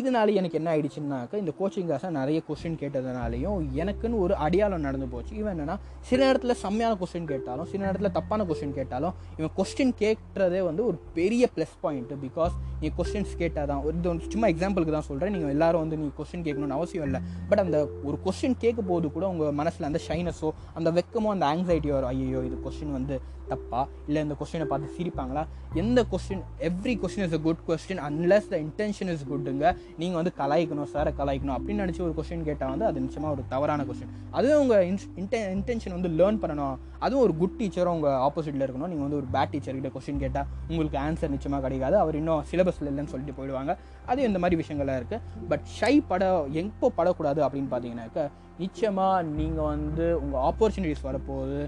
இதனால 0.00 0.34
எனக்கு 0.40 0.58
என்ன 0.58 0.68
ஆயிடுச்சுன்னாக்க 0.74 1.40
இந்த 1.42 1.52
கோச்சிங் 1.58 1.88
கிளாஸை 1.88 2.10
நிறைய 2.18 2.38
கொஸ்டின் 2.48 2.78
கேட்டதுனாலையும் 2.82 3.58
எனக்குன்னு 3.82 4.18
ஒரு 4.24 4.34
அடையாளம் 4.44 4.84
நடந்து 4.86 5.06
போச்சு. 5.06 5.32
இவன் 5.40 5.52
என்னன்னா 5.54 5.76
சில 6.08 6.18
நேரத்தில் 6.24 6.54
செம்மையான 6.62 6.96
கொஸ்டின் 7.00 7.28
கேட்டாலும் 7.32 7.68
சில 7.72 7.80
நேரத்தில் 7.84 8.12
தப்பான 8.12 8.44
கொஸ்டின் 8.50 8.74
கேட்டாலும் 8.78 9.14
இவன் 9.38 9.52
கொஸ்டின் 9.58 9.94
கேட்குறதே 10.02 10.60
வந்து 10.68 10.82
ஒரு 10.86 10.98
பெரிய 11.18 11.48
ப்ளஸ் 11.56 11.74
பாயிண்ட்டு 11.84 12.18
பிகாஸ் 12.24 12.54
நீ 12.80 12.90
கொஸ்டின்ஸ் 12.98 13.34
கேட்டால் 13.42 13.68
தான் 13.72 13.82
ஒரு 13.84 13.94
இது 13.98 14.08
வந்து 14.08 14.30
சும்மா 14.30 14.48
எக்ஸாம்பிளுக்கு 14.54 14.96
தான் 14.96 15.08
சொல்கிறேன் 15.10 15.32
நீங்கள் 15.32 15.54
எல்லாரும் 15.56 15.82
வந்து 15.84 15.98
நீ 16.02 16.08
கொஸ்டின் 16.18 16.44
கேட்கணும்னு 16.48 16.78
அவசியம் 16.78 17.06
இல்லை. 17.08 17.20
பட் 17.50 17.62
அந்த 17.64 17.78
ஒரு 18.04 18.18
கொஸ்டின் 18.26 18.58
கேட்கும் 18.64 18.90
போது 18.92 19.12
கூட 19.12 19.26
உங்கள் 19.28 19.56
மனசில் 19.60 19.88
அந்த 19.90 20.00
ஷைனஸோ 20.08 20.50
அந்த 20.74 20.90
வெக்கமோ 20.98 21.32
அந்த 21.36 21.46
ஆங்ஸைட்டியோ 21.52 21.94
வரும் 21.98 22.12
ஐயோ 22.14 22.42
இது 22.48 22.58
கொஸ்டின் 22.66 22.96
வந்து 22.98 23.16
தப்பா? 23.52 23.80
இல்லை 24.08 24.20
இந்த 24.26 24.34
கொஸ்டினை 24.40 24.66
பார்த்து 24.72 24.94
சிரிப்பாங்களா? 24.96 25.42
எந்த 25.82 26.00
question 26.12 26.42
every 26.68 26.94
question 27.02 27.24
is 27.26 27.36
a 27.38 27.40
good 27.46 27.62
question 27.68 28.00
unless 28.08 28.48
the 28.52 28.56
intention 28.66 29.10
is 29.14 29.24
குட்டுங்க 29.30 29.64
நீங்கள் 30.00 30.18
வந்து 30.20 30.32
கலாய்க்கணும் 30.40 30.90
சாரை 30.94 31.12
கலாய்க்கணும் 31.20 31.56
அப்படின்னு 31.58 31.82
நினச்சி 31.84 32.02
ஒரு 32.06 32.14
கொஸ்டின் 32.18 32.44
கேட்டால் 32.48 32.72
வந்து 32.74 32.86
அது 32.90 33.04
நிச்சயமாக 33.06 33.34
ஒரு 33.36 33.44
தவறான 33.54 33.86
கொஸ்டின் 33.88 34.12
அதுவும் 34.38 34.60
உங்கள் 34.64 34.84
இன்டெ 35.22 35.40
இன்டென்ஷன் 35.56 35.96
வந்து 35.96 36.10
லேர்ன் 36.20 36.40
பண்ணணும். 36.44 36.76
அதுவும் 37.04 37.24
ஒரு 37.26 37.34
குட் 37.40 37.58
டீச்சரும் 37.60 37.94
உங்கள் 37.96 38.18
ஆப்போசிட்டில் 38.26 38.64
இருக்கணும். 38.66 38.90
நீங்கள் 38.92 39.06
வந்து 39.06 39.18
ஒரு 39.20 39.28
பேட் 39.34 39.52
டீச்சர் 39.54 39.78
கிட்ட 39.78 39.90
கொஸ்டின் 39.96 40.22
கேட்டால் 40.24 40.48
உங்களுக்கு 40.70 40.98
ஆன்சர் 41.06 41.34
நிச்சயமாக 41.34 41.62
கிடைக்காது. 41.66 41.96
அவர் 42.02 42.18
இன்னும் 42.20 42.44
சிலபஸில் 42.52 42.90
இல்லைன்னு 42.92 43.12
சொல்லிட்டு 43.14 43.36
போயிடுவாங்க. 43.38 43.74
அது 44.12 44.28
இந்த 44.28 44.38
மாதிரி 44.44 44.58
விஷயங்கள்லாம் 44.62 45.00
இருக்குது 45.00 45.46
பட் 45.50 45.66
ஷை 45.78 45.94
பட 46.10 46.24
எப்போ 46.62 46.88
படக்கூடாது 46.98 47.42
அப்படின்னு 47.46 47.70
பார்த்தீங்கன்னாக்க 47.72 48.22
நிச்சயமாக 48.62 49.22
நீங்கள் 49.38 49.68
வந்து 49.72 50.04
உங்கள் 50.22 50.42
ஆப்பர்ச்சுனிட்டிஸ் 50.48 51.06
வரப்போகுது. 51.06 51.60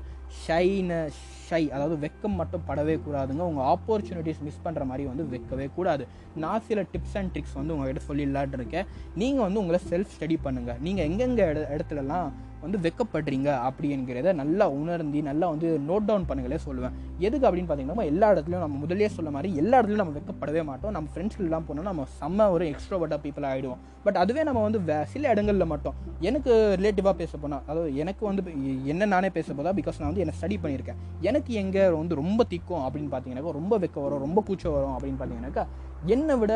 ஷைன 0.45 0.99
ஷை 1.49 1.61
அதாவது 1.75 1.97
வெக்கம் 2.05 2.39
மட்டும் 2.41 2.65
படவே 2.69 2.95
கூடாதுங்க. 3.07 3.43
உங்கள் 3.51 3.69
ஆப்பர்ச்சுனிட்டிஸ் 3.73 4.41
மிஸ் 4.47 4.63
பண்ணுற 4.65 4.85
மாதிரி 4.91 5.05
வந்து 5.11 5.25
வைக்கவே 5.33 5.67
கூடாது. 5.77 6.05
நான் 6.45 6.65
சில 6.69 6.81
டிப்ஸ் 6.93 7.17
அண்ட் 7.21 7.33
ட்ரிக்ஸ் 7.35 7.57
வந்து 7.59 7.75
உங்கள்கிட்ட 7.75 8.03
சொல்லிடலான் 8.09 8.57
இருக்கேன். 8.61 8.89
நீங்கள் 9.23 9.47
வந்து 9.47 9.61
உங்களை 9.63 9.81
செல்ஃப் 9.93 10.15
ஸ்டடி 10.17 10.39
பண்ணுங்கள் 10.47 10.81
நீங்கள் 10.87 11.07
எங்கெங்கே 11.09 11.47
இட 11.53 11.61
இடத்துலலாம் 11.77 12.31
வந்து 12.65 12.79
வெக்கப்படுறீங்க 12.85 13.49
அப்படி 13.69 13.89
என்கிறத 13.97 14.33
நல்லா 14.41 14.67
உணர்ந்து 14.81 15.21
நல்லா 15.31 15.47
வந்து 15.53 15.69
நோட் 15.89 16.07
டவுன் 16.09 16.27
பண்ணுங்களே 16.29 16.59
சொல்லுவேன். 16.67 16.95
எதுக்கு 17.27 17.47
அப்படின்னு 17.49 17.69
பார்த்தீங்கன்னா 17.71 18.07
எல்லா 18.13 18.29
இடத்துலையும் 18.35 18.65
நம்ம 18.65 18.79
முதலே 18.85 19.09
சொல்ல 19.17 19.31
மாதிரி 19.37 19.51
எல்லா 19.63 19.77
இடத்துலையும் 19.79 20.05
நம்ம 20.05 20.17
வெக்கப்படவே 20.19 20.63
மாட்டோம். 20.71 20.95
நம்ம 20.97 21.09
ஃப்ரெண்ட்ஸ்லாம் 21.13 21.67
போனால் 21.69 21.89
நம்ம 21.91 22.07
செம்ம 22.21 22.49
ஒரு 22.55 22.67
எக்ஸ்ட்ரோவர்ட்டாக 22.73 23.21
பீப்புள் 23.27 23.49
ஆகிடுவோம் 23.51 23.83
பட் 24.07 24.19
அதுவே 24.23 24.43
நம்ம 24.49 24.63
வந்து 24.67 24.81
வே 24.89 24.97
சில 25.13 25.31
இடங்களில் 25.35 25.71
மட்டும். 25.75 25.95
எனக்கு 26.29 26.53
ரிலேட்டிவாக 26.81 27.15
பேச 27.23 27.33
போனால் 27.45 27.63
அதாவது 27.71 27.91
எனக்கு 28.03 28.23
வந்து 28.31 28.43
என்ன 28.93 29.11
நானே 29.15 29.31
பேச 29.39 29.55
போதா? 29.59 29.73
பிகாஸ் 29.81 30.01
நான் 30.01 30.11
வந்து 30.11 30.25
என்ன 30.25 30.35
ஸ்டடி 30.41 30.59
பண்ணியிருக்கேன். 30.65 31.01
எனக்கு 31.29 31.53
எங்கே 31.63 31.85
வந்து 32.01 32.21
ரொம்ப 32.23 32.45
திக்கும் 32.55 32.85
அப்படின்னு 32.87 33.11
பார்த்தீங்கன்னாக்கா 33.13 33.59
ரொம்ப 33.61 33.79
வெக்க 33.85 34.07
வரும் 34.07 34.25
ரொம்ப 34.27 34.43
கூச்சம் 34.49 34.77
வரும் 34.79 34.95
அப்படின்னு 34.97 35.21
பார்த்தீங்கன்னாக்கா 35.21 35.65
என்னை 36.17 36.37
விட 36.43 36.55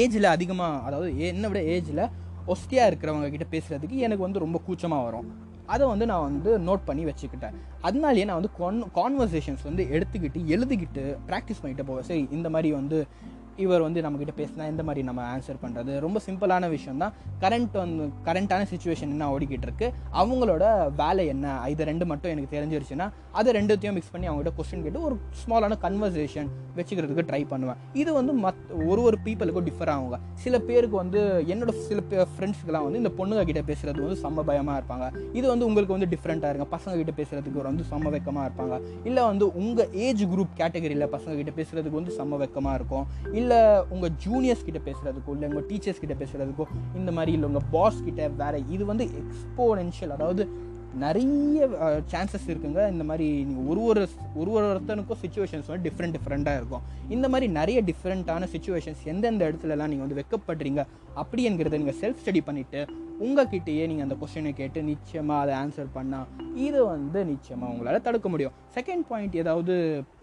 ஏஜில் 0.00 0.34
அதிகமாக 0.36 0.80
அதாவது 0.88 1.10
என்னை 1.28 1.46
விட 1.50 1.60
ஏஜில் 1.74 2.02
ஒஸ்தியாக 2.46 2.90
இருக்கிறவங்க 2.90 3.30
கிட்ட 3.30 3.46
பேசுகிறதுக்கு 3.50 3.96
எனக்கு 3.96 4.22
வந்து 4.22 4.38
ரொம்ப 4.38 4.60
கூச்சமாக 4.66 5.04
வரும். 5.04 5.50
அதை 5.66 5.86
வந்து 5.86 6.06
நான் 6.06 6.22
வந்து 6.22 6.58
நோட் 6.58 6.80
பண்ணி 6.84 7.04
வச்சுக்கிட்டேன். 7.04 7.54
அதனாலேயே 7.80 8.24
நான் 8.24 8.40
வந்து 8.40 8.54
கான் 8.58 8.84
கான்வர்சேஷன்ஸ் 8.94 9.62
வந்து 9.64 9.84
எடுத்துக்கிட்டு 9.84 10.40
எழுதிக்கிட்டு 10.54 11.04
ப்ராக்டிஸ் 11.28 11.60
பண்ணிட்டு 11.60 11.84
போவேன். 11.84 12.02
சரி 12.02 12.28
இந்த 12.30 12.50
மாதிரி 12.50 12.72
வந்து 12.72 13.06
இவர் 13.64 13.82
வந்து 13.86 14.00
நம்மக்கிட்ட 14.04 14.34
பேசினா 14.40 14.66
எந்த 14.72 14.82
மாதிரி 14.82 15.02
நம்ம 15.08 15.22
ஆன்சர் 15.34 15.60
பண்ணுறது 15.64 15.98
ரொம்ப 16.04 16.20
சிம்பிளான 16.26 16.68
விஷயம் 16.68 17.02
தான் 17.02 17.12
கரண்ட் 17.44 17.76
வந்து 17.82 18.04
கரண்ட்டான 18.26 18.66
சுச்சுவேஷன் 18.72 19.12
என்ன 19.14 19.28
ஓடிக்கிட்டு 19.34 19.68
இருக்கு? 19.68 19.92
அவங்களோட 20.22 20.64
வேலை 21.02 21.26
என்ன? 21.26 21.54
இது 21.68 21.84
ரெண்டு 21.84 22.06
மட்டும் 22.06 22.32
எனக்கு 22.34 22.54
தெரிஞ்சிருச்சுன்னா 22.56 23.08
அதை 23.40 23.52
ரெண்டுத்தையும் 23.58 23.96
மிக்ஸ் 23.98 24.12
பண்ணி 24.14 24.28
அவங்ககிட்ட 24.28 24.52
கொஸ்டின் 24.58 24.82
கேட்டு 24.82 25.02
ஒரு 25.08 25.16
ஸ்மாலான 25.42 25.78
கன்வர்சேஷன் 25.86 26.48
வச்சுக்கிறதுக்கு 26.76 27.26
ட்ரை 27.30 27.42
பண்ணுவேன். 27.52 27.78
இது 28.02 28.12
வந்து 28.18 28.32
மத் 28.44 28.62
ஒரு 28.90 29.02
ஒரு 29.02 29.18
பீப்புளுக்கும் 29.24 29.66
டிஃபர் 29.68 29.92
ஆகுங்க. 29.94 30.18
சில 30.44 30.58
பேருக்கு 30.58 30.96
வந்து 30.96 31.44
என்னோட 31.54 31.72
சில 31.88 32.00
ஃப்ரெண்ட்ஸுக்கெல்லாம் 32.34 32.86
வந்து 32.88 33.00
இந்த 33.02 33.12
பொண்ணுங்க 33.18 33.44
கிட்ட 33.44 33.62
பேசுறது 33.72 34.00
வந்து 34.06 34.20
செம்ம 34.24 34.44
பயமாக 34.50 34.80
இருப்பாங்க. 34.80 35.06
இது 35.38 35.46
வந்து 35.48 35.66
உங்களுக்கு 35.66 35.96
வந்து 35.96 36.08
டிஃப்ரெண்ட்டாக 36.14 36.52
இருங்க. 36.52 36.68
பசங்க 36.76 36.94
கிட்ட 37.00 37.12
பேசுறதுக்கு 37.20 37.68
வந்து 37.70 37.84
செம்ம 37.90 38.10
வெக்கமாக 38.16 38.46
இருப்பாங்க. 38.48 38.80
இல்லை 39.04 39.22
வந்து 39.30 39.54
உங்கள் 39.62 39.90
ஏஜ் 40.06 40.24
குரூப் 40.32 40.52
கேட்டகரியில் 40.60 41.06
பசங்க 41.16 41.34
கிட்ட 41.40 41.52
பேசுறதுக்கு 41.62 41.98
வந்து 42.00 42.16
செம்ம 42.18 42.38
வெக்கமாக 42.44 42.74
இருக்கும். 42.80 43.06
இல்லை 43.42 43.60
உங்கள் 43.94 44.16
ஜூனியர்ஸ் 44.24 44.66
கிட்ட 44.68 44.82
பேசுகிறதுக்கோ 44.88 45.36
இல்லை 45.36 45.48
உங்கள் 45.52 45.68
டீச்சர்ஸ் 45.70 46.02
கிட்ட 46.02 46.16
பேசுகிறதுக்கோ 46.24 46.66
இந்த 47.00 47.10
மாதிரி 47.18 47.34
இல்லை 47.38 47.48
உங்கள் 47.52 47.70
பாஸ் 47.76 48.04
கிட்ட 48.08 48.28
வேறு 48.42 48.60
இது 48.76 48.84
வந்து 48.92 49.06
எக்ஸ்போனென்ஷியல் 49.22 50.14
அதாவது 50.18 50.44
நிறைய 51.02 51.66
சான்சஸ் 52.12 52.48
இருக்குங்க. 52.52 52.80
இந்த 52.92 53.04
மாதிரி 53.10 53.26
நீங்கள் 53.48 53.68
ஒரு 53.72 53.82
ஒரு 53.90 54.00
ஒரு 54.40 54.50
ஒரு 54.56 54.64
ஒருத்தனுக்கும் 54.70 55.20
சுச்சுவேஷன்ஸ் 55.22 55.68
வந்து 55.70 55.84
டிஃப்ரெண்ட் 55.86 56.14
டிஃப்ரெண்ட்டாக 56.16 56.60
இருக்கும். 56.60 56.82
இந்த 57.14 57.26
மாதிரி 57.32 57.46
நிறைய 57.58 57.78
டிஃப்ரெண்ட்டான 57.90 58.48
சுச்சுவேஷன்ஸ் 58.54 59.04
எந்தெந்த 59.12 59.48
இடத்துலலாம் 59.50 59.90
நீங்கள் 59.92 60.06
வந்து 60.06 60.18
வெக்கப்படுறீங்க 60.20 60.82
அப்படி 61.22 61.44
என்கிறத 61.50 61.80
நீங்கள் 61.82 61.98
செல்ஃப் 62.02 62.20
ஸ்டடி 62.24 62.42
பண்ணிவிட்டு 62.48 62.82
உங்ககிட்டயே 63.26 63.86
நீங்கள் 63.92 64.06
அந்த 64.08 64.18
கொஸ்டினை 64.22 64.52
கேட்டு 64.60 64.82
நிச்சயமாக 64.90 65.44
அதை 65.44 65.54
ஆன்சர் 65.62 65.90
பண்ணால் 65.96 66.28
இது 66.66 66.82
வந்து 66.92 67.22
நிச்சயமாக 67.32 67.72
உங்களால் 67.74 68.06
தடுக்க 68.08 68.28
முடியும். 68.34 68.56
செகண்ட் 68.76 69.04
பாயிண்ட் 69.08 69.34
ஏதாவது 69.40 69.74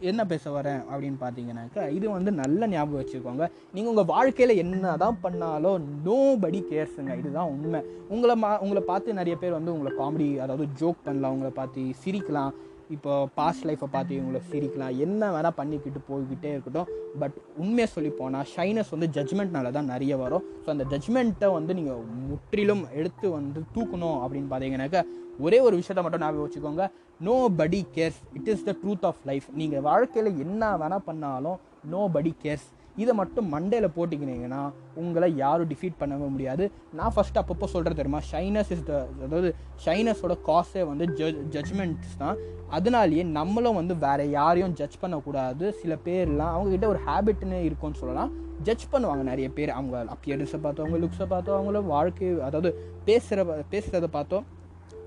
என்ன 0.10 0.22
பேச 0.32 0.46
வரேன் 0.56 0.80
அப்படின்னு 0.92 1.18
பார்த்தீங்கன்னாக்கா 1.24 1.84
இது 1.98 2.06
வந்து 2.16 2.32
நல்ல 2.40 2.68
ஞாபகம் 2.72 3.02
வச்சுக்கோங்க. 3.02 3.46
நீங்கள் 3.76 3.92
உங்கள் 3.94 4.10
வாழ்க்கையில் 4.14 4.62
என்ன 4.64 4.96
தான் 5.04 5.20
பண்ணாலும் 5.26 5.84
நோ 6.08 6.18
படி 6.44 6.62
கேர்ஸுங்க 6.72 7.16
இதுதான் 7.22 7.52
உண்மை. 7.56 7.82
உங்களை 8.16 8.36
மா 8.44 8.50
உங்களை 8.64 8.82
பார்த்து 8.90 9.20
நிறைய 9.20 9.36
பேர் 9.44 9.58
வந்து 9.58 9.74
உங்களை 9.76 9.92
காமெடி 10.00 10.30
அதாவது 10.46 10.68
ஜோக் 10.82 11.06
பண்ணலாம் 11.08 11.36
உங்களை 11.36 11.52
பார்த்து 11.60 11.84
சிரிக்கலாம். 12.04 12.54
இப்போ 12.96 13.12
பாஸ்ட் 13.38 13.66
லைஃப்பை 13.70 13.88
பார்த்து 13.96 14.18
இவங்களை 14.20 14.40
சிரிக்கலாம். 14.52 14.94
என்ன 15.06 15.32
வேணால் 15.36 15.58
பண்ணிக்கிட்டு 15.60 16.00
போய்கிட்டே 16.08 16.52
இருக்கட்டும். 16.56 16.90
பட் 17.22 17.36
உண்மையை 17.64 17.88
சொல்லி 17.96 18.12
போனால் 18.22 18.48
ஷைனஸ் 18.54 18.94
வந்து 18.96 19.10
ஜட்ஜ்மெண்ட்னால 19.18 19.72
தான் 19.78 19.92
நிறைய 19.94 20.16
வரும். 20.24 20.48
ஸோ 20.64 20.70
அந்த 20.76 20.86
ஜட்ஜ்மெண்ட்டை 20.94 21.50
வந்து 21.58 21.76
நீங்கள் 21.80 22.02
முற்றிலும் 22.30 22.84
எடுத்து 23.02 23.28
வந்து 23.38 23.62
தூக்கணும் 23.76 24.20
அப்படின்னு 24.24 24.52
பார்த்தீங்கன்னாக்கா 24.54 25.04
ஒரே 25.46 25.60
ஒரு 25.68 25.76
விஷயத்த 25.82 26.02
மட்டும் 26.06 26.24
ஞாபகம் 26.26 26.46
வச்சுக்கோங்க. 26.46 26.86
Nobody 27.60 27.80
cares 27.96 28.20
it 28.38 28.50
is 28.52 28.66
the 28.68 28.74
truth 28.82 29.06
of 29.08 29.24
life 29.30 29.48
நீங்கள் 29.62 29.86
வாழ்க்கையில் 29.88 30.30
என்ன 30.44 30.70
வேணால் 30.82 31.08
பண்ணாலும் 31.08 31.58
நோ 31.94 32.02
படி 32.16 32.32
கேர்ஸ் 32.44 32.68
இதை 33.02 33.14
மட்டும் 33.20 33.48
மண்டேல 33.54 33.88
போட்டிக்கினீங்கன்னா 33.96 34.62
உங்களை 35.02 35.28
யாரும் 35.42 35.70
டிஃபீட் 35.72 36.00
பண்ணவே 36.00 36.28
முடியாது. 36.36 36.64
நான் 36.98 37.14
ஃபஸ்ட்டு 37.16 37.40
அப்பப்போ 37.42 37.68
சொல்கிறது 37.74 38.00
தெரியுமா? 38.00 38.22
ஷைனஸ் 38.32 38.72
இஸ் 38.76 38.84
த 38.90 38.94
அதாவது 39.26 39.50
ஷைனஸோட 39.86 40.36
காஸே 40.48 40.84
வந்து 40.92 41.06
ஜட்ஜ் 41.20 41.40
ஜட்ஜ்மெண்ட்ஸ் 41.56 42.18
தான். 42.24 42.38
அதனாலேயே 42.78 43.24
நம்மளும் 43.38 43.80
வந்து 43.82 43.96
வேறு 44.06 44.26
யாரையும் 44.40 44.76
ஜட்ஜ் 44.82 44.98
பண்ணக்கூடாது. 45.04 45.68
சில 45.82 45.96
பேர்லாம் 46.08 46.54
அவங்கக்கிட்ட 46.56 46.90
ஒரு 46.94 47.02
ஹேபிட்னு 47.08 47.60
இருக்கும்னு 47.70 48.02
சொல்லலாம். 48.04 48.32
ஜட்ஜ் 48.68 48.86
பண்ணுவாங்க 48.94 49.26
நிறைய 49.32 49.50
பேர். 49.58 49.76
அவங்க 49.80 49.98
அப்பியரன்ஸை 50.16 50.62
பார்த்தோ 50.66 50.84
அவங்க 50.86 51.00
லுக்ஸை 51.06 51.28
பார்த்தோ 51.36 51.58
அவங்கள 51.60 51.82
வாழ்க்கை 51.96 52.30
அதாவது 52.50 52.72
பேசுகிற 53.10 53.46
பேசுகிறத 53.76 54.10
பார்த்தோம். 54.18 54.48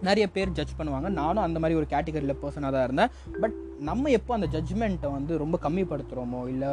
நிறைய 0.09 0.27
பேர் 0.37 0.57
ஜட்ஜ் 0.59 0.79
பண்ணுவாங்க. 0.81 1.11
நானும் 1.21 1.47
அந்த 1.47 1.59
மாதிரி 1.65 1.79
ஒரு 1.81 1.89
கேட்டகரியில் 1.95 2.41
பர்சனாக 2.45 2.73
தான் 2.77 2.87
இருந்தேன். 2.89 3.13
பட் 3.43 3.57
நம்ம 3.91 4.11
எப்போ 4.19 4.33
அந்த 4.39 4.49
ஜட்ஜ்மெண்ட்டை 4.55 5.11
வந்து 5.19 5.43
ரொம்ப 5.45 5.59
கம்மிப்படுத்துகிறோமோ 5.67 6.43
இல்லை 6.53 6.71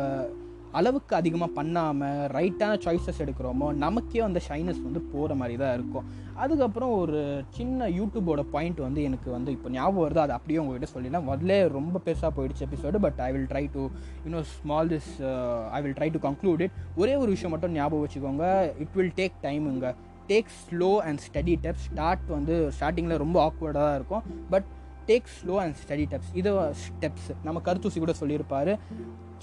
அளவுக்கு 0.79 1.13
அதிகமாக 1.19 1.51
பண்ணாமல் 1.57 2.25
ரைட்டான 2.35 2.73
சாய்ஸஸ் 2.83 3.21
எடுக்கிறோமோ 3.23 3.67
நமக்கே 3.83 4.19
அந்த 4.25 4.39
ஷைனஸ் 4.47 4.81
வந்து 4.87 5.01
போகிற 5.13 5.35
மாதிரி 5.39 5.55
தான் 5.61 5.73
இருக்கும். 5.77 6.05
அதுக்கப்புறம் 6.43 6.91
ஒரு 6.99 7.19
சின்ன 7.57 7.87
யூடியூபோட 7.95 8.41
பாயிண்ட் 8.55 8.79
வந்து 8.85 9.03
எனக்கு 9.09 9.29
வந்து 9.35 9.53
இப்போ 9.55 9.69
ஞாபகம் 9.75 10.03
வருது. 10.05 10.21
அது 10.25 10.35
அப்படியே 10.35 10.59
உங்ககிட்ட 10.63 10.89
சொல்லிடலாம் 10.91 11.27
முதல்ல 11.29 11.57
ரொம்ப 11.77 12.01
பெருசாக 12.07 12.31
போயிடுச்சு 12.35 12.65
episode 12.67 13.01
but 13.05 13.21
I 13.27 13.29
will 13.35 13.49
try 13.53 13.63
to 13.77 13.85
you know 14.25 14.43
small 14.53 14.91
this 14.93 15.09
I 15.77 15.81
will 15.85 15.97
try 15.99 16.09
to 16.17 16.21
conclude 16.27 16.63
it 16.65 16.77
ஒரே 17.01 17.15
ஒரு 17.23 17.31
விஷயம் 17.35 17.53
மட்டும் 17.55 17.75
ஞாபகம் 17.79 18.05
வச்சுக்கோங்க. 18.05 18.45
It 18.85 18.95
will 18.99 19.13
take 19.21 19.41
டைமுங்க 19.47 19.95
take 20.31 20.51
slow 20.63 20.91
and 21.07 21.21
steady 21.27 21.55
steps 21.65 21.85
start 21.91 22.27
வந்து 22.37 22.55
ஸ்டார்டிங்கில் 22.77 23.21
ரொம்ப 23.23 23.37
ஆக்வர்டாக 23.47 23.85
தான் 23.87 23.97
இருக்கும். 23.99 24.23
But 24.53 24.67
take 25.09 25.29
slow 25.37 25.53
and 25.63 25.77
steady 25.83 26.05
steps 26.11 26.33
இது 26.39 26.51
ஸ்டெப்ஸ் 26.85 27.29
நம்ம 27.47 27.61
கருத்தூசி 27.67 27.99
கூட 28.03 28.13
சொல்லியிருப்பார். 28.21 28.71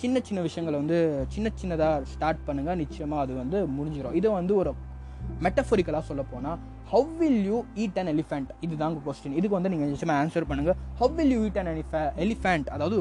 சின்ன 0.03 0.21
சின்ன 0.29 0.41
விஷயங்களை 0.47 0.77
வந்து 0.83 0.99
சின்ன 1.35 1.51
சின்னதாக 1.61 2.05
ஸ்டார்ட் 2.13 2.43
பண்ணுங்கள் 2.49 2.81
நிச்சயமாக 2.83 3.23
அது 3.25 3.33
வந்து 3.43 3.59
முடிஞ்சிடும் 3.77 4.17
இது 4.21 4.31
வந்து 4.41 4.55
ஒரு 4.63 4.73
மெட்டஃபோரிக்கலாக 5.45 6.05
சொல்ல 6.09 6.23
போனால் 6.33 6.59
how 6.93 7.09
will 7.21 7.41
you 7.51 7.57
eat 7.85 7.99
an 8.01 8.11
elephant 8.13 8.51
இதுதாங்க 8.67 9.01
கொஸ்டின் 9.07 9.37
இதுக்கு 9.39 9.57
வந்து 9.59 9.73
நீங்கள் 9.73 9.91
நிச்சயமாக 9.93 10.23
ஆன்சர் 10.25 10.49
பண்ணுங்கள் 10.51 10.77
how 11.01 11.15
will 11.19 11.33
you 11.37 11.41
eat 11.49 11.59
an 11.63 11.71
எலிஃபே 11.75 12.03
elephant 12.25 12.69
அதாவது 12.77 12.99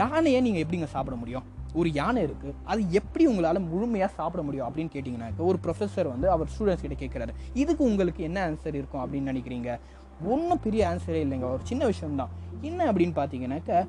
யானையை 0.00 0.40
நீங்கள் 0.46 0.64
எப்படிங்க 0.64 0.88
சாப்பிட 0.94 1.16
முடியும்? 1.22 1.46
ஒரு 1.74 1.92
யானை 1.92 2.24
இருக்குது 2.24 2.54
அது 2.64 2.90
எப்படி 2.90 3.26
உங்களால் 3.26 3.58
முழுமையாக 3.58 4.12
சாப்பிட 4.12 4.44
முடியும் 4.44 4.74
அப்படின்னு 4.74 4.88
கேட்டிங்கன்னாக்க 4.94 5.36
ஒரு 5.36 5.58
ப்ரொஃபஸர் 5.62 6.08
வந்து 6.08 6.30
அவர் 6.30 6.48
ஸ்டூடெண்ட்ஸ் 6.58 6.84
கிட்ட 6.88 7.04
கேட்குறாரு 7.04 7.28
இதுக்கு 7.54 7.84
உங்களுக்கு 7.84 8.22
என்ன 8.22 8.50
ஆன்சர் 8.50 8.74
இருக்கும் 8.74 9.14
அப்படின்னு 9.14 9.32
நினைக்கிறீங்க? 9.32 9.78
ஒன்றும் 10.24 10.60
பெரிய 10.60 10.88
ஆன்சரே 10.88 11.10
இல்லைங்க. 11.10 11.44
ஒரு 11.44 11.58
சின்ன 11.62 11.86
விஷயம்தான். 11.86 12.28
என்ன 12.60 12.92
அப்படின்னு 12.92 13.14
பார்த்தீங்கன்னாக்க 13.14 13.88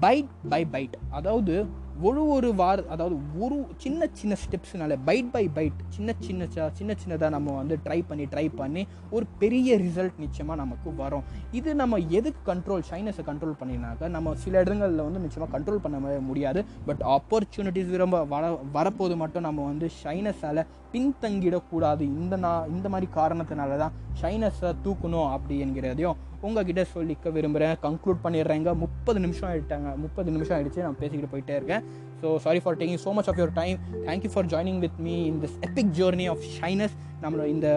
பைட் 0.00 0.26
பை 0.48 0.66
பைட் 0.72 0.92
அதாவது 1.10 1.66
ஒரு 2.08 2.20
ஒரு 2.34 2.48
வார 2.54 2.82
அதாவது 2.94 3.16
ஒரு 3.44 3.56
சின்ன 3.82 4.06
சின்ன 4.18 4.34
ஸ்டெப்ஸ்னால 4.42 4.96
பைட் 5.08 5.30
பை 5.32 5.42
பைட் 5.56 5.80
சின்ன 5.94 6.12
சின்ன 6.26 6.46
சின்ன 6.78 6.94
சின்னதாக 7.02 7.30
நம்ம 7.34 7.54
வந்து 7.56 7.74
ட்ரை 7.84 7.98
பண்ணி 8.08 8.24
ட்ரை 8.34 8.44
பண்ணி 8.60 8.82
ஒரு 9.10 9.24
பெரிய 9.42 9.76
ரிசல்ட் 9.78 10.22
நிச்சயமாக 10.24 10.56
நமக்கு 10.60 10.94
வரும். 10.94 11.24
இது 11.58 11.74
நம்ம 11.74 11.98
எதுக்கு 12.18 12.42
கண்ட்ரோல் 12.50 12.86
ஷைனஸை 12.90 13.24
கண்ட்ரோல் 13.30 13.58
பண்ணினாக்கா 13.62 14.08
நம்ம 14.16 14.34
சில 14.44 14.62
இடங்களில் 14.64 15.04
வந்து 15.08 15.24
நிச்சயமாக 15.24 15.52
கண்ட்ரோல் 15.56 15.82
பண்ண 15.86 16.20
முடியாது. 16.30 16.62
பட் 16.88 17.04
ஆப்பர்ச்சுனிட்டிஸ் 17.16 17.92
ரொம்ப 18.04 18.24
வர 18.34 18.52
வரப்போது 18.78 19.16
மட்டும் 19.16 19.46
நம்ம 19.48 19.66
வந்து 19.66 19.88
ஷைனஸால் 20.02 20.64
பின்தங்கிடக்கூடாது. 20.94 22.04
இந்த 22.22 22.36
நான் 22.46 22.70
இந்த 22.76 22.88
மாதிரி 22.88 23.08
காரணத்தினால 23.20 23.78
தான் 23.84 23.96
ஷைனஸை 24.22 24.72
தூக்கணும் 24.86 25.30
அப்படி 25.36 25.56
என்கிறதையும் 25.66 26.18
உங்ககிட்ட 26.46 26.82
சொல்லிக்க 26.94 27.32
விரும்புகிறேன் 27.36 27.74
கன்க்ளூட் 27.86 28.20
பண்ணிடுறேங்க. 28.24 28.70
முப்பது 28.82 29.18
நிமிஷம் 29.24 29.48
ஆகிட்டாங்க 29.50 29.88
முப்பது 30.04 30.28
நிமிஷம் 30.34 30.56
ஆகிடுச்சு 30.56 30.84
நான் 30.86 30.98
பேசிக்கிட்டு 31.02 31.32
போயிட்டே 31.32 31.56
இருக்கேன். 31.60 31.84
So 32.22 32.30
sorry 32.44 32.60
for 32.64 32.78
taking 32.80 33.02
so 33.04 33.12
much 33.18 33.28
of 33.32 33.38
your 33.40 33.54
time 33.60 33.76
thank you 34.08 34.30
for 34.34 34.48
joining 34.54 34.80
with 34.84 34.98
me 35.06 35.14
in 35.30 35.40
this 35.44 35.56
epic 35.68 35.92
journey 36.00 36.26
of 36.32 36.44
shyness 36.56 36.96
நம்மளோட 37.22 37.46
இந்த 37.54 37.68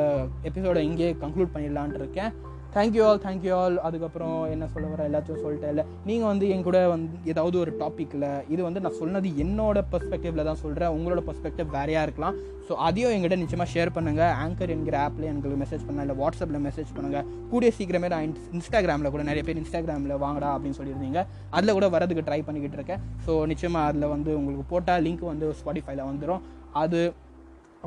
எபிசோடை 0.49 0.84
இங்கே 0.89 1.10
கன்க்ளூட் 1.23 1.54
பண்ணிடலான் 1.56 1.95
இருக்கேன். 1.99 2.32
தேங்க்யூ 2.75 3.01
ஆல் 3.07 3.19
தேங்க்யூ 3.25 3.51
ஆல் 3.62 3.75
அதுக்கப்புறம் 3.88 4.38
என்ன 4.53 4.65
சொல்ல 4.73 4.86
வர 4.91 5.01
எல்லாத்தையும் 5.09 5.41
சொல்லிட்டேன் 5.43 5.71
இல்லை? 5.73 5.83
நீங்கள் 6.09 6.29
வந்து 6.29 6.45
என் 6.53 6.63
கூட 6.67 6.79
வந்து 6.93 7.17
ஏதாவது 7.31 7.57
ஒரு 7.63 7.71
டாப்பிக்கில் 7.81 8.25
இது 8.53 8.62
வந்து 8.67 8.81
நான் 8.86 8.97
சொன்னது 9.01 9.27
என்னோட 9.43 9.81
பெர்ஸ்பெக்டிவில் 9.91 10.47
தான் 10.49 10.59
சொல்கிறேன் 10.63 10.93
உங்களோட 10.95 11.21
பெர்ஸ்பெக்டிவ் 11.27 11.67
வேறையாக 11.75 12.05
இருக்கலாம். 12.07 12.38
ஸோ 12.67 12.75
அதையும் 12.88 13.13
எங்கிட்ட 13.15 13.38
நிச்சயமாக 13.43 13.69
ஷேர் 13.73 13.93
பண்ணுங்கள் 13.97 14.33
ஆங்கர் 14.45 14.73
என்கிற 14.77 14.97
ஆப்பில் 15.05 15.29
எங்களுக்கு 15.31 15.62
மெசேஜ் 15.63 15.86
பண்ணலாம். 15.86 16.05
இல்லை 16.07 16.17
வாட்ஸ்அப்பில் 16.23 16.63
மெசேஜ் 16.67 16.95
பண்ணுங்கள் 16.97 17.27
கூடிய 17.53 17.71
சீக்கிரமே 17.77 18.09
நான் 18.15 18.36
இன்ஸ்டாகிராமில் 18.57 19.13
கூட 19.15 19.23
நிறைய 19.29 19.43
பேர் 19.49 19.62
இன்ஸ்டாகிராமில் 19.63 20.17
வாங்கடா 20.25 20.51
அப்படின்னு 20.55 20.79
சொல்லியிருந்தீங்க. 20.81 21.21
அதில் 21.57 21.77
கூட 21.79 21.89
வரதுக்கு 21.95 22.27
ட்ரை 22.29 22.41
பண்ணிக்கிட்டு 22.49 22.79
இருக்கேன். 22.81 23.01
ஸோ 23.27 23.33
நிச்சயமாக 23.53 23.91
அதில் 23.91 24.12
வந்து 24.15 24.31
உங்களுக்கு 24.41 24.67
போட்டால் 24.73 25.03
லிங்க் 25.07 25.31
வந்து 25.33 25.55
ஸ்பாட்டிஃபைல 25.62 26.09
வந்துடும் 26.12 26.43
அது 26.83 27.01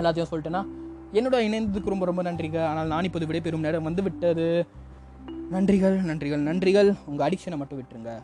எல்லாத்தையும் 0.00 0.32
சொல்லிட்டேன்னா 0.32 0.64
என்னோட 1.12 1.36
இணைந்ததுக்கு 1.48 1.88
ரொம்ப 1.88 2.04
ரொம்ப 2.04 2.22
நன்றிங்க. 2.22 2.66
ஆனால் 2.66 2.86
நான் 2.86 3.04
இப்போது 3.04 3.26
விடைபெறும் 3.26 3.66
நேரம் 3.66 3.82
வந்து 3.82 4.02
விட்டது 4.02 4.66
நன்றிகள் 5.52 5.96
நன்றிகள். 6.10 6.42
நன்றிகள் 6.48 6.94
உங்கள் 7.06 7.28
அடிக்ஷனை 7.28 7.56
மட்டும் 7.56 7.82
விட்டுருங்க. 7.82 8.22